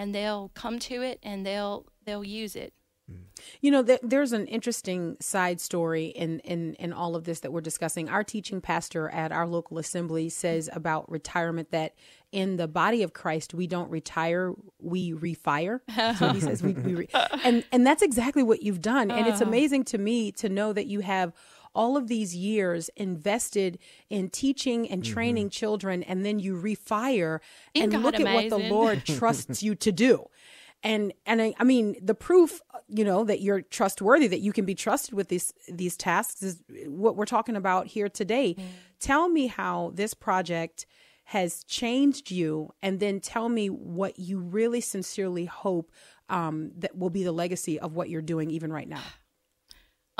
and 0.00 0.14
they'll 0.14 0.50
come 0.54 0.78
to 0.78 1.02
it 1.02 1.18
and 1.22 1.44
they'll 1.44 1.84
they'll 2.06 2.24
use 2.24 2.56
it. 2.56 2.72
Mm. 3.10 3.24
You 3.60 3.70
know, 3.70 3.82
there, 3.82 3.98
there's 4.02 4.32
an 4.32 4.46
interesting 4.46 5.18
side 5.20 5.60
story 5.60 6.06
in, 6.06 6.40
in, 6.40 6.74
in 6.74 6.94
all 6.94 7.14
of 7.14 7.24
this 7.24 7.40
that 7.40 7.52
we're 7.52 7.60
discussing. 7.60 8.08
Our 8.08 8.24
teaching 8.24 8.62
pastor 8.62 9.10
at 9.10 9.30
our 9.30 9.46
local 9.46 9.76
assembly 9.76 10.30
says 10.30 10.70
about 10.72 11.10
retirement 11.10 11.70
that 11.72 11.94
in 12.32 12.56
the 12.56 12.66
body 12.66 13.02
of 13.02 13.12
Christ, 13.12 13.52
we 13.52 13.66
don't 13.66 13.90
retire, 13.90 14.54
we 14.78 15.12
refire. 15.12 15.80
What 16.18 16.34
he 16.34 16.40
says. 16.40 16.62
We, 16.62 16.72
we 16.72 16.94
re- 16.94 17.08
and, 17.44 17.62
and 17.70 17.86
that's 17.86 18.02
exactly 18.02 18.42
what 18.42 18.62
you've 18.62 18.80
done. 18.80 19.10
And 19.10 19.26
it's 19.26 19.42
uh-huh. 19.42 19.50
amazing 19.50 19.84
to 19.84 19.98
me 19.98 20.32
to 20.32 20.48
know 20.48 20.72
that 20.72 20.86
you 20.86 21.00
have 21.00 21.34
all 21.74 21.96
of 21.96 22.08
these 22.08 22.34
years 22.34 22.90
invested 22.96 23.78
in 24.08 24.30
teaching 24.30 24.88
and 24.90 25.04
training 25.04 25.50
children, 25.50 26.02
and 26.02 26.24
then 26.24 26.38
you 26.38 26.54
refire 26.54 27.40
Isn't 27.74 27.84
and 27.84 27.92
God 27.92 28.02
look 28.02 28.20
at 28.20 28.34
what 28.34 28.50
the? 28.50 28.58
Lord 28.58 29.04
trusts 29.04 29.62
you 29.62 29.74
to 29.76 29.92
do. 29.92 30.26
And 30.82 31.12
and 31.26 31.42
I, 31.42 31.52
I 31.58 31.64
mean 31.64 31.96
the 32.00 32.14
proof 32.14 32.62
you 32.88 33.04
know 33.04 33.22
that 33.24 33.42
you're 33.42 33.60
trustworthy 33.60 34.28
that 34.28 34.40
you 34.40 34.50
can 34.50 34.64
be 34.64 34.74
trusted 34.74 35.12
with 35.12 35.28
these 35.28 35.52
these 35.68 35.94
tasks 35.94 36.42
is 36.42 36.62
what 36.86 37.16
we're 37.16 37.26
talking 37.26 37.54
about 37.54 37.88
here 37.88 38.08
today. 38.08 38.56
Tell 38.98 39.28
me 39.28 39.48
how 39.48 39.92
this 39.94 40.14
project 40.14 40.86
has 41.24 41.62
changed 41.64 42.30
you 42.30 42.70
and 42.82 42.98
then 42.98 43.20
tell 43.20 43.50
me 43.50 43.68
what 43.68 44.18
you 44.18 44.38
really 44.38 44.80
sincerely 44.80 45.44
hope 45.44 45.92
um, 46.30 46.72
that 46.78 46.96
will 46.96 47.10
be 47.10 47.24
the 47.24 47.32
legacy 47.32 47.78
of 47.78 47.94
what 47.94 48.08
you're 48.08 48.22
doing 48.22 48.50
even 48.50 48.72
right 48.72 48.88
now 48.88 49.02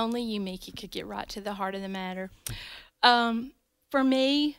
Only 0.01 0.23
you, 0.23 0.41
Miki, 0.41 0.73
could 0.73 0.91
get 0.91 1.07
right 1.07 1.29
to 1.29 1.41
the 1.43 1.55
heart 1.55 1.75
of 1.75 1.83
the 1.83 1.89
matter. 1.89 2.31
Um, 3.03 3.53
for 3.91 4.03
me, 4.03 4.57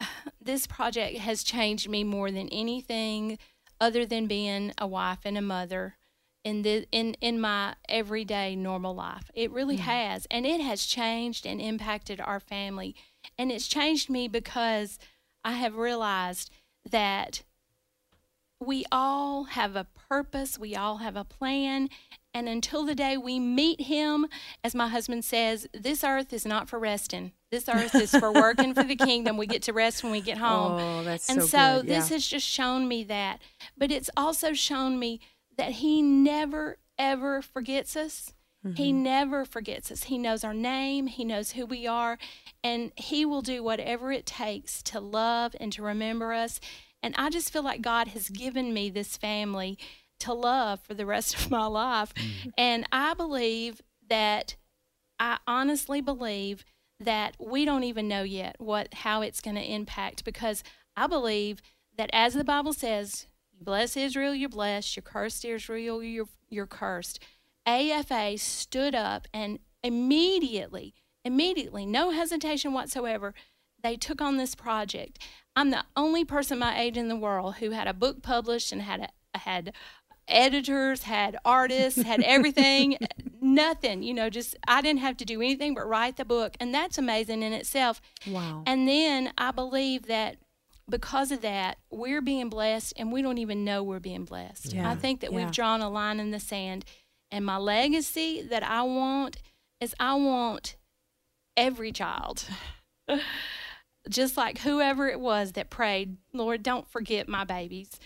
this 0.40 0.66
project 0.66 1.18
has 1.18 1.42
changed 1.44 1.88
me 1.88 2.02
more 2.04 2.30
than 2.32 2.48
anything 2.48 3.38
other 3.80 4.04
than 4.04 4.26
being 4.26 4.72
a 4.78 4.86
wife 4.86 5.20
and 5.24 5.38
a 5.38 5.42
mother. 5.42 5.96
in 6.44 6.62
the 6.62 6.86
in 6.92 7.14
in 7.20 7.40
my 7.40 7.74
everyday 7.88 8.54
normal 8.54 8.94
life. 8.94 9.32
It 9.34 9.50
really 9.50 9.78
Mm. 9.78 9.80
has, 9.80 10.26
and 10.30 10.46
it 10.46 10.60
has 10.60 10.86
changed 10.86 11.44
and 11.44 11.60
impacted 11.60 12.20
our 12.20 12.38
family, 12.38 12.94
and 13.36 13.50
it's 13.50 13.66
changed 13.66 14.08
me 14.08 14.28
because 14.28 14.96
I 15.44 15.52
have 15.54 15.74
realized 15.76 16.50
that 16.88 17.42
we 18.60 18.84
all 18.92 19.44
have 19.58 19.74
a 19.74 19.88
purpose, 20.08 20.56
we 20.56 20.76
all 20.76 20.98
have 20.98 21.16
a 21.16 21.24
plan, 21.24 21.90
and 22.36 22.48
until 22.48 22.84
the 22.84 22.94
day 22.94 23.16
we 23.16 23.38
meet 23.40 23.80
him, 23.80 24.26
as 24.62 24.74
my 24.74 24.88
husband 24.88 25.24
says, 25.24 25.66
this 25.72 26.04
earth 26.04 26.32
is 26.32 26.44
not 26.44 26.68
for 26.68 26.78
resting. 26.78 27.32
This 27.50 27.68
earth 27.68 27.94
is 27.94 28.10
for 28.14 28.30
working 28.32 28.74
for 28.74 28.82
the 28.84 28.96
kingdom. 29.08 29.36
We 29.36 29.46
get 29.46 29.62
to 29.62 29.72
rest 29.72 30.02
when 30.02 30.12
we 30.12 30.20
get 30.20 30.38
home. 30.38 30.72
Oh, 30.80 31.02
that's 31.04 31.28
and 31.30 31.40
so 31.42 31.46
so, 31.48 31.76
good. 31.80 31.86
this 31.88 32.10
Yeah. 32.10 32.14
has 32.16 32.26
just 32.26 32.46
shown 32.46 32.86
me 32.88 33.04
that. 33.04 33.40
But 33.78 33.90
it's 33.90 34.10
also 34.16 34.52
shown 34.52 34.98
me 34.98 35.20
that 35.56 35.72
he 35.72 36.02
never 36.02 36.76
ever 36.98 37.40
forgets 37.42 37.96
us. 37.96 38.32
He 38.74 38.90
Mm-hmm. 38.90 39.02
never 39.02 39.44
forgets 39.44 39.92
us. 39.92 40.04
He 40.04 40.18
knows 40.18 40.42
our 40.42 40.52
name, 40.54 41.06
he 41.06 41.24
knows 41.24 41.52
who 41.52 41.64
we 41.66 41.86
are, 41.86 42.18
and 42.64 42.90
he 42.96 43.24
will 43.24 43.42
do 43.42 43.62
whatever 43.62 44.10
it 44.10 44.26
takes 44.26 44.82
to 44.84 44.98
love 45.00 45.54
and 45.60 45.72
to 45.74 45.82
remember 45.82 46.32
us. 46.32 46.58
And 47.02 47.14
I 47.16 47.30
just 47.30 47.52
feel 47.52 47.62
like 47.62 47.80
God 47.80 48.08
has 48.08 48.28
given 48.28 48.74
me 48.74 48.90
this 48.90 49.16
family 49.16 49.78
to 50.20 50.32
love 50.32 50.80
for 50.80 50.94
the 50.94 51.06
rest 51.06 51.34
of 51.34 51.50
my 51.50 51.66
life. 51.66 52.14
Mm-hmm. 52.14 52.48
And 52.56 52.86
I 52.92 53.14
believe 53.14 53.82
that 54.08 54.56
I 55.18 55.38
honestly 55.46 56.00
believe 56.00 56.64
that 57.00 57.36
we 57.38 57.64
don't 57.64 57.84
even 57.84 58.08
know 58.08 58.22
yet 58.22 58.56
what 58.58 58.92
how 58.94 59.22
it's 59.22 59.40
going 59.40 59.56
to 59.56 59.62
impact 59.62 60.24
because 60.24 60.62
I 60.96 61.06
believe 61.06 61.60
that 61.96 62.10
as 62.12 62.34
the 62.34 62.44
Bible 62.44 62.72
says, 62.72 63.26
you 63.52 63.64
bless 63.64 63.96
Israel, 63.96 64.34
you're 64.34 64.48
blessed, 64.48 64.96
you 64.96 65.02
cursed 65.02 65.44
Israel, 65.44 66.02
you're 66.02 66.28
you're 66.48 66.66
cursed. 66.66 67.22
AFA 67.66 68.38
stood 68.38 68.94
up 68.94 69.26
and 69.34 69.58
immediately, 69.82 70.94
immediately, 71.24 71.84
no 71.84 72.10
hesitation 72.10 72.72
whatsoever, 72.72 73.34
they 73.82 73.96
took 73.96 74.20
on 74.20 74.36
this 74.36 74.54
project. 74.54 75.18
I'm 75.54 75.70
the 75.70 75.84
only 75.96 76.24
person 76.24 76.58
my 76.58 76.78
age 76.78 76.96
in 76.96 77.08
the 77.08 77.16
world 77.16 77.56
who 77.56 77.70
had 77.70 77.88
a 77.88 77.94
book 77.94 78.22
published 78.22 78.72
and 78.72 78.82
had 78.82 79.10
a, 79.34 79.38
had 79.38 79.72
editors, 80.28 81.04
had 81.04 81.36
artists, 81.44 82.02
had 82.02 82.20
everything, 82.24 82.94
eh, 82.94 83.06
nothing, 83.40 84.02
you 84.02 84.14
know, 84.14 84.30
just 84.30 84.56
I 84.66 84.80
didn't 84.82 85.00
have 85.00 85.16
to 85.18 85.24
do 85.24 85.40
anything 85.40 85.74
but 85.74 85.88
write 85.88 86.16
the 86.16 86.24
book. 86.24 86.56
And 86.60 86.74
that's 86.74 86.98
amazing 86.98 87.42
in 87.42 87.52
itself. 87.52 88.00
Wow. 88.26 88.62
And 88.66 88.88
then 88.88 89.32
I 89.38 89.50
believe 89.50 90.06
that 90.06 90.36
because 90.88 91.32
of 91.32 91.40
that, 91.42 91.78
we're 91.90 92.22
being 92.22 92.48
blessed 92.48 92.94
and 92.96 93.12
we 93.12 93.22
don't 93.22 93.38
even 93.38 93.64
know 93.64 93.82
we're 93.82 94.00
being 94.00 94.24
blessed. 94.24 94.72
Yeah, 94.72 94.90
I 94.90 94.94
think 94.94 95.20
that 95.20 95.32
yeah. 95.32 95.38
we've 95.38 95.50
drawn 95.50 95.80
a 95.80 95.90
line 95.90 96.20
in 96.20 96.30
the 96.30 96.40
sand. 96.40 96.84
And 97.30 97.44
my 97.44 97.56
legacy 97.56 98.42
that 98.42 98.62
I 98.62 98.82
want 98.82 99.38
is 99.80 99.94
I 99.98 100.14
want 100.14 100.76
every 101.56 101.90
child, 101.90 102.44
just 104.08 104.36
like 104.36 104.58
whoever 104.58 105.08
it 105.08 105.18
was 105.18 105.52
that 105.52 105.70
prayed, 105.70 106.18
Lord, 106.32 106.62
don't 106.62 106.88
forget 106.88 107.28
my 107.28 107.44
babies. 107.44 107.98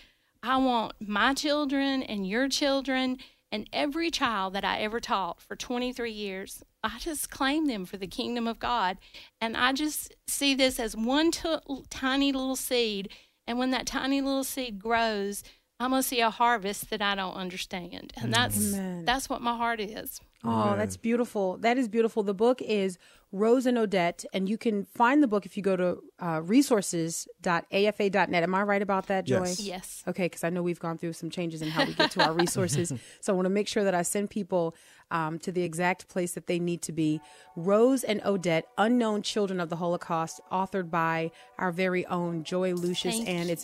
I 0.43 0.57
want 0.57 0.93
my 0.99 1.33
children 1.33 2.03
and 2.03 2.27
your 2.27 2.49
children 2.49 3.17
and 3.51 3.67
every 3.73 4.09
child 4.09 4.53
that 4.53 4.63
I 4.63 4.79
ever 4.79 4.99
taught 4.99 5.41
for 5.41 5.55
23 5.55 6.11
years. 6.11 6.63
I 6.83 6.97
just 6.99 7.29
claim 7.29 7.67
them 7.67 7.85
for 7.85 7.97
the 7.97 8.07
kingdom 8.07 8.47
of 8.47 8.59
God. 8.59 8.97
And 9.39 9.55
I 9.55 9.73
just 9.73 10.15
see 10.27 10.55
this 10.55 10.79
as 10.79 10.95
one 10.95 11.31
t- 11.31 11.85
tiny 11.89 12.31
little 12.31 12.55
seed. 12.55 13.09
And 13.45 13.59
when 13.59 13.71
that 13.71 13.85
tiny 13.85 14.21
little 14.21 14.43
seed 14.43 14.79
grows, 14.79 15.43
I'm 15.79 15.91
going 15.91 16.01
to 16.01 16.07
see 16.07 16.21
a 16.21 16.29
harvest 16.29 16.89
that 16.89 17.01
I 17.01 17.15
don't 17.15 17.33
understand. 17.33 18.13
And 18.15 18.33
that's 18.33 18.73
Amen. 18.73 19.05
that's 19.05 19.29
what 19.29 19.41
my 19.41 19.55
heart 19.57 19.79
is. 19.79 20.21
Oh, 20.43 20.75
that's 20.75 20.97
beautiful. 20.97 21.57
That 21.57 21.77
is 21.77 21.87
beautiful. 21.87 22.23
The 22.23 22.33
book 22.33 22.61
is 22.61 22.97
Rose 23.31 23.65
and 23.65 23.77
Odette, 23.77 24.25
and 24.33 24.49
you 24.49 24.57
can 24.57 24.85
find 24.85 25.23
the 25.23 25.27
book 25.27 25.45
if 25.45 25.55
you 25.55 25.63
go 25.63 25.75
to 25.75 26.03
uh, 26.19 26.41
resources.afa.net. 26.43 28.43
Am 28.43 28.55
I 28.55 28.63
right 28.63 28.81
about 28.81 29.07
that, 29.07 29.25
Joy? 29.25 29.45
Yes. 29.45 29.59
Yes. 29.59 30.03
Okay, 30.07 30.25
because 30.25 30.43
I 30.43 30.49
know 30.49 30.63
we've 30.63 30.79
gone 30.79 30.97
through 30.97 31.13
some 31.13 31.29
changes 31.29 31.61
in 31.61 31.69
how 31.69 31.85
we 31.85 31.93
get 31.93 32.11
to 32.11 32.25
our 32.25 32.33
resources. 32.33 32.91
so 33.21 33.33
I 33.33 33.35
want 33.35 33.45
to 33.45 33.51
make 33.51 33.67
sure 33.67 33.83
that 33.83 33.95
I 33.95 34.01
send 34.01 34.29
people 34.29 34.75
um, 35.11 35.39
to 35.39 35.51
the 35.51 35.63
exact 35.63 36.07
place 36.07 36.33
that 36.33 36.47
they 36.47 36.59
need 36.59 36.81
to 36.83 36.91
be. 36.91 37.21
Rose 37.55 38.03
and 38.03 38.21
Odette, 38.25 38.67
Unknown 38.77 39.21
Children 39.21 39.59
of 39.59 39.69
the 39.69 39.77
Holocaust, 39.77 40.41
authored 40.51 40.89
by 40.89 41.31
our 41.57 41.71
very 41.71 42.05
own 42.07 42.43
Joy 42.43 42.73
Lucius. 42.73 43.17
Thank 43.17 43.29
and 43.29 43.49
you. 43.49 43.55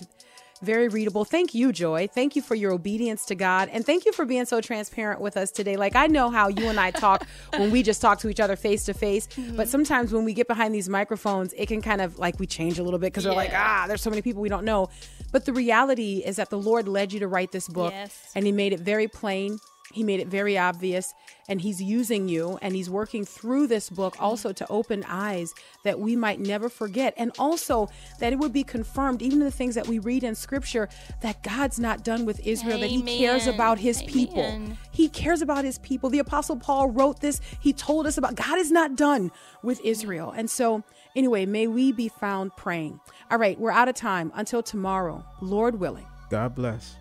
Very 0.59 0.87
readable. 0.87 1.25
Thank 1.25 1.53
you, 1.53 1.71
Joy. 1.71 2.07
Thank 2.07 2.35
you 2.35 2.41
for 2.41 2.55
your 2.55 2.71
obedience 2.71 3.25
to 3.25 3.35
God. 3.35 3.69
And 3.71 3.85
thank 3.85 4.05
you 4.05 4.11
for 4.11 4.25
being 4.25 4.45
so 4.45 4.61
transparent 4.61 5.21
with 5.21 5.37
us 5.37 5.51
today. 5.51 5.75
Like, 5.77 5.95
I 5.95 6.07
know 6.07 6.29
how 6.29 6.47
you 6.47 6.67
and 6.67 6.79
I 6.79 6.91
talk 6.91 7.25
when 7.57 7.71
we 7.71 7.83
just 7.83 8.01
talk 8.01 8.19
to 8.19 8.29
each 8.29 8.39
other 8.39 8.55
face 8.55 8.85
to 8.85 8.93
face. 8.93 9.27
But 9.55 9.69
sometimes 9.69 10.11
when 10.13 10.25
we 10.25 10.33
get 10.33 10.47
behind 10.47 10.73
these 10.73 10.89
microphones, 10.89 11.53
it 11.57 11.67
can 11.67 11.81
kind 11.81 12.01
of 12.01 12.17
like 12.19 12.39
we 12.39 12.47
change 12.47 12.79
a 12.79 12.83
little 12.83 12.99
bit 12.99 13.13
because 13.13 13.25
we're 13.25 13.33
like, 13.33 13.51
ah, 13.53 13.85
there's 13.87 14.01
so 14.01 14.09
many 14.09 14.21
people 14.21 14.41
we 14.41 14.49
don't 14.49 14.65
know. 14.65 14.89
But 15.31 15.45
the 15.45 15.53
reality 15.53 16.23
is 16.25 16.37
that 16.37 16.49
the 16.49 16.57
Lord 16.57 16.87
led 16.87 17.11
you 17.13 17.19
to 17.19 17.27
write 17.27 17.51
this 17.51 17.67
book 17.67 17.91
Yes. 17.93 18.31
and 18.35 18.45
He 18.45 18.51
made 18.51 18.73
it 18.73 18.79
very 18.79 19.07
plain. 19.07 19.59
He 19.93 20.03
made 20.03 20.19
it 20.19 20.27
very 20.27 20.57
obvious, 20.57 21.13
and 21.47 21.61
he's 21.61 21.81
using 21.81 22.27
you 22.27 22.59
and 22.61 22.75
he's 22.75 22.89
working 22.89 23.23
through 23.23 23.67
this 23.67 23.89
book 23.89 24.15
also 24.19 24.51
to 24.51 24.67
open 24.69 25.03
eyes 25.07 25.53
that 25.83 25.99
we 25.99 26.15
might 26.15 26.39
never 26.39 26.69
forget, 26.69 27.13
and 27.17 27.31
also 27.39 27.89
that 28.19 28.33
it 28.33 28.39
would 28.39 28.51
be 28.51 28.63
confirmed, 28.63 29.21
even 29.21 29.39
in 29.39 29.45
the 29.45 29.51
things 29.51 29.75
that 29.75 29.87
we 29.87 29.99
read 29.99 30.23
in 30.23 30.35
scripture, 30.35 30.89
that 31.21 31.41
God's 31.43 31.79
not 31.79 32.03
done 32.03 32.25
with 32.25 32.45
Israel, 32.45 32.79
that 32.79 32.89
he 32.89 33.01
cares 33.01 33.47
about 33.47 33.79
his 33.79 34.01
people. 34.03 34.61
He 34.91 35.09
cares 35.09 35.41
about 35.41 35.63
his 35.63 35.77
people. 35.79 36.09
The 36.09 36.19
Apostle 36.19 36.57
Paul 36.57 36.89
wrote 36.89 37.21
this, 37.21 37.39
he 37.59 37.71
told 37.71 38.07
us 38.07 38.17
about 38.17 38.35
God 38.35 38.57
is 38.59 38.71
not 38.71 38.95
done 38.95 39.31
with 39.63 39.79
Israel. 39.81 40.33
And 40.35 40.49
so, 40.49 40.83
anyway, 41.15 41.45
may 41.45 41.67
we 41.67 41.91
be 41.91 42.09
found 42.09 42.55
praying. 42.57 42.99
All 43.31 43.37
right, 43.37 43.57
we're 43.59 43.71
out 43.71 43.87
of 43.87 43.95
time. 43.95 44.31
Until 44.35 44.61
tomorrow, 44.61 45.23
Lord 45.41 45.79
willing. 45.79 46.05
God 46.29 46.55
bless. 46.55 46.97